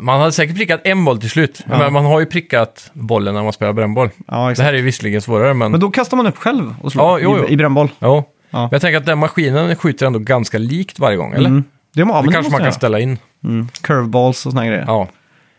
Man 0.00 0.20
hade 0.20 0.32
säkert 0.32 0.56
prickat 0.56 0.80
en 0.84 1.04
boll 1.04 1.20
till 1.20 1.30
slut. 1.30 1.60
Ja. 1.68 1.78
Men 1.78 1.92
man 1.92 2.04
har 2.04 2.20
ju 2.20 2.26
prickat 2.26 2.90
bollen 2.92 3.34
när 3.34 3.42
man 3.42 3.52
spelar 3.52 3.72
brännboll. 3.72 4.10
Ja, 4.26 4.44
Det 4.46 4.50
exakt. 4.50 4.64
här 4.66 4.72
är 4.72 4.76
ju 4.76 4.82
visserligen 4.82 5.22
svårare, 5.22 5.54
men... 5.54 5.70
Men 5.70 5.80
då 5.80 5.90
kastar 5.90 6.16
man 6.16 6.26
upp 6.26 6.36
själv 6.36 6.74
och 6.82 6.92
slår 6.92 7.04
Ja, 7.04 7.18
jo, 7.22 7.36
jo. 7.38 7.48
i, 7.48 7.52
i 7.52 7.56
brännboll. 7.56 7.88
Jo. 8.00 8.24
Ja. 8.50 8.58
Men 8.60 8.68
jag 8.72 8.80
tänker 8.80 8.96
att 8.98 9.06
den 9.06 9.18
maskinen 9.18 9.76
skjuter 9.76 10.06
ändå 10.06 10.18
ganska 10.18 10.58
likt 10.58 10.98
varje 10.98 11.16
gång, 11.16 11.32
eller? 11.32 11.48
Mm. 11.48 11.64
Det, 11.94 12.04
må, 12.04 12.22
det 12.22 12.22
kanske 12.22 12.38
måste 12.38 12.50
man 12.50 12.58
kan 12.58 12.64
jag 12.64 12.74
ställa 12.74 13.00
in. 13.00 13.08
göra. 13.08 13.18
Mm. 13.54 13.68
Curveballs 13.80 14.46
och 14.46 14.52
såna 14.52 14.66
grejer. 14.66 14.84
Ja. 14.86 15.08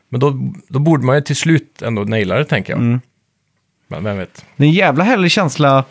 Men 0.10 0.20
då, 0.20 0.34
då 0.67 0.80
borde 0.80 1.06
man 1.06 1.15
ju 1.15 1.22
till 1.22 1.36
slut 1.36 1.82
ändå 1.82 2.02
naila 2.02 2.36
det, 2.36 2.46
tänker 2.46 2.74
jag. 2.74 2.80
Mm. 2.82 3.02
Men 3.88 4.04
vem 4.04 4.17
vet. 4.17 4.46
Det 4.58 4.63
är 4.63 4.67
en 4.67 4.74
jävla 4.74 5.04
härlig 5.04 5.32
känsla. 5.32 5.84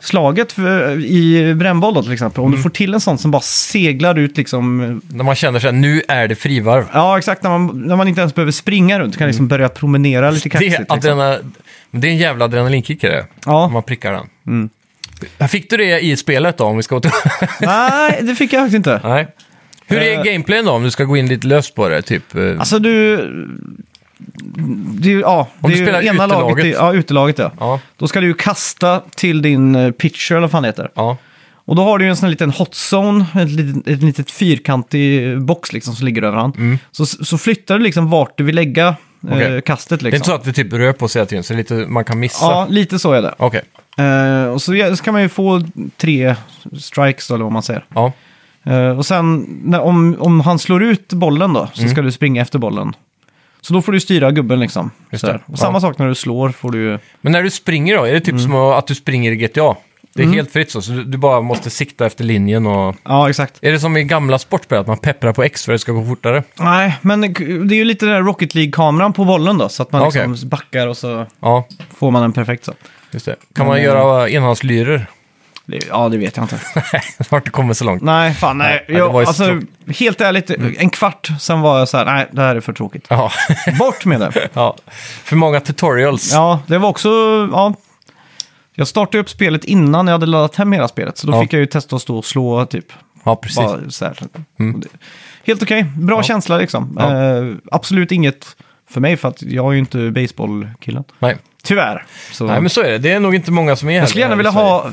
Slaget 0.00 0.52
för, 0.52 1.04
i 1.04 1.54
brännboll 1.54 1.94
då 1.94 2.02
till 2.02 2.12
exempel. 2.12 2.40
Om 2.40 2.46
Mm. 2.46 2.56
du 2.56 2.62
får 2.62 2.70
till 2.70 2.94
en 2.94 3.00
sån 3.00 3.18
som 3.18 3.30
bara 3.30 3.42
seglar 3.42 4.18
ut 4.18 4.36
liksom. 4.36 5.00
När 5.12 5.24
man 5.24 5.34
känner 5.34 5.60
sig 5.60 5.72
nu 5.72 6.02
är 6.08 6.28
det 6.28 6.34
frivarv. 6.34 6.84
Ja, 6.92 7.18
exakt. 7.18 7.42
När 7.42 7.50
man, 7.58 7.82
när 7.86 7.96
man 7.96 8.08
inte 8.08 8.20
ens 8.20 8.34
behöver 8.34 8.52
springa 8.52 9.00
runt. 9.00 9.16
Kan 9.18 9.26
liksom 9.26 9.48
börja 9.48 9.68
promenera 9.68 10.30
lite 10.30 10.48
Mm. 10.48 10.60
Det 10.60 10.66
kaxigt. 10.70 10.90
är, 10.90 10.94
liksom. 10.96 11.18
adrena, 11.20 11.38
det 11.90 12.08
är 12.08 12.12
en 12.12 12.16
jävla 12.18 12.44
adrenalinkick 12.44 13.04
är 13.04 13.10
det. 13.10 13.20
Om 13.20 13.26
Ja. 13.46 13.68
man 13.68 13.82
prickar 13.82 14.12
den. 14.12 14.26
Mm. 14.46 14.68
Fick 15.48 15.70
du 15.70 15.76
det 15.76 16.00
i 16.00 16.16
spelet 16.16 16.58
då, 16.58 16.64
om 16.64 16.76
vi 16.76 16.82
ska 16.82 16.96
åter... 16.96 17.12
Nej, 17.66 18.18
det 18.22 18.34
fick 18.34 18.52
jag 18.52 18.60
faktiskt 18.62 18.76
inte. 18.76 19.00
Nej. 19.04 19.28
Hur 19.88 19.98
är 19.98 20.18
Eh. 20.18 20.22
gameplayen 20.24 20.64
då, 20.64 20.72
om 20.72 20.82
du 20.82 20.90
ska 20.90 21.04
gå 21.04 21.16
in 21.16 21.26
lite 21.28 21.46
löst 21.46 21.74
på 21.74 21.88
det? 21.88 22.02
Typ, 22.02 22.34
eh, 22.34 22.58
Alltså 22.58 22.78
du... 22.78 23.16
Det 25.00 25.08
är, 25.08 25.12
ju- 25.12 25.20
ja, 25.20 25.48
Om 25.60 25.70
du 25.70 25.76
är 25.76 25.80
ju 25.80 25.84
spelar 25.86 26.02
ena 26.02 26.26
laget. 26.26 26.42
utelaget. 26.42 26.64
i- 26.64 26.70
Ja, 26.72 26.92
utelaget 26.94 27.38
ja. 27.38 27.52
ja, 27.60 27.80
Då 27.96 28.08
ska 28.08 28.20
du 28.20 28.26
ju 28.26 28.34
kasta 28.34 29.02
till 29.16 29.42
din 29.42 29.74
eh, 29.74 29.90
pitcher 29.90 30.32
eller 30.32 30.40
vad 30.40 30.50
fan 30.50 30.62
det 30.62 30.68
heter. 30.68 30.90
ja. 30.94 31.16
Och 31.54 31.76
då 31.76 31.82
har 31.84 31.98
du 31.98 32.04
ju 32.04 32.10
en 32.10 32.16
sån 32.16 32.24
här 32.26 32.30
liten 32.30 32.50
hot 32.50 32.74
zone, 32.92 33.26
ett 33.34 33.50
litet, 33.50 33.88
ett 33.88 34.02
litet 34.02 34.30
fyrkantig 34.30 35.40
box 35.42 35.72
liksom 35.72 35.94
som 35.94 36.06
ligger 36.06 36.22
över 36.22 36.38
han. 36.38 36.52
Mm. 36.56 36.78
Så, 36.90 37.06
så 37.06 37.38
flyttar 37.38 37.78
du 37.78 37.84
liksom 37.84 38.10
vart 38.10 38.38
du 38.38 38.44
vill 38.44 38.54
lägga 38.54 38.88
eh, 38.88 38.94
Okej. 39.32 39.62
kastet 39.62 40.00
Det 40.00 40.02
är 40.02 40.10
liksom. 40.10 40.16
inte 40.16 40.26
så 40.26 40.34
att 40.34 40.44
det 40.44 40.52
typ 40.52 40.72
rör 40.72 40.92
på 40.92 41.08
sig 41.08 41.20
hela 41.20 41.26
tiden, 41.28 41.44
så 41.44 41.52
det 41.52 41.56
är 41.56 41.58
lite, 41.58 41.74
man 41.74 42.04
kan 42.04 42.18
missa? 42.20 42.44
Ja, 42.44 42.66
lite 42.70 42.98
så 42.98 43.12
är 43.12 43.22
det. 43.22 43.34
Okej, 43.38 43.62
Eh, 43.98 44.44
och 44.44 44.62
så, 44.62 44.74
ja, 44.74 44.96
så 44.96 45.04
kan 45.04 45.12
man 45.14 45.22
ju 45.22 45.28
få 45.28 45.62
tre 45.96 46.34
strikes 46.80 47.28
då, 47.28 47.34
eller 47.34 47.44
vad 47.44 47.52
man 47.52 47.62
säger. 47.62 47.84
ja. 47.94 48.12
Eh, 48.64 48.98
och 48.98 49.06
sen 49.06 49.46
när, 49.64 49.80
om, 49.80 50.16
om 50.18 50.40
han 50.40 50.58
slår 50.58 50.82
ut 50.82 51.12
bollen 51.12 51.52
då, 51.52 51.68
så 51.74 51.80
Mm. 51.80 51.92
ska 51.92 52.02
du 52.02 52.12
springa 52.12 52.42
efter 52.42 52.58
bollen. 52.58 52.92
Så 53.60 53.74
då 53.74 53.82
får 53.82 53.92
du 53.92 54.00
styra 54.00 54.30
gubben 54.30 54.60
liksom. 54.60 54.90
Just 55.10 55.24
det. 55.24 55.40
Och 55.46 55.58
samma 55.58 55.76
Ja. 55.76 55.80
sak 55.80 55.98
när 55.98 56.08
du 56.08 56.14
slår 56.14 56.50
får 56.50 56.70
du 56.70 56.78
ju... 56.82 56.98
Men 57.20 57.32
när 57.32 57.42
du 57.42 57.50
springer 57.50 57.96
då, 57.96 58.04
är 58.04 58.12
det 58.12 58.20
typ 58.20 58.28
Mm. 58.28 58.40
som 58.42 58.54
att 58.54 58.86
du 58.86 58.94
springer 58.94 59.32
i 59.32 59.36
GTA? 59.36 59.74
Det 60.14 60.22
är 60.22 60.26
helt 60.26 60.52
fritt 60.52 60.70
så, 60.70 60.82
så 60.82 60.92
du, 60.92 61.04
du 61.04 61.18
bara 61.18 61.40
måste 61.40 61.70
sikta 61.70 62.06
efter 62.06 62.24
linjen 62.24 62.66
och... 62.66 62.96
Ja, 63.04 63.28
exakt. 63.30 63.58
Är 63.62 63.72
det 63.72 63.80
som 63.80 63.96
i 63.96 64.04
gamla 64.04 64.38
sportspel, 64.38 64.78
att 64.78 64.86
man 64.86 64.98
pepprar 64.98 65.32
på 65.32 65.42
X 65.42 65.64
för 65.64 65.72
att 65.72 65.74
det 65.74 65.78
ska 65.78 65.92
gå 65.92 66.04
fortare? 66.04 66.42
Nej, 66.60 66.94
men 67.02 67.20
det 67.20 67.74
är 67.74 67.78
ju 67.78 67.84
lite 67.84 68.06
den 68.06 68.14
där 68.14 68.22
Rocket 68.22 68.54
League-kameran 68.54 69.12
på 69.12 69.24
bollen 69.24 69.58
då, 69.58 69.68
så 69.68 69.82
att 69.82 69.92
man 69.92 70.02
Okej. 70.02 70.28
liksom 70.28 70.48
backar 70.48 70.86
och 70.86 70.96
så 70.96 71.26
Ja, 71.40 71.66
får 71.96 72.10
man 72.10 72.22
den 72.22 72.32
perfekt 72.32 72.64
så. 72.64 72.72
just 73.10 73.26
det. 73.26 73.36
Kan 73.54 73.66
man 73.66 73.74
Men, 73.74 73.84
göra 73.84 74.28
enhandslyrer? 74.28 75.06
Det, 75.70 75.78
ja, 75.88 76.08
det 76.08 76.18
vet 76.18 76.36
jag 76.36 76.44
inte. 76.44 76.58
Vart 77.30 77.44
det 77.44 77.50
kommer 77.50 77.74
så 77.74 77.84
långt. 77.84 78.02
nej, 78.02 78.34
fan 78.34 78.58
nej. 78.58 78.84
Nej, 78.88 78.98
jag, 78.98 79.16
alltså, 79.16 79.60
helt 79.98 80.20
ärligt, 80.20 80.50
en 80.50 80.90
kvart, 80.90 81.28
sen 81.40 81.60
var 81.60 81.78
jag 81.78 81.88
så 81.88 81.96
här, 81.96 82.04
nej, 82.04 82.28
det 82.32 82.42
här 82.42 82.56
är 82.56 82.60
för 82.60 82.72
tråkigt. 82.72 83.06
Ja. 83.08 83.30
Bort 83.78 84.04
med 84.04 84.20
det. 84.20 84.48
ja. 84.52 84.76
För 85.24 85.36
många 85.36 85.60
tutorials. 85.60 86.32
Ja, 86.32 86.60
det 86.66 86.78
var 86.78 86.88
också, 86.88 87.08
ja. 87.52 87.74
Jag 88.74 88.88
startade 88.88 89.18
upp 89.18 89.30
spelet 89.30 89.64
innan 89.64 90.06
jag 90.06 90.14
hade 90.14 90.26
laddat 90.26 90.56
hem 90.56 90.72
hela 90.72 90.88
spelet, 90.88 91.18
så 91.18 91.26
då 91.26 91.32
Ja. 91.32 91.42
fick 91.42 91.52
jag 91.52 91.60
ju 91.60 91.66
testa 91.66 91.96
att 91.96 92.02
stå 92.02 92.18
och 92.18 92.24
slå 92.24 92.66
typ. 92.66 92.86
Ja, 93.24 93.36
precis. 93.36 93.56
Bara 93.56 93.90
så 93.90 94.04
här. 94.04 94.18
Mm. 94.60 94.82
Helt 95.46 95.62
okej, 95.62 95.84
bra 95.96 96.16
Ja. 96.18 96.22
känsla 96.22 96.56
liksom. 96.56 96.96
Ja. 97.00 97.22
Eh, 97.38 97.54
absolut 97.72 98.12
inget 98.12 98.56
för 98.90 99.00
mig, 99.00 99.16
för 99.16 99.28
att 99.28 99.42
jag 99.42 99.66
är 99.68 99.72
ju 99.72 99.78
inte 99.78 100.10
baseballkillen. 100.10 101.04
Nej. 101.18 101.36
Tyvärr. 101.62 102.04
Så. 102.32 102.46
Nej, 102.46 102.60
men 102.60 102.70
så 102.70 102.80
är 102.82 102.90
det. 102.90 102.98
Det 102.98 103.10
är 103.12 103.20
nog 103.20 103.34
inte 103.34 103.50
många 103.50 103.76
som 103.76 103.88
är 103.88 103.96
jag 103.98 104.08
skulle 104.08 104.20
gärna 104.22 104.32
här 104.32 104.36
vilja 104.36 104.50
ha 104.50 104.90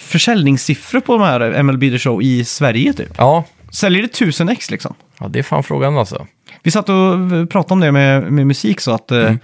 försäljningssiffror 0.00 1.00
på 1.00 1.12
de 1.18 1.22
här 1.22 1.62
MLB 1.62 1.80
The 1.80 1.98
Show 1.98 2.22
i 2.22 2.44
Sverige 2.44 2.92
typ. 2.92 3.08
Ja. 3.18 3.44
Säljer 3.70 4.02
det 4.02 4.06
1000 4.08 4.48
ex 4.48 4.70
liksom? 4.70 4.94
ja, 5.20 5.28
det 5.28 5.38
är 5.38 5.42
fan 5.42 5.62
frågan 5.62 5.98
alltså. 5.98 6.26
Vi 6.62 6.70
satt 6.70 6.88
och 6.88 6.94
eh, 7.14 7.46
pratade 7.46 7.72
om 7.74 7.80
det 7.80 7.92
med, 7.92 8.32
med 8.32 8.46
musik 8.46 8.80
så 8.80 8.90
att 8.92 9.10
eh, 9.10 9.18
Mm. 9.18 9.38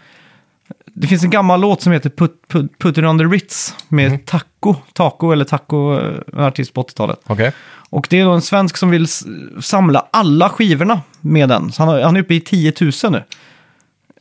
det 0.95 1.07
finns 1.07 1.25
en 1.25 1.31
gammal 1.31 1.61
låt 1.61 1.83
som 1.83 1.93
heter 1.93 2.11
Put, 2.11 2.33
Put, 2.49 2.79
Put 2.79 2.99
It 2.99 3.05
On 3.05 3.19
The 3.19 3.25
Ritz 3.25 3.75
med 3.89 4.07
Mm. 4.07 4.19
Taco, 4.19 4.75
Taco 4.93 5.31
eller 5.33 5.45
Taco, 5.45 5.99
eh, 6.01 6.15
en 6.33 6.45
artist 6.45 6.75
på 6.75 6.83
80-talet. 6.83 7.21
Okej. 7.27 7.53
Och 7.91 8.07
det 8.11 8.21
är 8.21 8.25
då 8.25 8.31
en 8.33 8.43
svensk 8.43 8.77
som 8.77 8.91
vill 8.91 9.07
samla 9.61 10.07
alla 10.11 10.49
skivorna 10.49 11.01
med 11.21 11.49
den. 11.49 11.73
Så 11.73 11.83
han, 11.83 12.03
han 12.03 12.17
är 12.17 12.21
uppe 12.21 12.35
i 12.35 12.41
10 12.41 12.73
000 12.81 12.93
nu. 13.13 13.23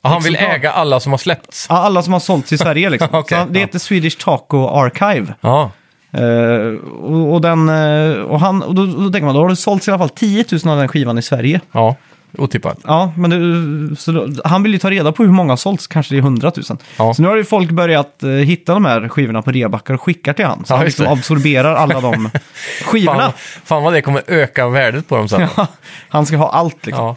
Han 0.08 0.22
vill 0.24 0.36
Exemplar. 0.36 0.56
äga 0.56 0.72
alla 0.72 1.00
som 1.00 1.14
har 1.14 1.18
släppts. 1.18 1.68
Ja, 1.70 1.76
Alla 1.76 2.02
som 2.02 2.14
har 2.14 2.20
sålts 2.20 2.54
i 2.54 2.58
Sverige 2.68 2.90
liksom. 2.90 3.10
Okej, 3.12 3.40
så 3.46 3.52
det 3.52 3.60
ja. 3.60 3.66
heter 3.66 3.80
Swedish 3.80 4.18
Taco 4.18 4.68
Archive. 4.68 5.34
Ja. 5.42 5.72
Eh, 6.12 6.74
och, 7.02 7.34
och, 7.34 7.42
den, 7.42 7.70
eh, 7.70 8.22
och, 8.22 8.40
han, 8.40 8.64
och 8.64 8.76
då, 8.76 8.86
då 8.86 9.10
tänker 9.10 9.26
man, 9.26 9.36
då 9.36 9.42
har 9.42 9.50
det 9.50 9.56
sålts 9.56 9.88
i 9.88 9.92
alla 9.92 9.98
fall 10.00 10.10
10 10.10 10.46
000 10.64 10.72
av 10.74 10.78
den 10.78 10.88
skivan 10.88 11.18
i 11.18 11.22
Sverige. 11.22 11.62
Ja. 11.72 11.96
Otippat. 12.38 12.78
Ja, 12.84 13.14
men 13.18 13.30
det, 13.30 13.96
så 13.96 14.12
då, 14.12 14.28
han 14.46 14.64
vill 14.64 14.74
ju 14.74 14.80
ta 14.80 14.92
reda 14.92 15.12
på 15.12 15.24
hur 15.24 15.32
många 15.32 15.52
har 15.52 15.58
sålts, 15.58 15.88
kanske 15.88 16.14
det 16.16 16.20
är 16.20 16.22
100 16.22 16.52
000. 16.70 16.78
Ja. 16.98 17.14
Så 17.14 17.22
nu 17.22 17.28
har 17.28 17.36
ju 17.36 17.44
folk 17.44 17.72
börjat 17.72 18.24
eh, 18.24 18.30
hitta 18.30 18.74
de 18.74 18.86
här 18.86 19.10
skivorna 19.10 19.42
på 19.42 19.52
rebackar 19.52 19.94
och 19.94 20.02
skickar 20.02 20.34
till 20.34 20.46
han. 20.46 20.66
Så 20.66 20.74
Ja, 20.74 20.78
han 20.78 20.86
liksom 20.86 21.08
absorberar 21.08 21.76
alla 21.76 22.02
de 22.02 22.30
skivorna. 22.86 23.22
Fan, 23.22 23.32
fan 23.66 23.84
vad 23.84 23.94
det 23.94 24.02
kommer 24.02 24.22
öka 24.28 24.68
värdet 24.68 25.08
på 25.08 25.18
dem 25.18 25.30
sen. 25.30 25.48
Ja. 25.58 25.68
han 26.10 26.26
ska 26.26 26.38
ha 26.38 26.50
allt 26.50 26.86
liksom. 26.86 27.16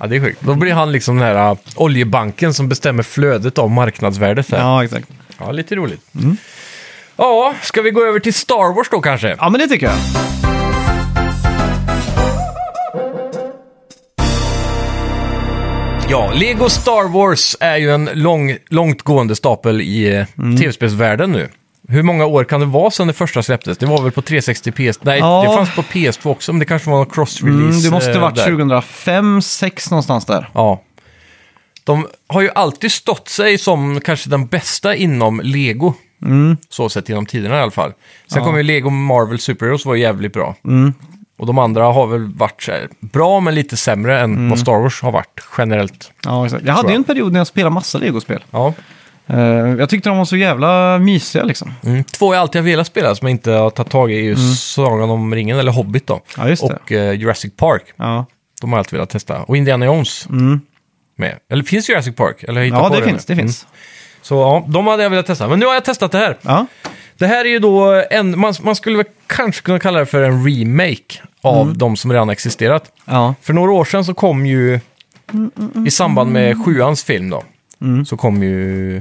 Ja. 0.00 0.04
ja, 0.04 0.06
det 0.06 0.16
är 0.16 0.20
sjukt. 0.20 0.40
Då 0.40 0.54
blir 0.54 0.72
han 0.72 0.92
liksom 0.92 1.16
den 1.18 1.26
här 1.36 1.50
uh, 1.50 1.58
oljebanken 1.76 2.54
som 2.54 2.68
bestämmer 2.68 3.02
flödet 3.02 3.58
av 3.58 3.70
marknadsvärdet. 3.70 4.50
Här. 4.50 4.58
Ja. 4.58 4.64
Ja, 4.64 4.84
exakt. 4.84 5.08
lite 5.52 5.74
roligt. 5.74 6.00
Ja, 7.16 7.54
ska 7.62 7.82
vi 7.82 7.90
gå 7.90 8.04
över 8.06 8.20
till 8.20 8.34
Star 8.34 8.74
Wars 8.76 8.88
då 8.90 9.00
kanske? 9.00 9.36
Ja, 9.38 9.48
men 9.50 9.60
det 9.60 9.66
tycker 9.68 9.86
jag. 9.86 9.96
Ja, 16.08 16.32
Lego 16.34 16.68
Star 16.68 17.08
Wars 17.12 17.56
är 17.60 17.76
ju 17.76 17.90
en 17.94 18.10
lång, 18.14 18.56
långtgående 18.68 19.36
stapel 19.36 19.80
i 19.80 20.16
eh, 20.16 20.26
Mm. 20.38 20.56
tv-spelsvärlden 20.56 21.32
nu. 21.32 21.48
Hur 21.90 22.02
många 22.02 22.26
år 22.26 22.44
kan 22.44 22.60
det 22.60 22.66
vara 22.66 22.90
sedan 22.90 23.06
det 23.06 23.12
första 23.12 23.42
släpptes? 23.42 23.78
Det 23.78 23.86
var 23.86 24.02
väl 24.02 24.12
på 24.12 24.22
360 24.22 24.72
PS... 24.72 24.98
Nej, 25.02 25.18
Ja. 25.18 25.44
det 25.48 25.54
fanns 25.56 25.74
på 25.74 25.82
PS2 25.82 26.30
också, 26.30 26.52
men 26.52 26.58
det 26.60 26.64
kanske 26.66 26.90
var 26.90 26.96
någon 26.96 27.06
cross-release. 27.06 27.70
Mm, 27.70 27.82
det 27.82 27.90
måste 27.90 28.12
eh, 28.12 28.20
varit 28.20 28.34
där. 28.36 28.44
2005, 28.44 29.24
2006 29.40 29.90
någonstans 29.90 30.24
där. 30.26 30.48
Ja. 30.54 30.82
De 31.84 32.06
har 32.26 32.40
ju 32.40 32.50
alltid 32.54 32.92
stått 32.92 33.28
sig 33.28 33.58
som 33.58 34.00
kanske 34.00 34.30
den 34.30 34.46
bästa 34.46 34.94
inom 34.94 35.40
Lego. 35.44 35.94
Så 36.68 36.88
sett 36.88 37.08
genom 37.08 37.26
tiderna 37.26 37.56
i 37.58 37.60
alla 37.60 37.70
fall. 37.70 37.92
Sen 38.26 38.38
Ja. 38.38 38.44
kom 38.44 38.56
ju 38.56 38.62
Lego 38.62 38.90
Marvel 38.90 39.38
Superheroes 39.38 39.84
var 39.86 39.94
ju 39.94 40.00
jävligt 40.02 40.32
bra. 40.32 40.56
Mm. 40.64 40.94
Och 41.38 41.46
de 41.46 41.58
andra 41.58 41.84
har 41.84 42.06
väl 42.06 42.32
varit 42.34 42.68
bra 43.00 43.40
men 43.40 43.54
lite 43.54 43.76
sämre 43.76 44.20
än 44.20 44.50
vad 44.50 44.58
Star 44.58 44.78
Wars 44.82 45.02
har 45.02 45.12
varit 45.12 45.40
generellt. 45.58 46.12
Ja, 46.24 46.44
exakt. 46.46 46.64
Jag 46.66 46.74
hade 46.74 46.88
ju 46.88 46.94
en 46.94 47.04
period 47.04 47.32
när 47.32 47.40
jag 47.40 47.46
spelade 47.46 47.74
massa 47.74 47.98
Legospel. 47.98 48.44
Ja. 48.50 48.74
Eh, 49.32 49.38
jag 49.78 49.88
tyckte 49.88 50.08
de 50.08 50.18
var 50.18 50.24
så 50.24 50.36
jävla 50.36 50.98
mysiga 50.98 51.44
liksom. 51.44 51.72
Mm. 51.84 52.04
Två 52.04 52.34
jag 52.34 52.40
alltid 52.40 52.60
har 52.60 52.66
velat 52.66 52.86
spela 52.86 53.14
som 53.14 53.28
jag 53.28 53.30
inte 53.30 53.50
har 53.52 53.70
tagit 53.70 53.92
tag 53.92 54.12
i 54.12 54.18
är 54.18 54.22
ju 54.22 54.36
Sagan 54.56 55.10
om 55.10 55.34
ringen, 55.34 55.58
eller 55.58 55.72
Hobbit 55.72 56.06
då. 56.06 56.20
Ja, 56.36 56.48
just 56.48 56.68
det. 56.68 56.74
Och 56.84 56.92
eh, 56.92 57.12
Jurassic 57.12 57.56
Park. 57.56 57.82
Ja, 57.96 58.26
De 58.60 58.70
har 58.70 58.76
jag 58.76 58.80
alltid 58.80 58.92
velat 58.92 59.10
testa. 59.10 59.42
Och 59.42 59.56
Indiana 59.56 59.86
Jones 59.86 60.26
mm. 60.30 60.60
med. 61.18 61.34
Eller 61.50 61.62
finns 61.64 61.88
Jurassic 61.90 62.16
Park? 62.16 62.42
Eller 62.42 62.62
ja 62.62 62.88
det, 62.88 62.96
det 63.00 63.04
finns. 63.04 63.24
Det 63.26 63.32
Mm. 63.32 63.44
finns. 63.46 63.66
Så 64.22 64.34
ja, 64.34 64.64
de 64.68 64.86
hade 64.86 65.02
jag 65.02 65.10
velat 65.10 65.26
testa. 65.26 65.48
Men 65.48 65.58
nu 65.58 65.66
har 65.66 65.74
jag 65.74 65.84
testat 65.84 66.12
det 66.12 66.18
här. 66.18 66.36
Ja. 66.42 66.66
Det 67.18 67.26
här 67.26 67.44
är 67.44 67.48
ju 67.48 67.58
då 67.58 68.04
en, 68.10 68.38
man, 68.38 68.54
man 68.62 68.76
skulle 68.76 68.96
väl 68.96 69.06
kanske 69.26 69.62
kunna 69.62 69.78
kalla 69.78 69.98
det 69.98 70.06
för 70.06 70.22
en 70.22 70.44
remake 70.48 71.20
av 71.42 71.62
Mm. 71.66 71.78
de 71.78 71.96
som 71.96 72.12
redan 72.12 72.30
existerat. 72.30 72.92
Ja. 73.04 73.34
För 73.42 73.52
några 73.52 73.72
år 73.72 73.84
sedan 73.84 74.04
så 74.04 74.14
kom 74.14 74.46
ju, 74.46 74.80
i 75.86 75.90
samband 75.90 76.32
med 76.32 76.64
sjuans 76.64 77.04
film 77.04 77.30
då, 77.30 77.42
Mm. 77.82 78.04
så 78.04 78.16
kom 78.16 78.42
ju 78.42 79.00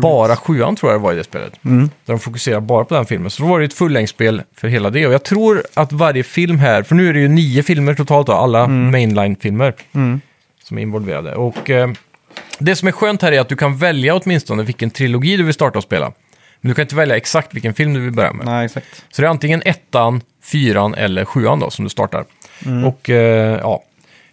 bara 0.00 0.36
sjuan 0.36 0.76
tror 0.76 0.92
jag 0.92 1.00
det 1.00 1.04
var 1.04 1.12
i 1.12 1.16
det 1.16 1.24
spelet. 1.24 1.64
Mm. 1.64 1.90
Där 2.04 2.14
de 2.14 2.18
fokuserar 2.18 2.60
bara 2.60 2.84
på 2.84 2.94
den 2.94 3.06
filmen. 3.06 3.30
Så 3.30 3.42
då 3.42 3.48
var 3.48 3.58
det 3.58 3.64
ett 3.64 3.74
fullängdsspel 3.74 4.42
för 4.56 4.68
hela 4.68 4.90
det. 4.90 5.06
Och 5.06 5.12
jag 5.12 5.22
tror 5.22 5.62
att 5.74 5.92
varje 5.92 6.22
film 6.22 6.58
här, 6.58 6.82
för 6.82 6.94
nu 6.94 7.08
är 7.08 7.12
det 7.12 7.20
ju 7.20 7.28
nio 7.28 7.62
filmer 7.62 7.94
totalt 7.94 8.26
då, 8.26 8.32
alla 8.32 8.66
mainline-filmer 8.68 9.74
Mm. 9.92 10.20
som 10.64 10.78
är 10.78 10.82
involverade. 10.82 11.34
Och 11.34 11.70
eh, 11.70 11.90
det 12.58 12.76
som 12.76 12.88
är 12.88 12.92
skönt 12.92 13.22
här 13.22 13.32
är 13.32 13.40
att 13.40 13.48
du 13.48 13.56
kan 13.56 13.76
välja 13.76 14.14
åtminstone 14.14 14.62
vilken 14.62 14.90
trilogi 14.90 15.36
du 15.36 15.42
vill 15.42 15.54
starta 15.54 15.78
och 15.78 15.84
spela. 15.84 16.12
Men 16.60 16.68
du 16.68 16.74
kan 16.74 16.82
inte 16.82 16.96
välja 16.96 17.16
exakt 17.16 17.54
vilken 17.54 17.74
film 17.74 17.94
du 17.94 18.00
vill 18.00 18.12
börja 18.12 18.32
med. 18.32 18.46
Nej, 18.46 18.64
exakt. 18.64 19.04
Så 19.10 19.22
det 19.22 19.26
är 19.28 19.30
antingen 19.30 19.62
ettan, 19.64 20.20
fyran 20.42 20.94
eller 20.94 21.24
sjuan 21.24 21.60
då 21.60 21.70
som 21.70 21.84
du 21.84 21.88
startar. 21.88 22.24
Och 22.86 23.10
eh, 23.10 23.58
ja, 23.62 23.82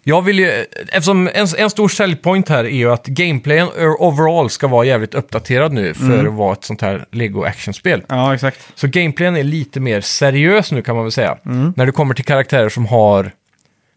jag 0.07 0.21
vill 0.21 0.39
ju, 0.39 0.65
eftersom 0.87 1.27
en, 1.33 1.47
en 1.57 1.69
stor 1.69 1.89
säljpoint 1.89 2.49
här 2.49 2.63
är 2.63 2.69
ju 2.69 2.91
att 2.91 3.05
gameplayen 3.07 3.67
overall 3.99 4.49
ska 4.49 4.67
vara 4.67 4.85
jävligt 4.85 5.13
uppdaterad 5.13 5.73
nu 5.73 5.93
för 5.93 6.25
att 6.25 6.33
vara 6.33 6.53
ett 6.53 6.63
sånt 6.63 6.81
här 6.81 7.05
Lego 7.11 7.43
actionspel. 7.43 8.03
Ja, 8.09 8.33
exakt. 8.33 8.59
Så 8.75 8.87
gameplayen 8.87 9.37
är 9.37 9.43
lite 9.43 9.79
mer 9.79 10.01
seriös 10.01 10.71
nu 10.71 10.81
kan 10.81 10.95
man 10.95 11.05
väl 11.05 11.11
säga. 11.11 11.37
När 11.75 11.85
det 11.85 11.91
kommer 11.91 12.13
till 12.13 12.25
karaktärer 12.25 12.69
som 12.69 12.85
har 12.85 13.31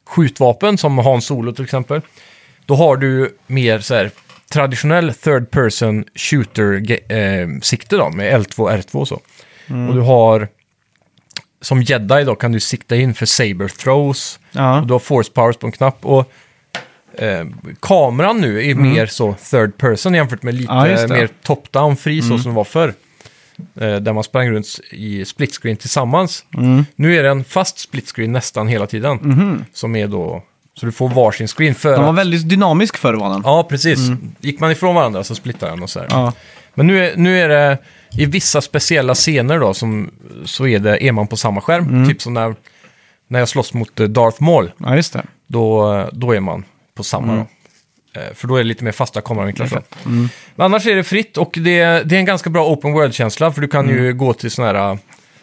skjutvapen, 0.08 0.78
som 0.78 0.98
Han 0.98 1.22
Solo 1.22 1.52
till 1.52 1.68
Då 2.66 2.74
har 2.74 2.96
du 2.96 3.36
mer 3.46 3.78
så 3.78 3.94
här 3.94 4.10
traditionell 4.52 5.14
third 5.14 5.50
person 5.50 6.04
shooter-sikte 6.14 7.96
då, 7.96 8.10
med 8.10 8.40
L2 8.40 8.80
R2 8.80 8.94
och 8.94 9.08
så. 9.08 9.14
Och 9.88 9.94
du 9.94 10.00
har, 10.00 10.48
som 11.60 11.82
jedi 11.82 12.24
då 12.24 12.34
kan 12.34 12.52
du 12.52 12.60
sikta 12.60 12.96
in 12.96 13.14
för 13.14 13.26
saber 13.26 13.68
throws. 13.68 14.38
Ja. 14.52 14.80
Och 14.80 14.86
du 14.86 14.92
har 14.94 14.98
force 15.00 15.30
powers 15.32 15.56
på 15.56 15.66
en 15.66 15.72
knapp. 15.72 15.98
Och 16.04 16.32
eh, 17.18 17.46
kameran 17.80 18.40
nu 18.40 18.70
är 18.70 18.74
mer 18.74 19.06
så 19.06 19.34
third 19.50 19.78
person 19.78 20.14
jämfört 20.14 20.42
med 20.42 20.54
lite 20.54 20.72
Ja, 20.72 20.88
just 20.88 21.08
det. 21.08 21.14
mer 21.14 21.28
top-down 21.46 21.96
fri 21.96 22.22
så 22.22 22.38
som 22.38 22.50
det 22.52 22.56
var 22.56 22.64
förr. 22.64 22.94
Eh, 23.80 23.96
där 23.96 24.12
man 24.12 24.24
sprang 24.24 24.50
runt 24.50 24.66
i 24.90 25.24
split 25.24 25.54
screen 25.62 25.76
tillsammans. 25.76 26.44
Nu 26.96 27.16
är 27.18 27.22
det 27.22 27.28
en 27.30 27.44
fast 27.44 27.78
split 27.78 28.08
screen 28.16 28.32
nästan 28.32 28.68
hela 28.68 28.86
tiden. 28.86 29.64
Som 29.72 29.96
är 29.96 30.06
då, 30.06 30.42
så 30.74 30.86
du 30.86 30.92
får 30.92 31.08
varsin 31.08 31.48
screen 31.48 31.74
för 31.74 31.90
Den 31.92 32.02
var 32.02 32.10
att- 32.10 32.18
väldigt 32.18 32.48
dynamisk 32.48 32.96
förr 32.96 33.14
var 33.14 33.30
den. 33.30 33.42
Ja, 33.44 33.66
precis. 33.70 33.98
Gick 34.40 34.60
man 34.60 34.70
ifrån 34.70 34.94
varandra 34.94 35.24
så 35.24 35.34
splittade 35.34 35.72
den 35.72 35.82
och 35.82 35.90
så 35.90 35.98
här. 36.00 36.06
Ja. 36.10 36.32
Men 36.74 36.86
nu 36.86 37.06
är, 37.06 37.16
nu 37.16 37.38
är 37.40 37.48
det 37.48 37.78
i 38.12 38.26
vissa 38.26 38.60
speciella 38.60 39.14
scener 39.14 39.58
då 39.60 39.74
som, 39.74 40.10
så 40.44 40.66
är, 40.66 40.78
det, 40.78 41.04
är 41.06 41.12
man 41.12 41.26
på 41.26 41.36
samma 41.36 41.60
skärm. 41.60 42.08
Typ 42.08 42.22
som 42.22 42.34
när, 42.34 42.54
när 43.28 43.38
jag 43.38 43.48
slåss 43.48 43.74
mot 43.74 44.00
eh, 44.00 44.06
Darth 44.06 44.42
Maul. 44.42 44.72
ja, 44.76 44.96
just 44.96 45.12
det. 45.12 45.22
Då, 45.46 46.08
då 46.12 46.32
är 46.34 46.40
man 46.40 46.64
på 46.94 47.04
samma 47.04 47.34
då. 47.36 47.46
Eh, 48.20 48.34
För 48.34 48.48
då 48.48 48.54
är 48.54 48.58
det 48.58 48.64
lite 48.68 48.84
mer 48.84 48.92
fasta 48.92 49.20
kameravinklar. 49.20 49.66
så. 49.66 49.80
Men 50.04 50.30
annars 50.56 50.86
är 50.86 50.96
det 50.96 51.04
fritt 51.04 51.36
och 51.36 51.50
det, 51.54 51.82
det 51.84 52.14
är 52.14 52.18
en 52.18 52.24
ganska 52.24 52.50
bra 52.50 52.66
open 52.72 52.92
world-känsla. 52.92 53.52
För 53.52 53.60
du 53.60 53.68
kan 53.68 53.88
ju 53.88 54.14
gå 54.14 54.32
till 54.32 54.50
sådana 54.50 54.78
här 54.78 54.90
äh, 54.92 54.98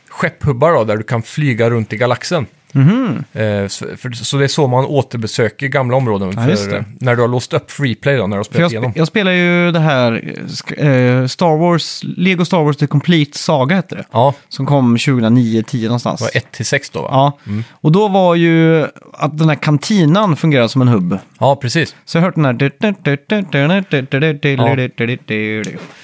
skepphubbar 0.09 0.71
då, 0.73 0.83
där 0.83 0.97
du 0.97 1.03
kan 1.03 1.23
flyga 1.23 1.69
runt 1.69 1.93
i 1.93 1.97
galaxen. 1.97 2.45
Eh, 2.75 3.67
så, 3.67 3.85
för, 3.97 4.11
så 4.11 4.37
det 4.37 4.43
är 4.43 4.47
så 4.47 4.67
man 4.67 4.85
återbesöker 4.85 5.67
gamla 5.67 5.97
områden. 5.97 6.33
Ja, 6.35 6.49
just 6.49 6.63
för, 6.63 6.71
det. 6.71 6.77
eh, 6.77 6.83
när 6.99 7.15
du 7.15 7.21
har 7.21 7.27
låst 7.29 7.53
upp 7.53 7.71
freeplay 7.71 8.15
då, 8.17 8.27
när 8.27 8.35
du 8.37 8.39
har 8.39 8.43
För 8.43 8.51
spelat 8.53 8.71
jag, 8.71 8.79
igenom. 8.81 8.93
jag 8.95 9.07
spelar 9.07 9.31
ju 9.31 9.71
det 9.71 9.79
här 9.79 10.11
eh, 10.13 10.43
sk- 10.43 11.19
eh, 11.21 11.27
Star 11.27 11.57
Wars, 11.57 12.01
Lego 12.03 12.45
Star 12.45 12.63
Wars 12.63 12.77
The 12.77 12.87
Complete 12.87 13.37
Saga 13.37 13.75
hette 13.75 13.95
det. 13.95 14.05
Ja, 14.11 14.33
Som 14.49 14.65
kom 14.65 14.97
2009-10 14.97 15.83
någonstans. 15.83 16.19
det 16.19 16.23
var 16.25 16.37
1 16.37 16.51
till 16.51 16.65
6 16.65 16.89
då 16.89 17.01
va? 17.01 17.07
Ja, 17.11 17.37
och 17.71 17.91
då 17.91 18.07
var 18.07 18.35
ju 18.35 18.85
att 19.13 19.37
den 19.37 19.49
här 19.49 19.55
kantinan 19.55 20.35
fungerade 20.35 20.69
som 20.69 20.81
en 20.81 20.87
hubb. 20.87 21.17
Ja, 21.39 21.55
precis. 21.55 21.95
Så 22.05 22.17
jag 22.17 22.21
har 22.21 22.27
hört 22.27 22.35
den 22.35 22.45
här... 22.45 22.53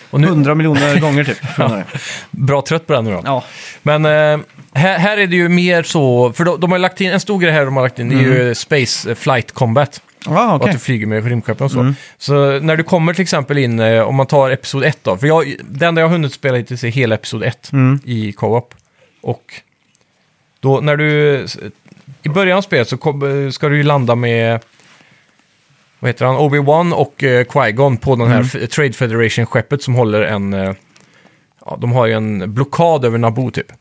Och 0.09 0.22
nu- 0.22 0.28
Hundra 0.28 0.55
miljoner 0.55 0.99
gånger 0.99 1.24
typ. 1.24 1.38
det. 1.57 1.84
Bra 2.32 2.61
trött 2.61 2.88
på 2.88 2.93
den 2.93 3.03
nu 3.05 3.11
då. 3.11 3.22
Ja. 3.26 3.43
Men 3.84 4.05
eh, 4.05 4.39
här, 4.74 4.97
här 4.99 5.17
är 5.17 5.28
det 5.28 5.36
ju 5.36 5.49
mer 5.49 5.84
så, 5.84 6.34
för 6.34 6.45
de, 6.45 6.59
de 6.59 6.71
har 6.71 6.80
lagt 6.80 7.01
in, 7.01 7.11
en 7.11 7.19
stor 7.19 7.39
grej 7.39 7.51
här 7.51 7.65
de 7.65 7.76
har 7.76 7.84
lagt 7.84 7.99
in, 7.99 8.09
det 8.09 8.15
är 8.15 8.19
ju 8.47 8.55
Space 8.55 9.15
Flight 9.15 9.51
Combat. 9.51 10.01
Ja, 10.26 10.32
Och 10.32 10.38
Mm. 10.41 10.55
okej. 10.55 10.65
att 10.69 10.74
du 10.76 10.80
flyger 10.80 11.05
med 11.07 11.26
rymdskeppen 11.28 11.65
och 11.65 11.71
så. 11.71 11.93
Så 12.17 12.59
när 12.59 12.76
du 12.78 12.84
kommer 12.84 13.13
till 13.13 13.21
exempel 13.21 13.57
in, 13.57 13.80
eh, 13.80 14.01
om 14.01 14.15
man 14.15 14.26
tar 14.28 14.49
Episod 14.51 14.84
1 14.84 14.99
då, 15.03 15.17
för 15.17 15.28
jag, 15.28 15.55
det 15.69 15.86
enda 15.86 16.01
jag 16.01 16.07
har 16.07 16.11
hunnit 16.11 16.34
spela 16.34 16.57
hittills 16.57 16.84
är 16.84 16.88
hela 16.88 17.15
Episod 17.15 17.43
1 17.43 17.69
Mm. 17.74 17.99
i 18.05 18.32
co-op. 18.32 18.74
Och 19.21 19.53
då 20.59 20.80
när 20.82 20.97
du... 20.97 21.45
I 22.24 22.30
början 22.30 22.57
av 22.57 22.61
spelet 22.61 22.88
så 22.89 22.97
kom, 22.97 23.51
ska 23.51 23.69
du 23.69 23.78
ju 23.78 23.84
landa 23.84 24.15
med... 24.15 24.59
Vad 25.99 26.09
heter 26.09 26.26
han? 26.26 26.36
Obi-Wan 26.36 26.93
och 26.93 27.24
eh, 27.24 27.45
Qui-Gon 27.45 27.97
på 27.97 28.15
den 28.15 28.28
här 28.28 28.36
Mm. 28.36 28.49
F- 28.63 28.69
Trade 28.71 28.93
Federation-skeppet 28.93 29.84
som 29.84 29.95
håller 29.95 30.21
en... 30.21 30.53
Eh, 30.53 30.74
ja, 31.66 31.78
de 31.82 31.91
har 31.91 32.05
ju 32.05 32.14
en 32.14 32.53
blockad 32.53 33.05
över 33.05 33.18
Naboo 33.18 33.51
typ. 33.51 33.72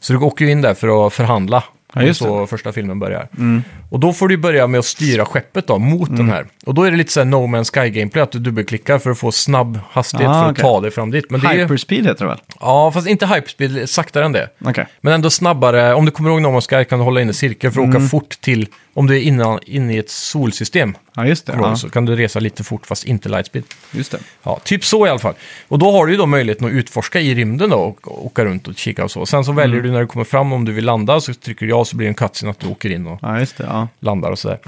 Så 0.00 0.12
du 0.12 0.18
åker 0.18 0.44
ju 0.44 0.50
in 0.50 0.62
där 0.62 0.74
för 0.74 1.06
att 1.06 1.12
förhandla. 1.12 1.64
Mm. 1.94 2.02
Ja, 2.04 2.08
just 2.08 2.20
Mm. 2.20 2.32
så 2.32 2.46
första 2.46 2.72
filmen 2.72 2.98
börjar. 2.98 3.28
Och 3.90 4.00
då 4.00 4.12
får 4.12 4.28
du 4.28 4.36
börja 4.36 4.66
med 4.66 4.78
att 4.78 4.84
styra 4.84 5.24
skeppet 5.26 5.66
då, 5.66 5.78
mot 5.78 6.16
den 6.16 6.28
här. 6.28 6.46
Och 6.66 6.74
då 6.74 6.82
är 6.82 6.90
det 6.90 6.96
lite 6.96 7.12
så 7.12 7.20
här 7.20 7.24
No 7.24 7.36
Man's 7.46 7.64
Sky-gameplay, 7.72 8.22
att 8.22 8.32
du 8.32 8.38
dubbelklickar 8.38 8.98
för 8.98 9.10
att 9.10 9.18
få 9.18 9.32
snabb 9.32 9.78
hastighet 9.90 10.28
Ah, 10.28 10.32
för 10.34 10.44
att 10.44 10.50
okej. 10.50 10.62
ta 10.62 10.80
dig 10.80 10.90
fram 10.90 11.10
dit. 11.10 11.30
Men 11.30 11.40
det 11.40 11.46
är, 11.46 11.54
Hyperspeed 11.58 12.06
heter 12.06 12.24
det 12.24 12.28
väl? 12.30 12.40
Ja, 12.60 12.90
fast 12.92 13.08
inte 13.08 13.26
hyperspeed, 13.26 13.90
saktare 13.90 14.24
än 14.24 14.32
det. 14.32 14.48
Okej. 14.64 14.86
Men 15.00 15.12
ändå 15.12 15.30
snabbare. 15.30 15.94
Om 15.94 16.04
du 16.04 16.10
kommer 16.10 16.30
ihåg 16.30 16.42
No 16.42 16.46
Man's 16.48 16.78
Sky 16.78 16.84
kan 16.84 16.98
du 16.98 17.04
hålla 17.04 17.20
inne 17.20 17.32
cirkeln 17.32 17.72
för 17.72 17.80
att 17.80 17.86
Mm. 17.86 17.96
åka 17.96 18.08
fort 18.08 18.40
till, 18.40 18.66
om 18.94 19.06
du 19.06 19.16
är 19.16 19.20
inne, 19.20 19.58
inne 19.66 19.94
i 19.94 19.98
ett 19.98 20.10
solsystem. 20.10 20.94
Ja, 21.16 21.26
just 21.26 21.46
det. 21.46 21.52
Ja, 21.62 21.76
Så 21.76 21.90
kan 21.90 22.04
du 22.06 22.16
resa 22.16 22.40
lite 22.40 22.64
fort 22.64 22.86
fast 22.86 23.04
inte 23.04 23.28
lightspeed. 23.28 23.64
just 23.92 24.12
det. 24.12 24.18
Ja, 24.42 24.60
typ 24.64 24.84
så 24.84 25.06
i 25.06 25.10
alla 25.10 25.18
fall. 25.18 25.34
Och 25.68 25.78
då 25.78 25.90
har 25.92 26.06
du 26.06 26.12
ju 26.12 26.18
då 26.18 26.26
möjligheten 26.26 26.66
att 26.66 26.72
utforska 26.72 27.20
i 27.20 27.34
rymden 27.34 27.70
då 27.70 27.76
och, 27.76 28.26
åka 28.26 28.44
runt 28.44 28.68
och 28.68 28.76
kika 28.76 29.04
och 29.04 29.10
så. 29.10 29.26
Sen 29.26 29.44
så 29.44 29.50
Mm. 29.50 29.62
väljer 29.62 29.80
du 29.82 29.90
när 29.90 30.00
du 30.00 30.06
kommer 30.06 30.24
fram 30.24 30.52
om 30.52 30.64
du 30.64 30.72
vill 30.72 30.84
landa 30.84 31.20
så 31.20 31.34
trycker 31.34 31.66
du 31.66 31.72
ja 31.80 31.84
så 31.84 31.96
blir 31.96 32.06
det 32.06 32.10
en 32.10 32.14
cutscene 32.14 32.50
att 32.50 32.58
du 32.60 32.66
åker 32.68 32.90
in 32.90 33.06
och 33.06 33.18
Ja, 33.22 33.38
just 33.38 33.56
det. 33.58 33.64
Ja. 33.64 33.88
landar 34.00 34.30
och 34.30 34.38
sådär. 34.38 34.58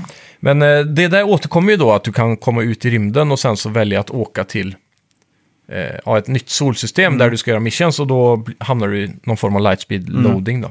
Men 0.40 0.62
eh, 0.62 0.80
det 0.80 1.08
där 1.08 1.22
återkommer 1.24 1.70
ju 1.70 1.76
då 1.76 1.92
att 1.92 2.04
du 2.04 2.12
kan 2.12 2.36
komma 2.36 2.62
ut 2.62 2.84
i 2.84 2.90
rymden 2.90 3.32
och 3.32 3.38
sen 3.38 3.56
så 3.56 3.68
välja 3.68 4.00
att 4.00 4.10
åka 4.10 4.44
till 4.44 4.74
eh, 5.72 5.96
ja, 6.04 6.18
ett 6.18 6.28
nytt 6.28 6.48
solsystem 6.48 7.06
Mm. 7.12 7.18
där 7.18 7.30
du 7.30 7.36
ska 7.36 7.50
göra 7.50 7.60
missions 7.60 8.00
och 8.00 8.06
då 8.06 8.36
bl- 8.36 8.54
hamnar 8.58 8.88
du 8.88 9.04
i 9.04 9.10
någon 9.22 9.36
form 9.36 9.56
av 9.56 9.62
lightspeed 9.62 10.08
Mm. 10.08 10.22
loading 10.22 10.60
då. 10.60 10.70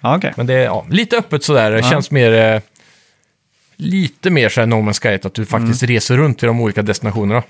Ja, 0.00 0.16
okej. 0.16 0.32
Men 0.36 0.46
det 0.46 0.54
är 0.54 0.64
ja, 0.64 0.86
lite 0.90 1.16
öppet 1.16 1.44
sådär, 1.44 1.70
det 1.70 1.82
känns 1.82 2.10
mer... 2.10 2.32
Eh, 2.54 2.60
lite 3.80 4.30
mer 4.30 4.48
såhär 4.48 4.66
No 4.66 4.74
Man's 4.74 5.02
Sky, 5.02 5.26
att 5.26 5.34
du 5.34 5.46
faktiskt 5.46 5.82
reser 5.82 6.16
runt 6.16 6.38
till 6.38 6.46
de 6.48 6.60
olika 6.60 6.82
destinationerna. 6.82 7.42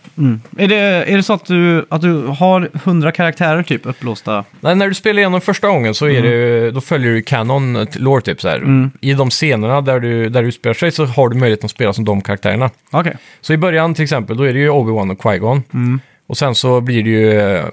Är, 0.59 0.69
det, 0.69 0.77
är 0.77 1.17
det 1.17 1.23
så 1.23 1.33
att 1.33 1.45
du, 1.47 1.87
att 1.89 2.03
du 2.03 2.13
har 2.27 2.71
hundra 2.85 3.13
karaktärer 3.13 3.63
typ 3.63 3.87
upplåsta? 3.87 4.45
Nej, 4.61 4.75
när 4.75 4.89
du 4.89 4.95
spelar 4.95 5.19
igenom 5.19 5.41
första 5.41 5.69
gången 5.69 5.95
så 5.95 6.07
är 6.07 6.11
Mm. 6.11 6.23
det, 6.31 6.71
då 6.71 6.81
följer 6.81 7.13
du 7.13 7.23
Canon 7.23 7.77
eh, 7.77 7.87
lore 7.97 8.21
typ 8.23 8.41
så 8.41 8.49
här. 8.49 8.91
I 9.01 9.13
de 9.15 9.31
scenerna 9.31 9.81
där 9.81 10.01
du, 10.01 10.29
där 10.29 10.43
du 10.43 10.49
utspelar 10.49 10.75
sig 10.75 10.93
så 10.93 11.05
har 11.05 11.29
du 11.29 11.37
möjlighet 11.37 11.65
att 11.65 11.71
spela 11.71 11.93
som 11.93 12.05
de 12.05 12.21
karaktärerna. 12.21 12.71
Okej. 12.91 13.17
Så 13.41 13.53
i 13.53 13.57
början 13.57 13.95
till 13.95 14.03
exempel, 14.03 14.37
då 14.37 14.43
är 14.45 14.53
det 14.53 14.59
ju 14.61 14.69
Obi-Wan 14.71 15.11
och 15.13 15.19
Qui-Gon. 15.23 15.63
Mm. 15.75 16.01
Och 16.27 16.39
sen 16.39 16.55
så 16.55 16.81
blir 16.81 17.03
det 17.05 17.11
ju 17.11 17.41
eh, 17.41 17.65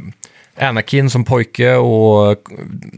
Anakin 0.70 1.10
som 1.10 1.24
pojke 1.24 1.76
och 1.76 2.32
eh, 2.32 2.38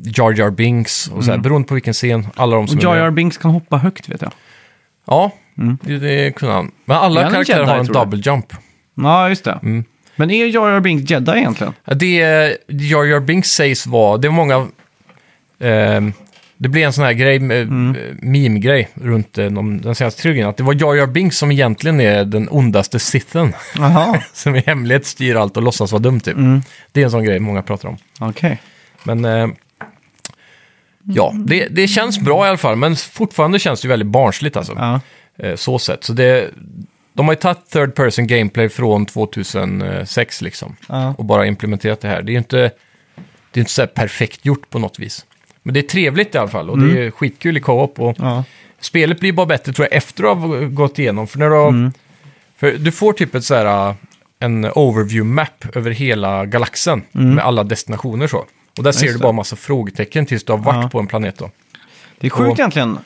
Jar 0.03 0.39
Jar 0.39 0.49
Binks 0.49 1.07
och 1.07 1.23
så 1.23 1.31
här, 1.31 1.37
beroende 1.37 1.67
på 1.67 1.73
vilken 1.73 1.93
scen. 1.93 2.27
Alla 2.35 2.55
de 2.55 2.67
som 2.67 2.77
Mm. 2.79 2.89
Och 2.89 2.95
Jar. 2.95 3.03
Jar 3.03 3.11
Binks 3.11 3.37
kan 3.37 3.51
hoppa 3.51 3.77
högt 3.77 4.09
vet 4.09 4.21
jag. 4.21 4.31
Ja, 5.07 5.31
det, 5.81 5.97
det 5.97 6.35
kunde 6.35 6.55
han. 6.55 6.71
Men 6.85 6.97
alla 6.97 7.19
Är 7.19 7.23
han 7.23 7.33
en 7.33 7.35
karaktärer 7.35 7.59
jedi, 7.59 7.71
har 7.71 7.79
en 7.79 7.85
tror 7.85 7.93
du? 7.93 7.99
double 7.99 8.21
jump. 8.25 8.53
Ja, 8.95 9.29
just 9.29 9.43
det. 9.43 9.59
Mm. 9.63 9.83
Men 10.15 10.31
är 10.31 10.45
Jar 10.45 10.69
Jar 10.69 10.79
Binks 10.79 11.11
jedi 11.11 11.31
egentligen? 11.31 11.73
Det 11.85 12.57
Jar 12.67 13.03
Jar 13.03 13.19
Binks 13.19 13.49
sägs 13.49 13.87
vara, 13.87 14.17
det 14.17 14.27
var 14.27 14.35
många... 14.35 14.67
ehm, 15.59 16.13
det 16.61 16.69
blev 16.69 16.85
en 16.85 16.93
sån 16.93 17.03
här 17.03 17.13
grej, 17.13 17.35
mm. 17.35 17.97
meme-grej 18.21 18.89
runt 18.93 19.37
eh, 19.37 19.45
de, 19.45 19.81
den 19.81 19.95
senaste 19.95 20.21
trilogin. 20.21 20.45
Att 20.45 20.57
det 20.57 20.63
var 20.63 20.73
Jar 20.73 20.95
Jar 20.95 21.07
Binks 21.07 21.37
som 21.37 21.51
egentligen 21.51 22.01
är 22.01 22.25
den 22.25 22.47
ondaste 22.51 22.99
sithen. 22.99 23.53
Jaha, 23.77 24.21
som 24.33 24.55
i 24.55 24.59
hemlighet 24.65 25.05
styr 25.05 25.35
allt 25.35 25.57
och 25.57 25.63
låtsas 25.63 25.91
vara 25.91 26.01
dum 26.01 26.19
typ. 26.19 26.35
Mm. 26.37 26.61
Det 26.91 27.01
är 27.01 27.05
en 27.05 27.11
sån 27.11 27.23
grej 27.23 27.39
många 27.39 27.61
pratar 27.61 27.89
om. 27.89 27.97
okej. 28.19 28.61
Men 29.03 29.25
eh, 29.25 29.47
ja, 31.03 31.33
det, 31.45 31.67
det 31.67 31.87
känns 31.87 32.19
bra 32.19 32.45
i 32.45 32.49
alla 32.49 32.57
fall. 32.57 32.75
Men 32.75 32.95
fortfarande 32.95 33.59
känns 33.59 33.81
det 33.81 33.85
ju 33.85 33.89
väldigt 33.89 34.07
barnsligt 34.07 34.57
alltså. 34.57 34.73
Ja. 34.77 35.01
Eh, 35.39 35.55
så 35.55 35.79
sett. 35.79 36.03
Så 36.03 36.13
det, 36.13 36.49
de 37.13 37.25
har 37.27 37.33
ju 37.33 37.39
tagit 37.39 37.69
third 37.69 37.95
person 37.95 38.27
gameplay 38.27 38.69
från 38.69 39.05
2006 39.05 40.41
liksom. 40.41 40.75
Ja. 40.87 41.15
Och 41.17 41.25
bara 41.25 41.45
implementerat 41.45 42.01
det 42.01 42.07
här. 42.07 42.21
Det 42.21 42.29
är 42.31 42.33
ju 42.33 42.37
inte, 42.37 42.57
det 43.51 43.59
är 43.59 43.59
inte 43.59 43.71
så 43.71 43.87
perfekt 43.87 44.45
gjort 44.45 44.69
på 44.69 44.79
något 44.79 44.99
vis. 44.99 45.25
Men 45.63 45.73
det 45.73 45.79
är 45.79 45.87
trevligt 45.89 46.35
i 46.35 46.37
alla 46.37 46.47
fall 46.47 46.69
och 46.69 46.79
det 46.79 47.05
är 47.05 47.11
skitkul 47.11 47.57
i 47.57 47.59
co-op. 47.59 47.99
Och 47.99 48.15
Ja. 48.19 48.43
Spelet 48.81 49.19
blir 49.19 49.31
bara 49.33 49.45
bättre 49.45 49.73
tror 49.73 49.87
jag 49.91 49.97
efter 49.97 50.31
att 50.31 50.37
ha 50.37 50.47
gått 50.59 50.99
igenom. 50.99 51.27
För 51.27 51.39
när 51.39 51.49
du, 51.49 51.55
har, 51.55 51.91
för 52.57 52.71
du 52.71 52.91
får 52.91 53.13
typ 53.13 53.35
ett 53.35 53.43
så 53.45 53.55
här, 53.55 53.95
en 54.39 54.65
overview 54.65 55.23
map 55.35 55.75
över 55.77 55.91
hela 55.91 56.45
galaxen 56.45 57.01
med 57.11 57.39
alla 57.43 57.63
destinationer 57.63 58.27
så. 58.27 58.45
Och 58.77 58.83
där 58.83 58.91
ser 58.91 59.05
just 59.05 59.13
du 59.13 59.17
det. 59.17 59.23
bara 59.23 59.31
massa 59.31 59.55
frågetecken 59.55 60.25
tills 60.25 60.43
du 60.43 60.51
har 60.53 60.57
varit 60.59 60.83
Ja. 60.83 60.89
på 60.89 60.99
en 60.99 61.07
planet 61.07 61.37
då. 61.37 61.49
Det 62.19 62.27
är 62.27 62.31
sjukt 62.31 62.51
Och- 62.51 62.59
egentligen. 62.59 62.97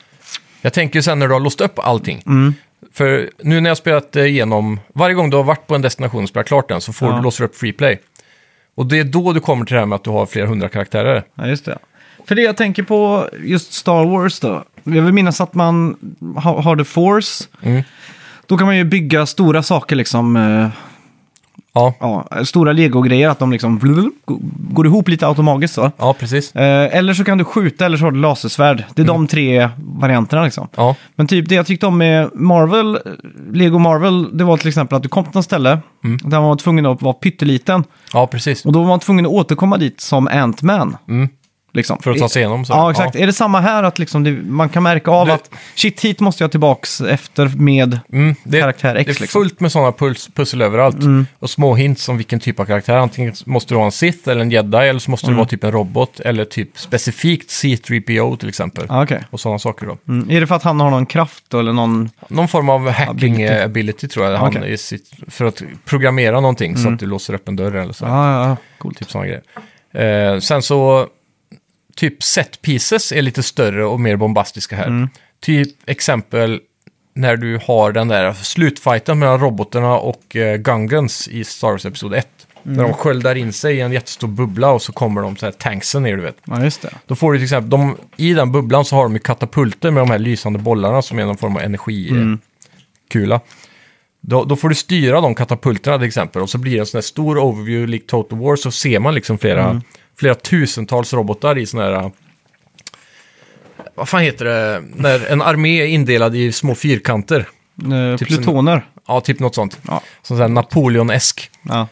Jag 0.64 0.72
tänker 0.72 0.98
ju 0.98 1.02
sen 1.02 1.18
när 1.18 1.28
du 1.28 1.32
har 1.32 1.40
låst 1.40 1.60
upp 1.60 1.78
allting. 1.78 2.22
Mm. 2.26 2.54
För 2.92 3.30
nu 3.42 3.60
när 3.60 3.70
jag 3.70 3.76
spelat 3.76 4.16
eh, 4.16 4.24
igenom, 4.24 4.80
varje 4.94 5.14
gång 5.14 5.30
du 5.30 5.36
har 5.36 5.44
varit 5.44 5.66
på 5.66 5.74
en 5.74 5.82
destination 5.82 6.22
och 6.22 6.28
spelat 6.28 6.46
klart 6.46 6.68
den 6.68 6.80
så 6.80 6.92
får 6.92 7.08
Ja. 7.08 7.16
du 7.16 7.22
låsa 7.22 7.44
upp 7.44 7.56
free 7.56 7.72
play. 7.72 8.00
Och 8.74 8.86
det 8.86 8.98
är 8.98 9.04
då 9.04 9.32
du 9.32 9.40
kommer 9.40 9.64
till 9.64 9.74
det 9.74 9.80
här 9.80 9.86
med 9.86 9.96
att 9.96 10.04
du 10.04 10.10
har 10.10 10.26
flera 10.26 10.46
hundra 10.46 10.68
karaktärer. 10.68 11.24
Ja, 11.34 11.46
just 11.46 11.64
det. 11.64 11.78
För 12.28 12.34
det 12.34 12.42
jag 12.42 12.56
tänker 12.56 12.82
på 12.82 13.28
just 13.42 13.72
Star 13.72 14.04
Wars 14.04 14.40
då. 14.40 14.64
Jag 14.84 15.02
vill 15.02 15.12
minnas 15.12 15.40
att 15.40 15.54
man 15.54 15.96
har, 16.36 16.62
har 16.62 16.76
The 16.76 16.84
Force. 16.84 17.44
Mm. 17.62 17.82
Då 18.46 18.56
kan 18.58 18.66
man 18.66 18.76
ju 18.76 18.84
bygga 18.84 19.26
stora 19.26 19.62
saker 19.62 19.96
liksom. 19.96 20.36
Ja, 21.74 21.94
Ja, 22.00 22.44
stora 22.44 22.72
legogrejer, 22.72 23.28
att 23.28 23.38
de 23.38 23.52
liksom 23.52 23.78
blub, 23.78 24.12
går 24.70 24.86
ihop 24.86 25.08
lite 25.08 25.26
automatiskt 25.26 25.74
så. 25.74 25.90
ja 25.98 26.14
precis. 26.18 26.54
Eh, 26.56 26.96
eller 26.96 27.14
så 27.14 27.24
kan 27.24 27.38
du 27.38 27.44
skjuta 27.44 27.86
eller 27.86 27.96
så 27.96 28.04
har 28.04 28.10
du 28.12 28.20
lasersvärd. 28.20 28.84
Det 28.94 29.02
är 29.02 29.06
de 29.06 29.26
tre 29.26 29.68
varianterna 29.76 30.44
liksom. 30.44 30.68
Ja, 30.76 30.94
Men 31.16 31.26
typ 31.26 31.48
det 31.48 31.54
jag 31.54 31.66
tyckte 31.66 31.86
om 31.86 31.98
med 31.98 32.30
Marvel, 32.34 32.98
Lego 33.52 33.78
Marvel, 33.78 34.36
det 34.38 34.44
var 34.44 34.56
till 34.56 34.68
exempel 34.68 34.96
att 34.96 35.02
du 35.02 35.08
kom 35.08 35.24
till 35.24 35.32
något 35.34 35.44
ställe 35.44 35.78
där 36.02 36.40
man 36.40 36.42
var 36.48 36.56
tvungen 36.56 36.86
att 36.86 37.02
vara 37.02 37.12
pytteliten. 37.14 37.84
ja 38.12 38.26
precis. 38.26 38.64
Och 38.64 38.72
då 38.72 38.80
var 38.80 38.88
man 38.88 39.00
tvungen 39.00 39.26
att 39.26 39.32
återkomma 39.32 39.76
dit 39.76 40.00
som 40.00 40.28
Ant-Man. 40.28 40.96
Mm. 41.08 41.28
Liksom. 41.74 41.98
För 42.02 42.10
att 42.10 42.18
ta 42.18 42.28
sig 42.28 42.40
igenom 42.42 42.64
så. 42.64 42.72
Ja, 42.72 42.90
exakt. 42.90 43.16
Är 43.16 43.26
det 43.26 43.32
samma 43.32 43.60
här 43.60 43.82
att 43.82 43.98
liksom 43.98 44.24
det, 44.24 44.30
man 44.32 44.68
kan 44.68 44.82
märka 44.82 45.10
av 45.10 45.26
Du- 45.26 45.32
att 45.32 45.50
shit, 45.74 46.00
hit 46.00 46.20
måste 46.20 46.44
jag 46.44 46.50
tillbaks 46.50 47.00
efter 47.00 47.46
med... 47.56 48.00
Mm, 48.12 48.34
det, 48.44 48.60
Karaktär 48.60 48.94
X, 48.94 49.06
det 49.06 49.10
är 49.18 49.20
liksom. 49.20 49.40
fullt 49.42 49.60
med 49.60 49.72
sådana 49.72 49.92
puls, 49.92 50.28
pussel 50.34 50.62
överallt. 50.62 50.96
Och 51.38 51.50
små 51.50 51.74
hints 51.74 52.08
om 52.08 52.16
vilken 52.16 52.40
typ 52.40 52.60
av 52.60 52.64
karaktär. 52.64 52.96
Antingen 52.96 53.34
måste 53.46 53.74
du 53.74 53.76
vara 53.76 53.86
en 53.86 53.92
Sith 53.92 54.28
eller 54.28 54.40
en 54.40 54.50
Jedi 54.50 54.76
eller 54.76 55.00
så 55.00 55.10
måste 55.10 55.26
du 55.26 55.34
vara 55.34 55.46
typ 55.46 55.64
en 55.64 55.72
robot. 55.72 56.20
Eller 56.20 56.44
typ 56.44 56.78
specifikt 56.78 57.50
C3PO 57.50 58.36
till 58.36 58.48
exempel. 58.48 58.86
Ja, 58.88 59.02
okej. 59.02 59.24
Och 59.30 59.40
sådana 59.40 59.58
saker 59.58 59.86
då. 59.86 59.98
Mm. 60.08 60.30
Är 60.30 60.40
det 60.40 60.46
för 60.46 60.54
att 60.54 60.62
han 60.62 60.80
har 60.80 60.90
någon 60.90 61.06
kraft 61.06 61.44
då, 61.48 61.58
eller 61.58 61.72
någon... 61.72 62.10
Någon 62.28 62.48
form 62.48 62.68
av 62.68 62.90
hacking 62.90 63.34
Ability. 63.34 63.62
ability, 63.64 64.08
tror 64.08 64.26
jag. 64.26 64.38
Han 64.38 64.48
Okej. 64.56 64.72
är 64.72 64.76
sitt, 64.76 65.10
för 65.28 65.44
att 65.44 65.62
programmera 65.84 66.40
någonting 66.40 66.76
så 66.76 66.88
att 66.88 66.98
du 66.98 67.06
låser 67.06 67.34
upp 67.34 67.48
en 67.48 67.56
dörr 67.56 67.74
eller 67.74 67.92
så. 67.92 68.04
Ja, 68.04 68.32
ja, 68.32 68.48
ja. 68.48 68.56
Coolt. 68.78 68.98
Typ 68.98 69.10
sådana 69.10 69.26
grejer. 69.26 69.42
Eh, 70.34 70.38
sen 70.40 70.62
så, 70.62 71.06
typ 71.96 72.22
set 72.22 72.62
pieces 72.62 73.12
är 73.12 73.22
lite 73.22 73.42
större 73.42 73.84
och 73.84 74.00
mer 74.00 74.16
bombastiska 74.16 74.76
här. 74.76 74.86
Mm. 74.86 75.08
Typ 75.40 75.76
exempel 75.86 76.60
när 77.14 77.36
du 77.36 77.60
har 77.66 77.92
den 77.92 78.08
där 78.08 78.32
slutfighten 78.32 79.18
mellan 79.18 79.40
robotarna 79.40 79.98
och 79.98 80.36
eh, 80.36 80.56
Gungans 80.56 81.28
i 81.28 81.44
Star 81.44 81.70
Wars 81.70 81.86
Episod 81.86 82.14
1. 82.14 82.28
Mm. 82.64 82.76
När 82.76 82.84
de 82.84 82.92
sköldar 82.92 83.34
in 83.34 83.52
sig 83.52 83.76
i 83.76 83.80
en 83.80 83.92
jättestor 83.92 84.28
bubbla 84.28 84.70
och 84.70 84.82
så 84.82 84.92
kommer 84.92 85.22
de 85.22 85.36
så 85.36 85.46
här 85.46 85.52
tanksen 85.52 86.02
ner, 86.02 86.16
du 86.16 86.22
vet. 86.22 86.36
Ja, 86.44 86.64
just 86.64 86.82
det. 86.82 86.90
Då 87.06 87.14
får 87.14 87.32
du 87.32 87.38
till 87.38 87.44
exempel, 87.44 87.70
de, 87.70 87.96
i 88.16 88.34
den 88.34 88.52
bubblan 88.52 88.84
så 88.84 88.96
har 88.96 89.02
de 89.02 89.12
ju 89.12 89.18
katapulter 89.18 89.90
med 89.90 90.02
de 90.02 90.10
här 90.10 90.18
lysande 90.18 90.58
bollarna 90.58 91.02
som 91.02 91.18
är 91.18 91.24
någon 91.24 91.36
form 91.36 91.56
av 91.56 91.62
energikula. 91.62 93.40
Då, 94.20 94.44
då 94.44 94.56
får 94.56 94.68
du 94.68 94.74
styra 94.74 95.20
de 95.20 95.34
katapulterna 95.34 95.98
till 95.98 96.06
exempel 96.06 96.42
och 96.42 96.50
så 96.50 96.58
blir 96.58 96.72
det 96.72 96.78
en 96.78 96.86
sån 96.86 96.98
här 96.98 97.02
stor 97.02 97.38
overview 97.38 97.86
lik 97.90 98.06
Total 98.06 98.38
War 98.38 98.56
så 98.56 98.70
ser 98.70 98.98
man 98.98 99.14
liksom 99.14 99.38
flera, 99.38 99.82
flera 100.16 100.34
tusentals 100.34 101.12
robotar 101.12 101.58
i 101.58 101.66
såna 101.66 101.82
här... 101.82 102.10
Vad 103.94 104.08
fan 104.08 104.22
heter 104.22 104.44
det? 104.44 104.82
När 104.94 105.26
en 105.32 105.42
armé 105.42 105.80
är 105.82 105.86
indelad 105.86 106.36
i 106.36 106.52
små 106.52 106.74
fyrkanter. 106.74 107.48
Eh, 107.82 108.16
Typ 108.18 108.28
plutoner. 108.28 108.86
Ja, 109.06 109.20
typ 109.20 109.40
något 109.40 109.54
sånt. 109.54 109.78
Ja. 109.88 110.02
Som 110.22 110.36
sån 110.36 110.40
här 110.40 110.48
Napoleon-esk. 110.48 111.50
Ja. 111.62 111.88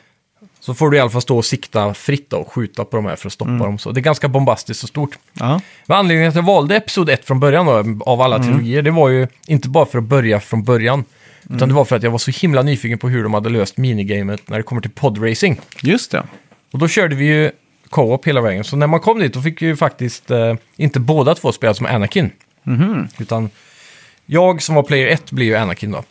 Så 0.60 0.74
får 0.74 0.90
du 0.90 0.96
i 0.96 1.00
alla 1.00 1.10
fall 1.10 1.22
stå 1.22 1.36
och 1.38 1.44
sikta 1.44 1.94
fritt 1.94 2.32
och 2.32 2.52
skjuta 2.52 2.84
på 2.84 2.96
de 2.96 3.06
här 3.06 3.16
för 3.16 3.26
att 3.26 3.32
stoppa 3.32 3.50
dem. 3.50 3.78
Så 3.78 3.92
det 3.92 4.00
är 4.00 4.02
ganska 4.02 4.28
bombastiskt 4.28 4.82
och 4.82 4.88
stort. 4.88 5.18
Ja. 5.32 5.60
Men 5.86 5.98
anledningen 5.98 6.32
till 6.32 6.38
att 6.38 6.46
jag 6.46 6.54
valde 6.54 6.76
Episod 6.76 7.10
1 7.10 7.24
från 7.24 7.40
början 7.40 7.66
då, 7.66 8.04
av 8.04 8.20
alla 8.20 8.38
trilogier, 8.38 8.82
det 8.82 8.90
var 8.90 9.08
ju 9.08 9.28
inte 9.46 9.68
bara 9.68 9.86
för 9.86 9.98
att 9.98 10.04
börja 10.04 10.40
från 10.40 10.62
början. 10.64 11.04
Utan 11.50 11.68
det 11.68 11.74
var 11.74 11.84
för 11.84 11.96
att 11.96 12.02
jag 12.02 12.10
var 12.10 12.18
så 12.18 12.30
himla 12.30 12.62
nyfiken 12.62 12.98
på 12.98 13.08
hur 13.08 13.22
de 13.22 13.34
hade 13.34 13.48
löst 13.48 13.76
minigamet 13.76 14.48
när 14.48 14.56
det 14.56 14.62
kommer 14.62 14.82
till 14.82 14.90
podracing. 14.90 15.60
Just 15.82 16.10
det. 16.10 16.22
Och 16.72 16.78
då 16.78 16.88
körde 16.88 17.14
vi 17.14 17.24
ju 17.24 17.50
co-op 17.93 18.26
hela 18.26 18.40
vägen. 18.40 18.64
Så 18.64 18.76
när 18.76 18.86
man 18.86 19.01
kom 19.01 19.18
dit 19.18 19.34
då 19.34 19.43
fick 19.43 19.62
ju 19.62 19.76
faktiskt 19.76 20.30
eh, 20.30 20.55
inte 20.76 21.01
båda 21.01 21.34
två 21.34 21.53
spela 21.53 21.74
som 21.74 21.86
Anakin. 21.86 22.30
Utan 23.18 23.51
jag 24.26 24.62
som 24.62 24.74
var 24.74 24.82
player 24.82 25.09
1 25.09 25.30
blev 25.30 25.47
ju 25.49 25.55
Anakin 25.57 25.90
då. 25.90 26.05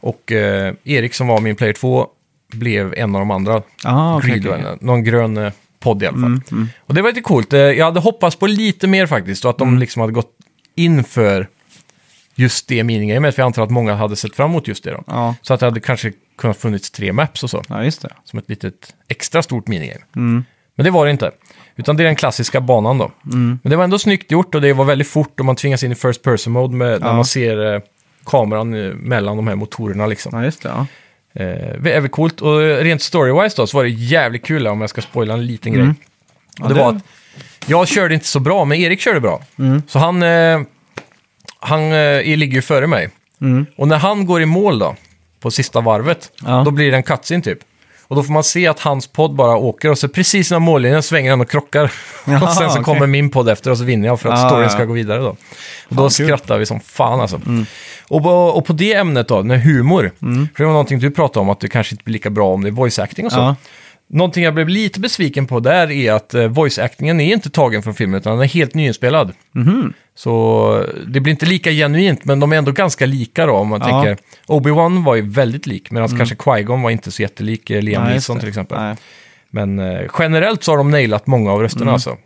Och 0.00 0.32
eh, 0.32 0.74
Erik 0.84 1.14
som 1.14 1.26
var 1.26 1.40
min 1.40 1.56
player 1.56 1.72
2 1.72 2.06
blev 2.52 2.94
en 2.96 3.14
av 3.14 3.20
de 3.20 3.30
andra. 3.30 3.62
Ah, 3.84 4.16
okej, 4.16 4.30
Greedo, 4.30 4.50
okej. 4.54 4.76
Någon 4.80 5.04
grön, 5.04 5.36
eh, 5.36 5.52
podd 5.80 6.02
i 6.02 6.06
alla 6.06 6.16
fall. 6.20 6.40
Mm, 6.52 6.68
Och 6.80 6.94
det 6.94 7.02
var 7.02 7.08
lite 7.08 7.20
coolt. 7.20 7.52
Eh, 7.52 7.60
Jag 7.60 7.84
hade 7.84 8.00
hoppats 8.00 8.36
på 8.36 8.46
lite 8.46 8.86
mer 8.86 9.06
faktiskt 9.06 9.44
och 9.44 9.50
att 9.50 9.58
de 9.58 9.68
Mm. 9.68 9.80
liksom 9.80 10.00
hade 10.00 10.12
gått 10.12 10.32
in 10.74 11.04
för 11.04 11.48
just 12.34 12.68
det 12.68 12.84
minigamet. 12.84 13.34
För 13.34 13.42
jag 13.42 13.46
antar 13.46 13.62
att 13.62 13.70
många 13.70 13.94
hade 13.94 14.16
sett 14.16 14.36
fram 14.36 14.50
emot 14.50 14.68
just 14.68 14.84
det 14.84 14.90
då. 14.90 15.04
Ja, 15.06 15.34
Så 15.42 15.54
att 15.54 15.60
det 15.60 15.66
hade 15.66 15.80
kanske 15.80 16.12
kunnat 16.38 16.56
funnits 16.56 16.90
tre 16.90 17.12
maps 17.12 17.42
och 17.44 17.50
så. 17.50 17.62
ja 17.68 17.84
just 17.84 18.02
det. 18.02 18.12
Som 18.24 18.38
ett 18.38 18.48
litet 18.48 18.94
extra 19.08 19.42
stort 19.42 19.68
minigame. 19.68 20.00
Mm. 20.16 20.44
Men 20.80 20.84
det 20.84 20.90
var 20.90 21.04
det 21.04 21.10
inte. 21.10 21.30
Utan 21.76 21.96
det 21.96 22.02
är 22.02 22.04
den 22.04 22.16
klassiska 22.16 22.60
banan 22.60 22.98
då. 22.98 23.10
Mm. 23.32 23.58
Men 23.62 23.70
det 23.70 23.76
var 23.76 23.84
ändå 23.84 23.98
snyggt 23.98 24.30
gjort 24.30 24.54
och 24.54 24.60
det 24.60 24.72
var 24.72 24.84
väldigt 24.84 25.08
fort 25.08 25.40
och 25.40 25.46
man 25.46 25.56
tvingas 25.56 25.82
in 25.84 25.92
i 25.92 25.94
first 25.94 26.22
person 26.22 26.52
mode 26.52 26.76
med, 26.76 27.00
när 27.00 27.08
Ja. 27.08 27.14
man 27.14 27.24
ser 27.24 27.74
eh, 27.74 27.80
kameran 28.26 28.74
eh, 28.74 28.94
mellan 28.94 29.36
de 29.36 29.48
här 29.48 29.54
motorerna 29.54 30.06
liksom. 30.06 30.32
Ja, 30.38 30.44
just 30.44 30.62
det. 30.62 30.68
Ja. 30.68 30.86
Eh, 31.44 31.76
väl 31.78 32.08
coolt. 32.08 32.40
Och 32.40 32.62
eh, 32.62 32.76
rent 32.84 33.00
story-wise 33.00 33.56
då 33.56 33.66
så 33.66 33.76
var 33.76 33.84
det 33.84 33.90
jävligt 33.90 34.44
kul 34.46 34.66
om 34.66 34.80
jag 34.80 34.90
ska 34.90 35.00
spoila 35.00 35.34
en 35.34 35.46
liten 35.46 35.72
grej. 35.72 35.82
Mm. 35.82 35.94
Och 36.62 36.68
det, 36.68 36.74
det- 36.74 36.80
var 36.80 36.88
att 36.90 37.02
jag 37.66 37.88
körde 37.88 38.14
inte 38.14 38.26
så 38.26 38.40
bra, 38.40 38.64
men 38.64 38.78
Erik 38.78 39.00
körde 39.00 39.20
bra. 39.20 39.42
Mm. 39.58 39.82
Så 39.88 39.98
han, 39.98 40.22
eh, 40.22 40.60
han 41.60 41.92
eh, 41.92 42.36
ligger 42.36 42.54
ju 42.54 42.62
före 42.62 42.86
mig. 42.86 43.08
Mm. 43.40 43.66
Och 43.76 43.88
när 43.88 43.98
han 43.98 44.26
går 44.26 44.42
i 44.42 44.46
mål 44.46 44.78
då, 44.78 44.96
på 45.40 45.50
sista 45.50 45.80
varvet, 45.80 46.32
Ja. 46.46 46.62
då 46.64 46.70
blir 46.70 46.90
det 46.90 46.96
en 46.96 47.02
cutscene 47.02 47.42
typ. 47.42 47.58
Och 48.10 48.16
då 48.16 48.22
får 48.22 48.32
man 48.32 48.44
se 48.44 48.66
att 48.66 48.80
hans 48.80 49.06
podd 49.06 49.34
bara 49.34 49.56
åker 49.56 49.90
och 49.90 49.98
så 49.98 50.08
precis 50.08 50.50
när 50.50 50.58
mållinjen 50.58 51.02
svänger 51.02 51.30
han 51.30 51.40
och 51.40 51.50
krockar. 51.50 51.84
och 52.24 52.32
Jaha, 52.32 52.54
sen 52.54 52.70
så 52.70 52.74
okej. 52.74 52.84
kommer 52.84 53.06
min 53.06 53.30
podd 53.30 53.48
efter 53.48 53.70
och 53.70 53.78
så 53.78 53.84
vinner 53.84 54.08
jag 54.08 54.20
för 54.20 54.28
att 54.28 54.44
Ah, 54.44 54.48
storyn 54.48 54.62
ja. 54.62 54.68
ska 54.68 54.84
gå 54.84 54.92
vidare 54.92 55.18
då. 55.18 55.28
Och 55.28 55.36
då. 55.88 56.00
Mm. 56.02 56.10
skrattar 56.10 56.58
vi 56.58 56.66
som 56.66 56.80
fan 56.80 57.20
alltså. 57.20 57.40
Och, 58.08 58.22
på, 58.22 58.30
och 58.30 58.64
på 58.66 58.72
det 58.72 58.94
ämnet 58.94 59.28
då, 59.28 59.42
med 59.42 59.62
humor. 59.62 60.12
För 60.18 60.48
det 60.56 60.64
var 60.64 60.72
någonting 60.72 60.98
du 60.98 61.10
pratade 61.10 61.40
om, 61.40 61.50
att 61.50 61.60
det 61.60 61.68
kanske 61.68 61.94
inte 61.94 62.04
blir 62.04 62.12
lika 62.12 62.30
bra 62.30 62.54
om 62.54 62.62
det 62.62 62.68
är 62.68 62.72
voice 62.72 62.98
acting 62.98 63.26
och 63.26 63.32
så. 63.32 63.38
Ja. 63.38 63.56
Någonting 64.12 64.44
jag 64.44 64.54
blev 64.54 64.68
lite 64.68 65.00
besviken 65.00 65.46
på 65.46 65.60
där 65.60 65.90
är 65.90 66.12
att 66.12 66.34
eh, 66.34 66.40
voice-actingen 66.42 67.20
är 67.20 67.32
inte 67.32 67.50
tagen 67.50 67.82
från 67.82 67.94
filmen, 67.94 68.20
utan 68.20 68.32
den 68.32 68.42
är 68.42 68.48
helt 68.48 68.74
nyinspelad. 68.74 69.32
Mhm. 69.52 69.92
Så 70.20 70.84
det 71.06 71.20
blir 71.20 71.30
inte 71.30 71.46
lika 71.46 71.70
genuint, 71.70 72.24
men 72.24 72.40
de 72.40 72.52
är 72.52 72.56
ändå 72.56 72.72
ganska 72.72 73.06
lika 73.06 73.46
då, 73.46 73.52
om 73.52 73.68
man 73.68 73.80
Ja. 73.80 73.88
Mm. 73.88 74.16
tänker. 74.16 74.24
Obi-Wan 74.46 75.04
var 75.04 75.14
ju 75.14 75.28
väldigt 75.28 75.66
lik, 75.66 75.90
medan 75.90 76.16
kanske 76.16 76.34
Qui-Gon 76.34 76.82
var 76.82 76.90
inte 76.90 77.10
så 77.10 77.22
jättelik 77.22 77.70
eh, 77.70 77.82
Liam 77.82 78.02
Nej, 78.04 78.14
just 78.14 78.28
Neeson 78.28 78.36
det. 78.36 78.40
till 78.40 78.48
exempel. 78.48 78.78
Nej. 78.80 78.96
Men 79.50 79.78
eh, 79.78 80.00
generellt 80.18 80.62
så 80.64 80.72
har 80.72 80.76
de 80.76 80.90
nailat 80.90 81.26
många 81.26 81.52
av 81.52 81.62
rösterna 81.62 81.92
alltså. 81.92 82.10
Eh, 82.10 82.16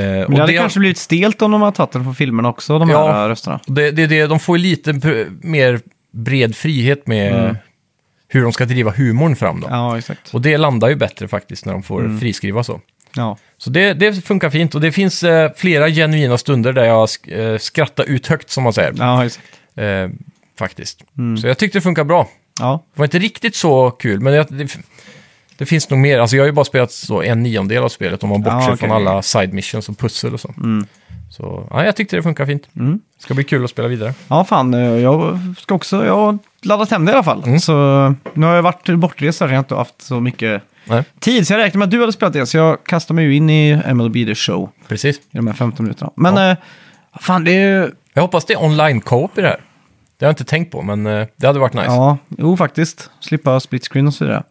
Men 0.00 0.24
och 0.24 0.30
det 0.30 0.40
hade 0.40 0.52
det, 0.52 0.58
kanske 0.58 0.78
blivit 0.78 0.98
stelt 0.98 1.42
om 1.42 1.50
de 1.50 1.62
hade 1.62 1.76
tagit 1.76 1.92
den 1.92 2.04
från 2.04 2.14
filmerna 2.14 2.48
också, 2.48 2.78
de 2.78 2.90
Ja. 2.90 3.12
här 3.12 3.28
rösterna. 3.28 3.60
det, 3.66 3.90
det, 3.90 4.06
det, 4.06 4.26
de 4.26 4.40
får 4.40 4.56
ju 4.58 4.62
lite 4.62 4.92
pr- 4.92 5.38
mer 5.42 5.80
bred 6.12 6.56
frihet 6.56 7.06
med 7.06 7.32
Mm. 7.44 7.56
hur 8.28 8.42
de 8.42 8.52
ska 8.52 8.64
driva 8.64 8.90
humorn 8.90 9.36
fram 9.36 9.60
då. 9.60 9.66
Ja, 9.70 9.98
exakt. 9.98 10.34
Och 10.34 10.40
det 10.40 10.56
landar 10.58 10.88
ju 10.88 10.94
bättre 10.96 11.28
faktiskt 11.28 11.64
när 11.66 11.72
de 11.72 11.82
får 11.82 12.00
Mm. 12.00 12.20
friskriva 12.20 12.64
så. 12.64 12.80
Ja. 13.16 13.36
Så 13.58 13.70
det, 13.70 13.94
det 13.94 14.24
funkar 14.24 14.50
fint 14.50 14.74
och 14.74 14.80
det 14.80 14.92
finns 14.92 15.22
eh, 15.22 15.50
flera 15.56 15.88
genuina 15.88 16.38
stunder 16.38 16.72
där 16.72 16.84
jag 16.84 17.08
sk 17.08 17.28
eh, 17.28 17.58
skrattar 17.58 18.04
ut 18.04 18.26
högt 18.26 18.50
som 18.50 18.62
man 18.64 18.72
säger. 18.72 18.94
Ja. 18.98 19.24
Eh, 19.84 20.10
faktiskt. 20.58 21.00
Mm. 21.18 21.36
Så 21.38 21.46
jag 21.46 21.58
tyckte 21.58 21.78
det 21.78 21.82
funkar 21.82 22.04
bra. 22.04 22.28
Ja. 22.60 22.82
Det 22.94 22.98
var 23.00 23.04
inte 23.06 23.18
riktigt 23.18 23.56
så 23.56 23.90
kul, 23.90 24.20
men 24.20 24.32
det, 24.32 24.46
det, 24.50 24.76
det 25.58 25.66
finns 25.66 25.90
nog 25.90 25.98
mer. 25.98 26.18
Alltså 26.18 26.36
jag 26.36 26.42
har 26.42 26.46
ju 26.46 26.52
bara 26.52 26.64
spelat 26.64 26.92
så 26.92 27.22
en 27.22 27.42
niondel 27.42 27.82
av 27.82 27.88
spelet 27.88 28.22
om 28.22 28.28
man 28.28 28.42
bortser 28.42 28.56
Ja, 28.58 28.64
okej. 28.64 28.76
från 28.78 28.92
alla 28.92 29.22
side 29.22 29.52
missions 29.52 29.88
och 29.88 29.98
pussel 29.98 30.34
och 30.34 30.40
så. 30.40 30.54
Mm. 30.56 30.86
Så 31.30 31.66
ja, 31.70 31.84
jag 31.84 31.96
tyckte 31.96 32.16
det 32.16 32.22
funkar 32.22 32.46
fint. 32.46 32.68
Mm. 32.76 33.00
Ska 33.18 33.34
bli 33.34 33.44
kul 33.44 33.64
att 33.64 33.70
spela 33.70 33.88
vidare. 33.88 34.14
Ja, 34.28 34.44
fan. 34.44 34.74
eh, 34.74 34.80
Jag 34.80 35.38
ska 35.58 35.74
också... 35.74 36.04
Jag 36.06 36.16
har 36.16 36.38
laddat 36.62 36.90
hem 36.90 37.04
det 37.04 37.10
i 37.12 37.14
alla 37.14 37.22
fall. 37.24 37.42
Mm. 37.46 37.60
Så 37.60 37.72
nu 38.34 38.46
har 38.46 38.54
jag 38.54 38.62
varit 38.62 38.98
bortrest 38.98 39.38
så 39.38 39.44
jag 39.44 39.48
har 39.50 39.58
inte 39.58 39.74
haft 39.74 40.02
så 40.02 40.20
mycket 40.20 40.62
Nej, 40.84 41.04
tid. 41.20 41.46
Så 41.46 41.52
jag 41.52 41.58
räknar 41.58 41.78
med 41.78 41.86
att 41.86 41.90
du 41.90 42.00
hade 42.00 42.12
spelat 42.12 42.32
det. 42.32 42.46
Så 42.46 42.56
jag 42.56 42.84
kastar 42.84 43.14
mig 43.14 43.24
ju 43.24 43.34
in 43.36 43.50
i 43.50 43.82
MLB 43.94 44.14
The 44.14 44.34
Show 44.34 44.70
precis. 44.88 45.16
i 45.16 45.20
de 45.32 45.46
här 45.46 45.54
15 45.54 45.84
minuterna. 45.84 46.10
Men 46.16 46.36
Ja. 46.36 46.50
eh, 46.50 46.56
fan, 47.20 47.44
det 47.44 47.52
är... 47.52 47.92
Jag 48.14 48.22
hoppas 48.22 48.44
det 48.44 48.52
är 48.52 48.62
online 48.64 49.00
co-op 49.00 49.38
i 49.38 49.40
det 49.40 49.48
här. 49.48 49.60
Det 50.18 50.24
har 50.24 50.28
jag 50.28 50.32
inte 50.32 50.44
tänkt 50.44 50.72
på, 50.72 50.82
men 50.82 51.06
eh, 51.06 51.26
det 51.36 51.46
hade 51.46 51.58
varit 51.58 51.74
nice. 51.74 51.86
Ja. 51.86 52.18
Ja, 52.28 52.36
jo 52.38 52.56
faktiskt. 52.56 53.10
Slippa 53.20 53.60
split 53.60 53.88
screen 53.88 54.06
och 54.06 54.14
så 54.14 54.24
vidare. 54.24 54.42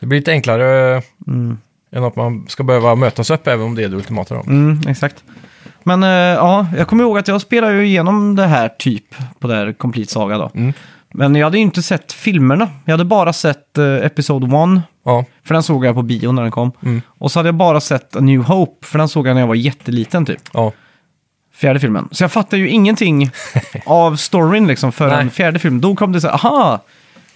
det 0.00 0.06
blir 0.06 0.18
lite 0.18 0.30
enklare 0.32 0.96
eh, 0.96 1.02
än 1.92 2.04
att 2.04 2.16
man 2.16 2.44
ska 2.48 2.62
behöva 2.64 2.94
mötas 2.94 3.30
upp 3.30 3.46
även 3.46 3.66
om 3.66 3.74
det 3.74 3.84
är 3.84 3.88
det 3.88 3.96
ultimata. 3.96 4.34
Då. 4.34 4.40
Mm, 4.40 4.80
exakt. 4.88 5.24
Men 5.82 6.02
eh, 6.02 6.08
ja, 6.10 6.66
jag 6.76 6.86
kommer 6.88 7.04
ihåg 7.04 7.18
att 7.18 7.28
jag 7.28 7.40
spelade 7.40 7.74
ju 7.74 7.86
igenom 7.86 8.36
det 8.36 8.46
här 8.46 8.68
typ 8.68 9.04
på 9.38 9.48
det 9.48 9.54
här 9.54 9.72
Complete 9.72 10.12
Saga 10.12 10.38
då. 10.38 10.50
Mm. 10.54 10.72
Men 11.14 11.34
jag 11.34 11.46
hade 11.46 11.56
ju 11.56 11.62
inte 11.62 11.82
sett 11.82 12.12
filmerna. 12.12 12.68
Jag 12.84 12.92
hade 12.92 13.04
bara 13.04 13.32
sett 13.32 13.78
eh, 13.78 13.94
Episode 13.94 14.46
1, 14.46 14.82
Ja, 15.04 15.24
för 15.44 15.54
den 15.54 15.62
såg 15.62 15.84
jag 15.86 15.94
på 15.94 16.02
bio 16.02 16.32
när 16.32 16.42
den 16.42 16.50
kom. 16.50 16.72
Mm. 16.82 17.02
Och 17.18 17.32
så 17.32 17.38
hade 17.38 17.48
jag 17.48 17.54
bara 17.54 17.80
sett 17.80 18.16
A 18.16 18.20
New 18.20 18.40
Hope, 18.42 18.86
för 18.86 18.98
den 18.98 19.08
såg 19.08 19.26
jag 19.26 19.34
när 19.34 19.40
jag 19.40 19.48
var 19.48 19.54
jätteliten 19.54 20.26
typ. 20.26 20.40
ja. 20.52 20.72
Fjärde 21.54 21.80
filmen. 21.80 22.08
Så 22.10 22.24
jag 22.24 22.32
fattade 22.32 22.62
ju 22.62 22.68
ingenting 22.68 23.30
av 23.86 24.16
storyn 24.16 24.66
liksom 24.66 24.92
förrän 24.92 25.30
fjärde 25.30 25.58
filmen. 25.58 25.80
Då 25.80 25.94
kom 25.96 26.12
det 26.12 26.20
så 26.20 26.26
här, 26.28 26.34
aha! 26.34 26.84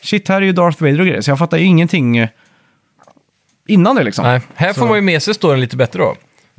Shit, 0.00 0.28
här 0.28 0.36
är 0.36 0.46
ju 0.46 0.52
Darth 0.52 0.82
Vader 0.82 1.00
och 1.00 1.06
grejer. 1.06 1.20
Så 1.20 1.30
jag 1.30 1.38
fattade 1.38 1.62
ju 1.62 1.68
ingenting 1.68 2.28
innan 3.66 3.96
det 3.96 4.02
liksom. 4.04 4.24
Nej, 4.24 4.40
här 4.54 4.72
Så- 4.72 4.80
får 4.80 4.86
man 4.86 4.96
ju 4.96 5.02
med 5.02 5.22
sig 5.22 5.34
storyn 5.34 5.60
lite 5.60 5.76
bättre 5.76 5.98
då. 5.98 6.14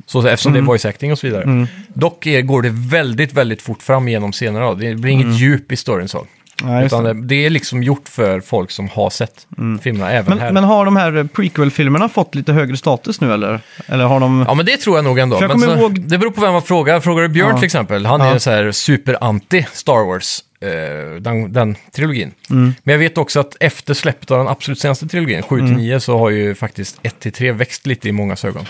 Så, 0.06 0.26
eftersom 0.26 0.52
det 0.52 0.58
är 0.58 0.62
voice 0.62 0.84
acting 0.84 1.12
och 1.12 1.18
så 1.18 1.26
vidare. 1.26 1.66
Dock 1.88 2.26
är, 2.26 2.42
går 2.42 2.62
det 2.62 2.70
väldigt, 2.72 3.32
väldigt 3.32 3.62
fort 3.62 3.82
fram 3.82 4.08
genom 4.08 4.32
scenerna. 4.32 4.74
Det 4.74 4.94
blir 4.94 5.12
inget 5.12 5.34
djup 5.40 5.72
i 5.72 5.76
storyn 5.76 6.08
så. 6.08 6.26
Ja, 6.62 6.82
Utan 6.84 7.04
det. 7.04 7.14
det. 7.14 7.46
är 7.46 7.50
liksom 7.50 7.82
gjort 7.82 8.08
för 8.08 8.40
folk 8.40 8.70
som 8.70 8.88
har 8.88 9.10
sett 9.10 9.46
filmerna 9.82 10.10
även 10.10 10.38
här. 10.38 10.44
Men, 10.46 10.54
men 10.54 10.64
har 10.64 10.84
de 10.84 10.96
här 10.96 11.28
prequel-filmerna 11.34 12.08
fått 12.08 12.34
lite 12.34 12.52
högre 12.52 12.76
status 12.76 13.20
nu 13.20 13.32
eller? 13.32 13.60
Eller 13.86 14.04
har 14.04 14.20
de... 14.20 14.44
Ja, 14.48 14.54
men 14.54 14.66
det 14.66 14.76
tror 14.76 14.96
jag 14.96 15.04
nog 15.04 15.18
ändå. 15.18 15.36
För 15.36 15.42
jag 15.44 15.48
men 15.58 15.60
kommer 15.60 15.76
så, 15.76 15.82
ihåg- 15.82 16.00
Det 16.00 16.18
beror 16.18 16.30
på 16.30 16.40
vem 16.40 16.52
man 16.52 16.62
frågar. 16.62 17.00
Frågar 17.00 17.22
du 17.22 17.28
Björn 17.28 17.48
Ja. 17.50 17.56
till 17.56 17.64
exempel, 17.66 18.06
han 18.06 18.20
är 18.20 18.32
Ja. 18.32 18.38
så 18.38 18.50
här 18.50 18.72
super-anti 18.72 19.66
Star 19.72 20.06
Wars, 20.06 20.40
eh, 20.60 21.20
den, 21.20 21.52
den 21.52 21.76
trilogin. 21.92 22.30
Mm. 22.50 22.74
Men 22.82 22.92
jag 22.92 22.98
vet 22.98 23.18
också 23.18 23.40
att 23.40 23.56
efter 23.60 23.94
släppet 23.94 24.30
av 24.30 24.38
den 24.38 24.48
absolut 24.48 24.78
senaste 24.80 25.08
trilogin, 25.08 25.42
7-9, 25.42 25.60
Mm. 25.88 26.00
så 26.00 26.18
har 26.18 26.30
ju 26.30 26.54
faktiskt 26.54 27.00
1-3 27.02 27.52
växt 27.52 27.86
lite 27.86 28.08
i 28.08 28.12
många 28.12 28.36
ögon. 28.44 28.64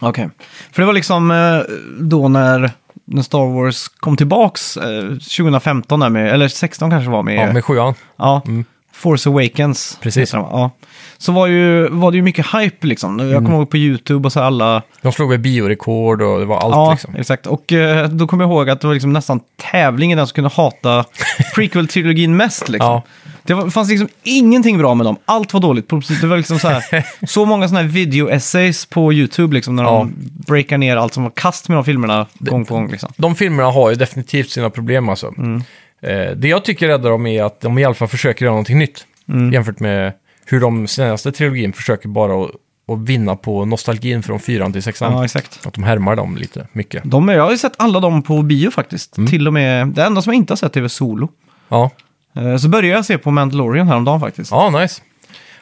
Okej. 0.00 0.28
För 0.72 0.82
det 0.82 0.86
var 0.86 0.92
liksom 0.92 1.30
eh, 1.30 1.60
då 2.00 2.28
när, 2.28 2.70
när 3.04 3.22
Star 3.22 3.54
Wars 3.54 3.88
kom 3.88 4.16
tillbaks 4.16 4.76
eh, 4.76 5.02
2015, 5.08 6.00
där 6.00 6.08
med, 6.08 6.32
eller 6.32 6.48
16 6.48 6.90
kanske 6.90 7.10
var 7.10 7.22
med... 7.22 7.48
Ja, 7.48 7.52
med 7.52 7.64
sjuan. 7.64 7.94
Ja, 8.16 8.42
Mm. 8.46 8.64
Force 8.92 9.28
Awakens. 9.30 9.98
Precis. 10.02 10.32
Ja. 10.32 10.70
Så 11.18 11.32
var, 11.32 11.46
ju, 11.46 11.88
var 11.88 12.10
det 12.10 12.16
ju 12.16 12.22
mycket 12.22 12.46
hype 12.54 12.86
liksom. 12.86 13.18
Jag 13.18 13.28
Mm. 13.30 13.44
kommer 13.44 13.58
ihåg 13.58 13.70
på 13.70 13.76
YouTube 13.76 14.26
och 14.28 14.32
så 14.32 14.40
alla... 14.40 14.82
De 15.02 15.12
slog 15.12 15.30
väl 15.30 15.38
biorekord 15.38 16.22
och 16.22 16.38
det 16.40 16.44
var 16.46 16.56
allt 16.58 16.74
ja, 16.74 16.90
liksom. 16.90 17.14
exakt. 17.16 17.46
Och 17.46 17.72
eh, 17.72 18.08
då 18.08 18.26
kommer 18.26 18.44
jag 18.44 18.50
ihåg 18.50 18.70
att 18.70 18.80
det 18.80 18.86
var 18.86 18.94
liksom 18.94 19.12
nästan 19.12 19.40
tävling 19.72 20.12
i 20.12 20.14
den 20.14 20.26
som 20.26 20.34
kunde 20.34 20.50
hata 20.50 21.04
prequel-trilogin 21.54 22.36
mest. 22.36 22.68
Liksom. 22.68 22.90
Ja. 22.92 23.02
Det 23.46 23.54
var, 23.54 23.70
fanns 23.70 23.90
liksom 23.90 24.08
ingenting 24.22 24.78
bra 24.78 24.94
med 24.94 25.06
dem. 25.06 25.16
Allt 25.24 25.52
var 25.52 25.60
dåligt. 25.60 25.88
Det 26.20 26.26
var 26.26 26.36
liksom 26.36 26.58
så, 26.58 26.68
här, 26.68 26.84
så 27.26 27.44
många 27.44 27.68
sådana 27.68 27.82
här 27.86 27.92
video-essays 27.94 28.86
på 28.90 29.12
YouTube 29.12 29.54
liksom, 29.54 29.76
när 29.76 29.82
Ja. 29.82 29.90
de 29.90 30.14
breakar 30.46 30.78
ner 30.78 30.96
allt 30.96 31.14
som 31.14 31.22
var 31.22 31.30
kast 31.30 31.68
med 31.68 31.78
de 31.78 31.84
filmerna 31.84 32.26
gång 32.38 32.64
på 32.64 32.74
gång. 32.74 32.90
Liksom. 32.90 33.12
De 33.16 33.34
filmerna 33.34 33.70
har 33.70 33.90
ju 33.90 33.96
definitivt 33.96 34.50
sina 34.50 34.70
problem 34.70 35.08
alltså. 35.08 35.34
Mm. 35.38 35.62
Eh, 36.02 36.30
det 36.36 36.48
jag 36.48 36.64
tycker 36.64 36.88
räddar 36.88 37.10
dem 37.10 37.26
är 37.26 37.42
att 37.44 37.60
de 37.60 37.78
i 37.78 37.84
alla 37.84 37.94
fall 37.94 38.08
försöker 38.08 38.44
göra 38.44 38.52
någonting 38.52 38.78
nytt. 38.78 39.06
Mm. 39.28 39.52
Jämfört 39.52 39.80
med 39.80 40.12
hur 40.46 40.60
de 40.60 40.86
senaste 40.86 41.32
trilogin 41.32 41.72
försöker 41.72 42.08
bara 42.08 42.44
att, 42.44 42.50
att 42.92 42.98
vinna 43.08 43.36
på 43.36 43.64
nostalgin 43.64 44.22
från 44.22 44.40
fyran 44.40 44.72
till 44.72 44.82
sexan. 44.82 45.12
Ja, 45.12 45.24
exakt. 45.24 45.66
Att 45.66 45.74
de 45.74 45.84
härmar 45.84 46.16
dem 46.16 46.36
lite 46.36 46.66
mycket. 46.72 47.02
De, 47.04 47.28
jag 47.28 47.42
har 47.44 47.50
ju 47.50 47.58
sett 47.58 47.72
alla 47.76 48.00
dem 48.00 48.22
på 48.22 48.42
bio 48.42 48.70
faktiskt. 48.70 49.18
Mm. 49.18 49.30
Till 49.30 49.46
och 49.46 49.52
med, 49.52 49.86
det 49.88 50.04
enda 50.04 50.22
som 50.22 50.32
jag 50.32 50.36
inte 50.38 50.52
har 50.52 50.56
sett 50.56 50.76
är 50.76 50.80
väl 50.80 50.90
Solo. 50.90 51.28
Ja, 51.68 51.90
Eh, 52.36 52.56
Så 52.56 52.68
började 52.68 52.96
jag 52.96 53.04
se 53.04 53.18
på 53.18 53.30
Mandalorian 53.30 53.88
häromdagen 53.88 54.20
faktiskt. 54.20 54.50
ja 54.50 54.70
nice. 54.70 55.02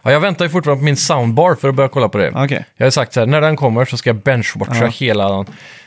Ja, 0.04 0.12
jag 0.12 0.20
väntar 0.20 0.44
ju 0.44 0.48
fortfarande 0.50 0.80
på 0.80 0.84
min 0.84 0.96
soundbar 0.96 1.54
för 1.54 1.68
att 1.68 1.74
börja 1.74 1.88
kolla 1.88 2.08
på 2.08 2.18
det. 2.18 2.32
Okej. 2.34 2.66
Jag 2.76 2.86
har 2.86 2.90
sagt 2.90 3.12
så 3.12 3.20
här, 3.20 3.26
när 3.26 3.40
den 3.40 3.56
kommer 3.56 3.84
så 3.84 3.96
ska 3.96 4.10
jag 4.10 4.16
benchwatcha 4.16 4.72
Ja. 4.74 4.78
Mm. 4.80 4.92
hela 4.94 5.44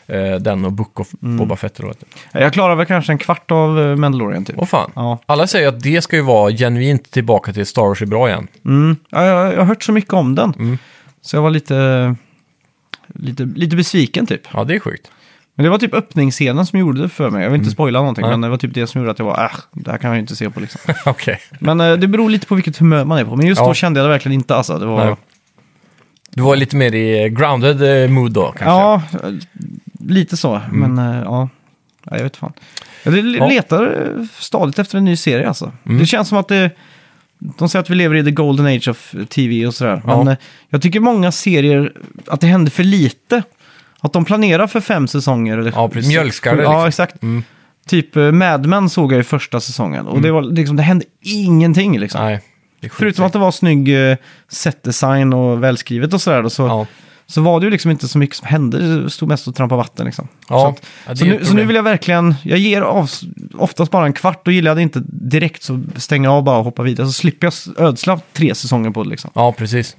eh, 0.07 0.35
den 0.41 0.65
och 0.65 0.71
Book 0.71 0.99
of 0.99 1.07
Boba 1.19 1.55
Fett. 1.55 1.79
heter. 1.79 1.95
Jag 2.31 2.53
klarar 2.53 2.75
väl 2.75 2.85
kanske 2.85 3.11
en 3.11 3.17
kvart 3.17 3.51
av 3.51 3.79
eh, 3.81 3.95
Mandalorian 3.95 4.45
typ. 4.45 4.55
Åh 4.59 4.65
fan. 4.65 4.91
Ja. 4.95 5.19
Alla 5.25 5.47
säger 5.47 5.67
att 5.67 5.79
det 5.83 6.01
ska 6.01 6.15
ju 6.15 6.21
vara 6.21 6.51
genuint 6.51 7.11
tillbaka 7.11 7.53
till 7.53 7.65
Star 7.65 7.81
Wars 7.81 8.01
är 8.01 8.05
bra 8.05 8.29
igen. 8.29 8.47
Mm. 8.65 8.95
Ja, 9.09 9.25
jag, 9.25 9.53
jag 9.53 9.57
har 9.57 9.65
hört 9.65 9.83
så 9.83 9.91
mycket 9.91 10.13
om 10.13 10.35
den. 10.35 10.53
Mm. 10.59 10.77
Så 11.21 11.35
jag 11.35 11.41
var 11.41 11.49
lite, 11.49 12.15
lite, 13.13 13.43
lite 13.55 13.75
besviken 13.75 14.25
typ. 14.27 14.41
Ja, 14.53 14.63
det 14.63 14.75
är 14.75 14.79
sjukt. 14.79 15.11
Men 15.55 15.63
det 15.63 15.69
var 15.69 15.77
typ 15.77 15.93
öppningsscenen 15.93 16.65
som 16.65 16.79
gjorde 16.79 17.01
det 17.01 17.09
för 17.09 17.29
mig. 17.29 17.43
Jag 17.43 17.49
vill 17.49 17.59
inte 17.59 17.71
spoila 17.71 17.99
någonting, 17.99 18.21
Mm. 18.25 18.29
Nej. 18.31 18.37
men 18.37 18.41
det 18.41 18.49
var 18.51 18.57
typ 18.57 18.73
det 18.73 18.87
som 18.87 19.01
gjorde 19.01 19.11
att 19.11 19.19
jag 19.19 19.25
var, 19.25 19.43
äh, 19.43 19.51
det 19.71 19.91
här 19.91 19.97
kan 19.97 20.07
jag 20.09 20.15
ju 20.15 20.21
inte 20.21 20.35
se 20.35 20.49
på 20.49 20.59
liksom. 20.59 20.81
Okej. 21.05 21.39
Men 21.59 21.81
eh, 21.81 21.93
det 21.93 22.07
beror 22.07 22.29
lite 22.29 22.47
på 22.47 22.55
vilket 22.55 22.77
humör 22.77 23.05
man 23.05 23.17
är 23.17 23.25
på. 23.25 23.35
Men 23.35 23.47
just 23.47 23.61
Ja. 23.61 23.67
då 23.67 23.73
kände 23.73 23.99
jag 23.99 24.05
det 24.09 24.11
verkligen 24.13 24.33
inte 24.33 24.55
alltså. 24.55 24.79
Det 24.79 24.85
var, 24.85 25.05
Nej. 25.05 25.15
Du 26.29 26.41
var 26.43 26.55
lite 26.55 26.75
mer 26.75 26.95
i 26.95 27.29
grounded 27.29 28.03
eh, 28.03 28.09
mood 28.09 28.31
då 28.31 28.43
kanske? 28.45 28.65
ja, 28.65 29.01
eh, 29.23 29.29
lite 30.09 30.37
så. 30.37 30.61
Men 30.71 30.97
eh, 30.97 31.21
ja, 31.23 31.49
ja, 32.03 32.15
jag 32.17 32.23
vet 32.23 32.37
fan. 32.37 32.53
Jag 33.03 33.13
le- 33.13 33.37
Ja. 33.37 33.47
letar 33.47 33.83
eh, 33.85 34.25
stadigt 34.39 34.79
efter 34.79 34.97
en 34.97 35.05
ny 35.05 35.15
serie 35.15 35.47
alltså. 35.47 35.71
Mm. 35.85 35.97
Det 35.99 36.05
känns 36.05 36.29
som 36.29 36.37
att 36.37 36.47
det, 36.47 36.71
de 37.39 37.69
säger 37.69 37.83
att 37.83 37.89
vi 37.89 37.95
lever 37.95 38.15
i 38.15 38.23
the 38.23 38.31
golden 38.31 38.65
age 38.65 38.87
of 38.87 39.15
TV 39.29 39.67
och 39.67 39.75
sådär. 39.75 40.01
Ja. 40.07 40.17
Men 40.17 40.27
eh, 40.27 40.37
jag 40.69 40.81
tycker 40.81 40.99
många 40.99 41.31
serier, 41.31 41.93
att 42.27 42.41
det 42.41 42.47
händer 42.47 42.71
för 42.71 42.83
lite. 42.83 43.43
Att 44.05 44.13
de 44.13 44.25
planerar 44.25 44.67
för 44.67 44.79
fem 44.81 45.07
säsonger. 45.07 45.57
Eller 45.57 45.71
Ja, 45.75 45.89
precis. 45.89 46.07
Mjölkar 46.09 46.51
det, 46.51 46.57
sju- 46.57 46.63
Ja, 46.63 46.71
liksom. 46.85 46.87
exakt. 46.87 47.23
Mm. 47.23 47.43
Typ 47.87 48.15
eh, 48.15 48.31
Mad 48.31 48.65
Men 48.65 48.89
såg 48.89 49.13
jag 49.13 49.19
i 49.19 49.23
första 49.23 49.59
säsongen. 49.59 50.07
Och 50.07 50.21
det, 50.21 50.31
var, 50.31 50.41
liksom, 50.41 50.75
det 50.75 50.83
hände 50.83 51.05
ingenting 51.21 51.99
liksom. 51.99 52.21
Nej. 52.21 52.39
det 52.81 52.87
är. 52.87 52.91
Förutom 52.91 53.25
att 53.25 53.33
det 53.33 53.39
var 53.39 53.51
snygg 53.51 54.09
eh, 54.11 54.17
setdesign 54.47 55.33
och 55.33 55.63
välskrivet 55.63 56.13
och 56.13 56.21
sådär. 56.21 56.43
då, 56.43 56.49
Så, 56.49 56.63
Ja. 56.67 56.85
så 57.27 57.41
var 57.41 57.59
det 57.59 57.63
ju 57.65 57.69
liksom 57.71 57.91
inte 57.91 58.07
så 58.07 58.17
mycket 58.17 58.35
som 58.35 58.47
hände. 58.47 59.01
Det 59.03 59.09
stod 59.09 59.29
mest 59.29 59.47
och 59.47 59.55
trampade 59.55 59.77
vatten 59.77 60.05
liksom. 60.05 60.27
Ja, 60.49 60.59
Så, 60.59 60.67
att, 60.67 60.81
ja, 61.05 61.11
det 61.11 61.17
så, 61.17 61.25
är 61.25 61.29
nu, 61.29 61.33
så 61.35 61.39
nu 61.41 61.45
problem. 61.47 61.67
vill 61.67 61.75
jag 61.75 61.83
verkligen, 61.83 62.35
jag 62.43 62.59
ger 62.59 62.81
av, 62.81 63.09
oftast 63.57 63.91
bara 63.91 64.05
en 64.05 64.13
kvart 64.13 64.47
och 64.47 64.53
gillar 64.53 64.71
jag 64.71 64.77
det 64.77 64.81
inte 64.81 65.01
direkt 65.07 65.63
så 65.63 65.81
stänger 65.95 66.29
jag 66.29 66.33
av 66.35 66.43
bara 66.43 66.57
och 66.57 66.63
hoppar 66.65 66.83
vidare. 66.83 67.07
Så 67.07 67.13
slipper 67.13 67.47
jag 67.47 67.53
ödsla 67.87 68.19
tre 68.33 68.55
säsonger 68.55 68.89
på 68.89 69.03
det 69.03 69.09
liksom. 69.09 69.31
Ja, 69.33 69.51
precis. 69.51 69.97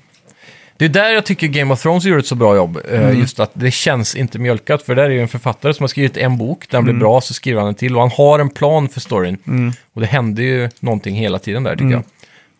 Det 0.78 0.84
är 0.84 0.88
där 0.88 1.10
jag 1.10 1.24
tycker 1.26 1.46
Game 1.46 1.72
of 1.74 1.82
Thrones 1.82 2.04
gör 2.04 2.18
ett 2.18 2.26
så 2.26 2.34
bra 2.34 2.56
jobb. 2.56 2.78
eh, 2.90 3.00
Mm. 3.00 3.18
Just 3.18 3.40
att 3.40 3.50
det 3.54 3.70
känns 3.70 4.14
inte 4.14 4.38
mjölkat. 4.38 4.82
För 4.82 4.94
där 4.94 5.02
är 5.04 5.10
ju 5.10 5.20
en 5.22 5.28
författare 5.28 5.74
som 5.74 5.82
har 5.84 5.88
skrivit 5.88 6.16
en 6.16 6.38
bok, 6.38 6.64
den 6.70 6.84
blir 6.84 6.92
Mm. 6.92 7.00
bra, 7.00 7.20
så 7.20 7.34
skriver 7.34 7.60
han 7.60 7.68
en 7.68 7.74
till. 7.74 7.94
Och 7.96 8.00
han 8.02 8.10
har 8.16 8.38
en 8.38 8.50
plan 8.50 8.88
för 8.88 9.00
storyn. 9.00 9.38
Och 9.92 10.00
det 10.00 10.06
händer 10.06 10.42
ju 10.42 10.70
någonting 10.80 11.14
hela 11.16 11.38
tiden 11.38 11.62
där, 11.62 11.70
tycker 11.72 11.84
Mm. 11.84 11.92
jag. 11.92 12.02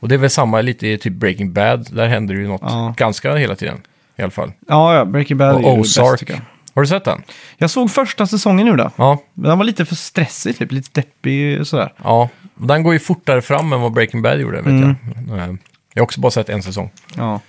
Och 0.01 0.09
det 0.09 0.14
är 0.14 0.19
väl 0.19 0.31
samma 0.31 0.61
lite 0.61 0.89
i 0.89 0.99
typ 0.99 1.12
Breaking 1.12 1.53
Bad. 1.53 1.89
Där 1.93 2.07
händer 2.07 2.35
det 2.35 2.41
ju 2.41 2.49
något 2.49 2.61
Ja. 2.64 2.95
ganska 2.97 3.35
hela 3.37 3.55
tiden. 3.57 3.79
I 4.17 4.23
alla 4.23 4.31
fall. 4.31 4.53
Ja, 4.69 4.95
ja, 4.95 5.05
Breaking 5.05 5.37
Bad 5.37 5.55
Och 5.55 5.62
är 5.71 5.77
ju 5.77 5.83
bäst 5.83 5.99
Ozark. 5.99 6.19
tycker 6.21 6.33
jag. 6.33 6.41
Har 6.75 6.83
du 6.83 6.89
sett 6.89 7.05
den? 7.05 7.23
Jag 7.59 7.71
såg 7.71 7.91
första 7.91 8.27
säsongen 8.27 8.67
nu 8.67 8.77
då. 8.77 8.91
Ja. 8.97 9.19
Men 9.35 9.49
Den 9.49 9.59
var 9.59 9.64
lite 9.64 9.85
för 9.85 9.95
stressig, 9.95 10.59
typ. 10.59 10.73
lite 10.73 10.91
deppig 11.01 11.61
och 11.61 11.67
sådär. 11.67 11.93
Ja. 12.05 12.29
Den 12.55 12.83
går 12.83 12.93
ju 12.93 12.99
fortare 12.99 13.43
fram 13.43 13.73
än 13.73 13.81
vad 13.81 13.93
Breaking 13.93 14.23
Bad 14.23 14.41
gjorde, 14.41 14.57
vet 14.57 14.67
Mm. 14.67 14.97
jag. 15.29 15.39
Eh, 15.39 15.55
Jag 15.95 16.01
har 16.03 16.05
också 16.05 16.21
bara 16.21 16.31
sett 16.31 16.49
en 16.49 16.62
säsong. 16.62 16.91
Ja. 17.17 17.41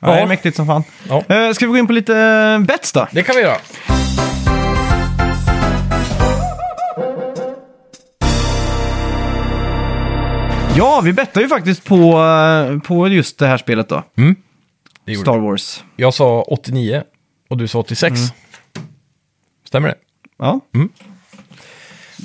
Ja. 0.00 0.08
Det 0.08 0.20
är 0.20 0.26
mäktigt 0.26 0.56
som 0.56 0.66
fan. 0.66 0.84
Ja. 1.08 1.24
Eh, 1.34 1.52
ska 1.52 1.66
vi 1.66 1.70
gå 1.72 1.78
in 1.78 1.86
på 1.86 1.92
lite 1.92 2.16
eh, 2.16 2.58
bets 2.66 2.92
då? 2.92 3.06
Det 3.12 3.22
kan 3.22 3.36
vi 3.36 3.42
göra. 3.42 3.56
Ja, 10.76 11.00
vi 11.04 11.12
bettar 11.12 11.40
ju 11.40 11.48
faktiskt 11.48 11.84
på, 11.84 12.20
eh, 12.22 12.78
på 12.78 13.08
just 13.08 13.38
det 13.38 13.46
här 13.46 13.56
spelet 13.58 13.88
då. 13.88 14.02
Det 15.04 15.12
gjorde 15.12 15.24
Star 15.24 15.38
Wars. 15.38 15.84
Jag 15.96 16.14
sa 16.14 16.42
89 16.42 17.02
och 17.48 17.56
du 17.56 17.68
sa 17.68 17.78
86. 17.78 18.16
Mm. 18.20 18.28
Stämmer 19.66 19.88
det? 19.88 19.94
Ja, 20.38 20.60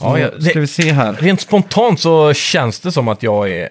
Ja, 0.01 0.19
jag, 0.19 0.43
ska 0.43 0.59
vi 0.59 0.67
se 0.67 0.91
här. 0.91 1.13
rent 1.13 1.41
spontant 1.41 1.99
så 1.99 2.33
känns 2.33 2.79
det 2.79 2.91
som 2.91 3.07
att 3.07 3.23
jag 3.23 3.49
är 3.51 3.69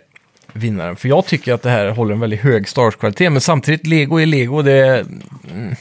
vinnaren. 0.52 0.96
För 0.96 1.08
jag 1.08 1.26
tycker 1.26 1.52
att 1.54 1.62
det 1.62 1.70
här 1.70 1.88
håller 1.88 2.14
en 2.14 2.20
väldigt 2.20 2.40
hög 2.40 2.68
Star 2.68 2.82
Wars-kvalitet. 2.82 3.30
Men 3.30 3.40
samtidigt, 3.40 3.86
Lego 3.86 4.18
är 4.20 4.26
Lego. 4.26 4.62
Det 4.62 4.72
är, 4.72 5.00
mm. 5.50 5.74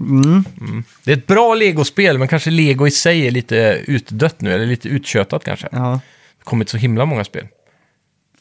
Mm. 0.00 0.84
det 1.04 1.12
är 1.12 1.16
ett 1.16 1.26
bra 1.26 1.54
Lego-spel, 1.54 2.18
men 2.18 2.28
kanske 2.28 2.50
Lego 2.50 2.86
i 2.86 2.90
sig 2.90 3.26
är 3.26 3.30
lite 3.30 3.80
utdött 3.86 4.40
nu. 4.40 4.52
Eller 4.54 4.66
lite 4.66 4.88
uttjötat 4.88 5.44
kanske. 5.44 5.66
Det 5.70 5.76
Ja. 5.76 5.82
har 5.84 6.00
kommit 6.44 6.68
så 6.68 6.76
himla 6.76 7.04
många 7.04 7.24
spel. 7.24 7.46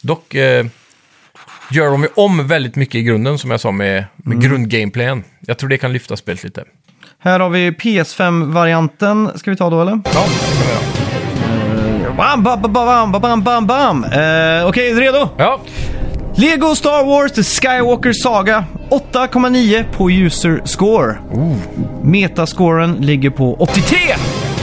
Dock 0.01 0.35
eh, 0.35 0.65
gör 1.71 1.85
de 1.91 2.03
ju 2.03 2.09
om 2.15 2.47
väldigt 2.47 2.75
mycket 2.75 2.95
i 2.95 3.03
grunden, 3.03 3.37
som 3.37 3.51
jag 3.51 3.59
sa, 3.59 3.71
med, 3.71 4.05
med 4.15 4.41
grundgameplayen. 4.41 5.23
Jag 5.39 5.57
tror 5.57 5.69
det 5.69 5.77
kan 5.77 5.93
lyfta 5.93 6.17
spelet 6.17 6.43
lite. 6.43 6.63
Här 7.19 7.39
har 7.39 7.49
vi 7.49 7.71
PS5-varianten. 7.71 9.31
Ska 9.35 9.51
vi 9.51 9.57
ta 9.57 9.69
då 9.69 9.81
eller? 9.81 9.91
Ja, 9.91 9.99
det 10.03 10.11
kan 10.13 10.67
vi 10.67 10.73
göra. 10.73 11.02
Bam, 12.17 12.43
bam, 12.43 12.61
bam, 12.61 12.73
bam, 12.73 13.11
bam, 13.21 13.43
bam, 13.43 13.67
bam. 13.67 14.03
Eh, 14.03 14.67
Okej, 14.67 14.89
är 14.91 14.95
du 14.95 15.01
redo? 15.01 15.29
Ja, 15.37 15.59
Lego 16.35 16.75
Star 16.75 17.05
Wars 17.05 17.31
The 17.31 17.43
Skywalker 17.43 18.13
Saga 18.13 18.65
8,9 18.89 19.83
på 19.97 20.09
user 20.11 20.61
score. 20.65 21.15
Metascoren 22.03 22.93
ligger 22.95 23.29
på 23.29 23.55
83! 23.59 23.97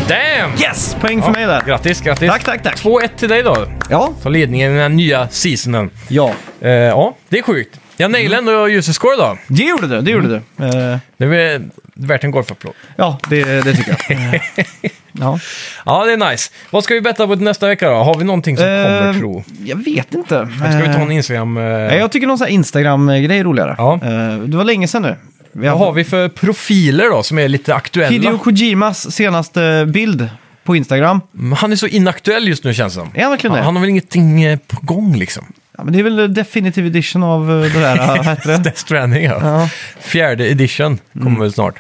damn! 0.09 0.51
Yes! 0.63 0.97
Poäng 1.01 1.23
för 1.23 1.31
mig 1.33 1.47
där. 1.47 1.63
Grattis, 1.67 2.01
grattis. 2.01 2.31
Tack, 2.31 2.45
tack, 2.45 2.63
tack. 2.63 2.77
2-1 2.83 3.09
till 3.17 3.29
dig 3.29 3.43
då. 3.43 3.57
Ja. 3.91 4.09
Ta 4.23 4.29
ledningen 4.29 4.71
i 4.71 4.75
den 4.75 4.83
här 4.83 4.89
nya 4.89 5.29
seasonen. 5.29 5.91
Ja, 6.09 6.31
Eh, 6.63 6.71
ja, 6.71 7.15
det 7.29 7.39
är 7.39 7.43
sjukt. 7.43 7.80
Jag 8.01 8.11
nailade 8.11 8.39
ändå 8.39 8.69
user 8.69 8.93
score 8.93 9.17
då. 9.17 9.37
det 9.49 9.63
gjorde 9.63 9.87
du. 9.87 10.01
Det 10.01 10.11
gjorde 10.11 10.29
du. 10.29 10.35
Eh, 10.65 10.99
Det 11.17 11.25
är 11.25 11.63
värt 11.95 12.25
en 12.25 12.31
golfapplåd. 12.31 12.75
ja, 12.97 13.19
det, 13.29 13.45
det 13.45 13.75
tycker 13.75 13.97
jag. 14.09 14.11
Eh, 14.83 14.91
ja. 15.13 15.39
Ja, 15.87 16.05
det 16.07 16.13
är 16.13 16.31
nice. 16.31 16.51
Vad 16.71 16.85
ska 16.85 16.95
vi 16.95 17.01
betta 17.01 17.27
på 17.27 17.37
till 17.37 17.45
nästa 17.45 17.67
vecka 17.69 17.89
då? 17.91 17.95
Har 17.97 18.15
vi 18.19 18.25
någonting 18.25 18.57
som 18.57 18.65
kommer 18.67 19.09
Eh, 19.11 19.19
tro? 19.19 19.45
Jag 19.65 19.85
vet 19.85 20.15
inte. 20.15 20.49
Ska 20.59 20.79
vi 20.79 20.85
ta 20.95 21.01
en 21.01 21.11
Eh, 21.11 21.17
Instagram? 21.17 21.57
Eh, 21.57 21.63
nej, 21.63 21.99
jag 21.99 22.13
tycker 22.13 22.27
någon 22.27 22.39
sån 22.39 22.45
här 22.47 22.53
Instagram-grej 22.55 23.39
är 23.39 23.45
roligare. 23.45 23.75
Ja. 23.79 23.95
Eh, 23.95 24.39
det 24.39 24.57
var 24.57 24.65
länge 24.65 24.89
sedan 24.89 25.03
nu. 25.03 25.17
Vi 25.53 25.69
Vad 25.69 25.79
har 25.79 25.93
vi 25.93 26.05
för 26.05 26.29
profiler 26.29 27.11
då 27.11 27.23
som 27.23 27.39
är 27.39 27.49
lite 27.49 27.75
aktuella? 27.75 28.11
Hideo 28.11 28.39
Kojimas 28.39 29.11
senaste 29.13 29.87
bild 29.89 30.29
på 30.65 30.77
Instagram. 30.77 31.21
Mm, 31.35 31.53
Han 31.53 31.73
är 31.73 31.77
så 31.77 31.87
inaktuell 31.87 32.49
just 32.49 32.65
nu 32.65 32.75
känns 32.75 32.95
det 32.95 33.01
som. 33.01 33.11
Är 33.15 33.23
han 33.23 33.31
verkligen 33.31 33.53
Han, 33.53 33.61
det? 33.61 33.65
han 33.65 33.77
har 33.77 33.81
väl 33.81 33.91
ingenting 33.91 34.43
eh, 34.43 34.59
på 34.67 34.77
gång 34.83 35.17
liksom. 35.17 35.45
Ja, 35.79 35.85
men 35.85 35.93
det 35.93 35.99
är 35.99 36.03
väl 36.03 36.35
Definitive 36.35 36.87
Edition 36.87 37.23
av 37.23 37.51
eh, 37.51 37.73
det 37.73 37.81
där, 37.81 37.97
vad 38.07 38.27
heter 38.27 38.49
det? 38.53 38.59
Death 38.65 38.79
Stranding 38.81 39.25
ja. 39.25 39.39
Ja. 39.43 39.69
Fjärde 40.01 40.49
edition 40.51 40.99
kommer 41.13 41.27
Mm. 41.27 41.41
väl 41.41 41.53
snart. 41.53 41.75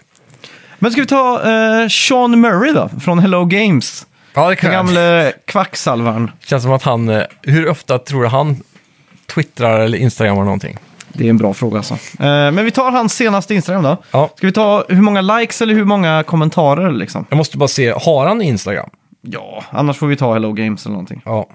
Men 0.78 0.93
ska 0.93 1.01
vi 1.01 1.07
ta 1.07 1.43
eh, 1.43 1.88
Sean 1.88 2.41
Murray 2.41 2.72
då, 2.72 2.91
från 3.01 3.18
Hello 3.18 3.45
Games? 3.45 4.07
Ja, 4.34 4.43
det 4.43 4.49
Den 4.49 4.57
kan 4.57 4.72
jag. 4.72 4.78
gamle 4.86 5.32
kvacksalvaren. 5.47 6.30
Känns 6.45 6.62
som 6.62 6.72
att 6.72 6.82
han, 6.82 7.09
eh, 7.09 7.22
hur 7.43 7.68
ofta 7.68 7.99
tror 7.99 8.22
du 8.22 8.28
han 8.28 8.57
twittrar 9.34 9.80
eller 9.80 9.99
instagrammar 9.99 10.45
någonting? 10.45 10.76
Det 11.12 11.24
är 11.26 11.30
en 11.30 11.38
bra 11.38 11.55
fråga 11.55 11.76
alltså. 11.78 11.95
Eh, 11.95 11.99
men 12.53 12.64
vi 12.64 12.70
tar 12.70 12.91
hans 12.91 13.14
senaste 13.14 13.55
Instagram 13.55 13.82
då. 13.82 13.97
Ja. 14.11 14.30
Ska 14.36 14.47
vi 14.47 14.53
ta 14.53 14.84
hur 14.88 15.03
många 15.03 15.20
likes 15.20 15.62
eller 15.62 15.74
hur 15.74 15.84
många 15.84 16.22
kommentarer 16.22 16.91
liksom? 16.91 17.26
Jag 17.28 17.36
måste 17.36 17.59
bara 17.59 17.68
se, 17.68 17.91
har 17.97 18.26
han 18.28 18.43
Instagram? 18.43 18.91
Ja, 19.22 19.64
annars 19.70 19.97
får 19.97 20.07
vi 20.07 20.16
ta 20.16 20.32
Hello 20.32 20.53
Games 20.53 20.84
eller 20.86 20.93
någonting. 20.93 21.22
Ja. 21.24 21.49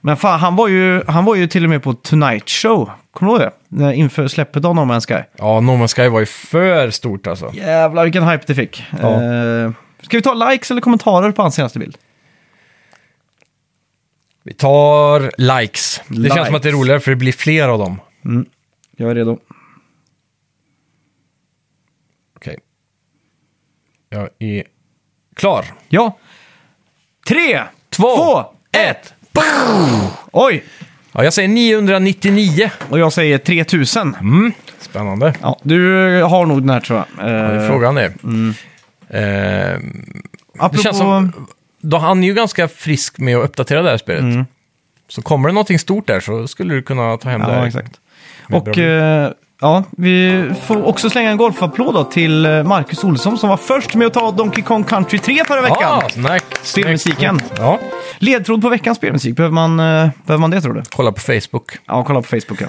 Men 0.00 0.16
fan, 0.16 0.40
han 0.40 0.56
var 0.56 0.68
ju, 0.68 1.02
han 1.08 1.24
var 1.24 1.34
ju 1.34 1.46
till 1.46 1.64
och 1.64 1.70
med 1.70 1.82
på 1.82 1.94
Tonight 1.94 2.50
Show. 2.50 2.90
Kommer 3.10 3.32
du 3.32 3.38
ihåg 3.38 3.52
det? 3.68 3.76
När- 3.76 3.92
Inför 3.92 4.28
släppet 4.28 4.64
av 4.64 4.74
No 4.74 4.80
Man's 4.80 5.06
Sky. 5.06 5.24
Ja, 5.38 5.60
No 5.60 5.70
Man's 5.70 5.94
Sky 5.96 6.08
var 6.08 6.20
ju 6.20 6.26
för 6.26 6.90
stort 6.90 7.26
alltså. 7.26 7.50
Jävlar 7.54 8.04
vilken 8.04 8.28
hype 8.28 8.44
det 8.46 8.54
fick. 8.54 8.82
Ja. 9.02 9.22
Eh, 9.22 9.70
ska 10.02 10.16
vi 10.16 10.22
ta 10.22 10.34
likes 10.34 10.70
eller 10.70 10.80
kommentarer 10.80 11.32
på 11.32 11.42
hans 11.42 11.54
senaste 11.54 11.78
bild? 11.78 11.96
Vi 14.42 14.54
tar 14.54 15.20
likes. 15.60 16.00
Det 16.08 16.14
Likes. 16.18 16.34
känns 16.34 16.46
som 16.46 16.56
att 16.56 16.62
det 16.62 16.68
är 16.68 16.72
roligare 16.72 17.00
för 17.00 17.10
det 17.10 17.16
blir 17.16 17.32
fler 17.32 17.68
av 17.68 17.78
dem. 17.78 18.00
Jag 18.96 19.10
är 19.10 19.14
redo. 19.14 19.38
Okej. 22.36 22.58
Jag 24.08 24.28
är 24.38 24.64
klar. 25.34 25.64
Ja. 25.88 26.18
Tre, 27.28 27.62
Två, 27.90 28.16
två 28.16 28.44
ett. 28.78 29.14
Oj! 30.32 30.64
Ja, 31.12 31.24
jag 31.24 31.32
säger 31.32 31.48
999. 31.48 32.70
Och 32.90 32.98
jag 32.98 33.12
säger 33.12 33.38
3000. 33.38 34.16
Mm. 34.20 34.52
Spännande. 34.80 35.34
Ja, 35.42 35.58
du 35.62 36.22
har 36.22 36.46
nog 36.46 36.62
den 36.62 36.70
här 36.70 36.80
tror 36.80 36.98
jag. 36.98 37.06
Ja, 37.18 37.32
det 37.32 37.38
är 37.38 37.62
Eh, 37.62 37.68
frågan 37.68 37.96
är. 37.98 38.04
Eh, 38.04 38.12
det 39.10 39.80
apropå... 40.58 40.82
känns 40.82 40.98
som... 40.98 41.32
Då 41.80 41.98
han 41.98 42.22
är 42.24 42.28
ju 42.28 42.34
ganska 42.34 42.68
frisk 42.68 43.18
med 43.18 43.36
att 43.36 43.44
uppdatera 43.44 43.82
det 43.82 43.90
här 43.90 43.96
spelet. 43.98 44.46
Så 45.08 45.22
kommer 45.22 45.48
det 45.48 45.52
någonting 45.54 45.78
stort 45.78 46.06
där 46.06 46.20
så 46.20 46.48
skulle 46.48 46.74
du 46.74 46.82
kunna 46.82 47.16
ta 47.16 47.28
hem 47.28 47.40
det. 47.40 47.46
Ja, 47.46 47.52
här. 47.52 47.66
exakt. 47.66 48.00
Och 48.52 48.78
eh, 48.78 49.32
ja, 49.60 49.84
vi 49.90 50.44
får 50.66 50.86
också 50.86 51.10
slänga 51.10 51.30
en 51.30 51.36
golfapplåd 51.36 51.94
då 51.94 52.04
till 52.04 52.46
eh, 52.46 52.62
Marcus 52.62 53.04
Olsson 53.04 53.38
som 53.38 53.48
var 53.48 53.56
först 53.56 53.94
med 53.94 54.06
att 54.06 54.14
ta 54.14 54.30
Donkey 54.30 54.64
Kong 54.64 54.84
Country 54.84 55.18
3 55.18 55.44
förra 55.46 55.60
veckan. 55.62 56.02
Ah, 56.04 56.08
snack. 56.08 56.44
Spelmusiken. 56.62 57.40
Ja, 57.58 57.78
Ledtråd 58.18 58.62
på 58.62 58.68
veckans 58.68 58.98
spelmusik, 58.98 59.36
behöver 59.36 59.54
man, 59.54 59.80
eh, 59.80 60.08
behöver 60.24 60.38
man 60.40 60.50
det 60.50 60.60
tror 60.60 60.74
du? 60.74 60.82
kolla 60.90 61.12
på 61.12 61.20
Facebook. 61.20 61.78
Ja, 61.86 62.04
kolla 62.04 62.22
på 62.22 62.28
Facebook 62.28 62.60
ja. 62.60 62.68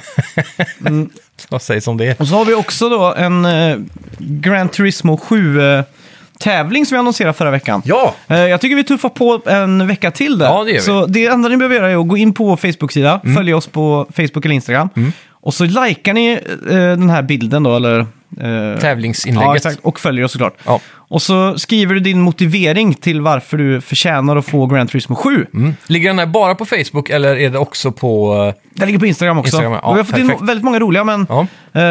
Vad 1.49 1.61
sägs 1.61 1.87
om 1.87 1.97
det? 1.97 2.19
Och 2.19 2.27
så 2.27 2.35
har 2.35 2.45
vi 2.45 2.53
också 2.53 2.89
då 2.89 3.13
en 3.17 3.45
eh, 3.45 3.77
Gran 4.17 4.69
Turismo 4.69 5.17
7-tävling 5.17 6.85
som 6.85 6.95
vi 6.95 6.99
annonserade 6.99 7.33
förra 7.33 7.51
veckan. 7.51 7.81
Ja! 7.85 8.15
Eh, 8.27 8.37
Jag 8.39 8.61
tycker 8.61 8.75
vi 8.75 8.83
tuffar 8.83 9.09
på 9.09 9.41
en 9.45 9.87
vecka 9.87 10.11
till 10.11 10.37
där. 10.37 10.45
Ja, 10.45 10.63
det 10.63 10.71
gör 10.71 10.79
vi. 10.81 10.89
Mm. 10.91 11.01
Så 11.01 11.05
det 11.05 11.25
enda 11.25 11.49
ni 11.49 11.57
behöver 11.57 11.75
göra 11.75 11.89
är 11.89 11.97
att 12.01 12.07
gå 12.07 12.17
in 12.17 12.33
på 12.33 12.45
vår 12.45 12.57
Facebook-sida, 12.57 13.21
följa 13.35 13.57
oss 13.57 13.67
på 13.67 14.07
Facebook 14.15 14.45
eller 14.45 14.55
Instagram. 14.55 14.89
Och 15.41 15.53
så 15.53 15.65
likar 15.65 16.13
ni 16.13 16.31
eh, 16.69 16.75
den 16.75 17.09
här 17.09 17.21
bilden 17.21 17.63
då, 17.63 17.75
eller... 17.75 17.99
eh, 17.99 18.79
Tävlingsinlägget. 18.81 19.45
Ja, 19.47 19.55
exakt. 19.55 19.79
Och 19.81 19.99
följer 19.99 20.25
oss 20.25 20.31
såklart. 20.31 20.53
Ja. 20.65 20.79
Och 21.11 21.21
så 21.21 21.57
skriver 21.57 21.93
du 21.93 21.99
din 21.99 22.21
motivering 22.21 22.93
till 22.93 23.21
varför 23.21 23.57
du 23.57 23.81
förtjänar 23.81 24.35
att 24.37 24.45
få 24.45 24.65
Gran 24.65 24.87
Turismo 24.87 25.15
7. 25.15 25.45
Mm. 25.53 25.73
Ligger 25.87 26.09
den 26.09 26.19
här 26.19 26.25
bara 26.25 26.55
på 26.55 26.65
Facebook 26.65 27.09
eller 27.09 27.35
är 27.35 27.49
det 27.49 27.57
också 27.59 27.91
på... 27.91 28.33
eh, 28.47 28.61
Den 28.75 28.87
ligger 28.87 28.99
på 28.99 29.05
Instagram 29.05 29.37
också. 29.37 29.55
Instagram, 29.55 29.73
ja, 29.73 29.79
och 29.79 29.95
vi 29.95 29.99
har 29.99 30.05
fått 30.05 30.15
perfekt. 30.15 30.39
in 30.41 30.45
väldigt 30.47 30.63
många 30.65 30.79
roliga, 30.79 31.03
men 31.03 31.25
Ja. 31.29 31.47
eh, 31.73 31.81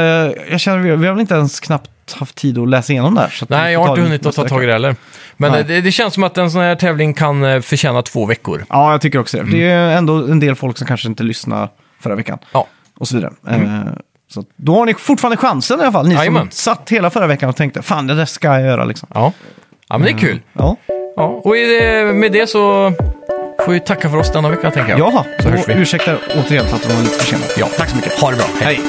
jag 0.51 0.61
känner 0.61 0.79
vi, 0.79 0.97
vi 0.97 1.07
har 1.07 1.15
väl 1.15 1.21
inte 1.21 1.35
ens 1.35 1.61
knappt 1.61 1.91
haft 2.13 2.35
tid 2.35 2.59
att 2.59 2.69
läsa 2.69 2.93
igenom 2.93 3.15
det 3.15 3.29
vi 3.41 3.47
Nej, 3.49 3.73
jag 3.73 3.81
har 3.81 3.89
inte 3.89 4.01
hunnit 4.03 4.27
att 4.27 4.35
ta 4.35 4.49
tag 4.49 4.63
i 4.63 4.67
det 4.67 4.73
heller. 4.73 4.97
Men 5.37 5.55
eh, 5.55 5.67
det, 5.67 5.81
det 5.81 5.93
känns 5.93 6.15
som 6.15 6.23
att 6.25 6.39
en 6.39 6.51
sån 6.51 6.61
här 6.61 6.75
tävling 6.77 7.15
kan 7.15 7.45
eh, 7.45 7.61
förtjäna 7.61 8.03
två 8.03 8.27
veckor. 8.27 8.65
Ja, 8.69 8.91
jag 8.93 9.01
tycker 9.01 9.19
också 9.19 9.37
det. 9.37 9.43
Mm. 9.43 9.55
Det 9.55 9.65
är 9.65 9.97
ändå 9.97 10.15
en 10.17 10.41
del 10.41 10.55
folk 10.55 10.79
som 10.79 10.87
kanske 10.87 11.09
inte 11.09 11.23
lyssnar 11.23 11.69
förra 12.01 12.15
veckan. 12.15 12.39
Ja. 12.53 12.67
Och 13.01 13.09
så 13.09 13.15
vidare. 13.17 13.33
Eh, 13.49 13.81
så 14.31 14.41
att 14.41 14.47
då 14.57 14.75
har 14.75 14.87
ni 14.87 14.95
fortfarande 14.95 15.37
chansen 15.37 15.79
i 15.81 15.83
alla 15.83 15.93
fall. 15.93 16.09
Ni 16.09 16.15
Jajamän. 16.15 16.43
som 16.43 16.51
satt 16.51 16.91
hela 16.91 17.11
förra 17.11 17.27
veckan 17.27 17.49
och 17.49 17.57
tänkte 17.57 17.83
fan 17.83 18.07
det 18.07 18.15
där 18.15 18.25
ska 18.25 18.49
jag 18.49 18.63
göra 18.63 18.85
liksom. 18.85 19.09
Ja. 19.15 19.33
ja, 19.89 19.99
men 19.99 20.03
det 20.07 20.11
är 20.13 20.19
kul. 20.19 20.41
Ja, 20.53 20.77
Ja. 21.17 21.41
Och 21.45 21.57
i 21.57 21.67
det, 21.81 22.13
med 22.13 22.33
det 22.33 22.47
så 22.47 22.93
får 23.65 23.73
vi 23.73 23.81
tacka 23.81 24.11
för 24.11 24.17
oss 24.17 24.33
denna 24.33 24.49
vecka, 24.51 24.71
tänker 24.71 24.91
jag. 24.91 24.99
Jaha, 25.01 25.25
Så 25.43 25.49
hörs 25.49 25.69
vi. 25.69 25.73
ursäkta 25.75 26.17
återigen 26.17 26.67
för 26.67 26.77
att 26.77 26.83
det 26.83 26.95
var 26.95 27.03
lite 27.03 27.19
försenat. 27.19 27.55
Ja. 27.59 27.67
Tack 27.77 27.89
så 27.91 27.97
mycket. 27.97 28.21
Ha 28.21 28.31
det 28.31 28.37
bra. 28.37 28.47
Hej. 28.61 28.81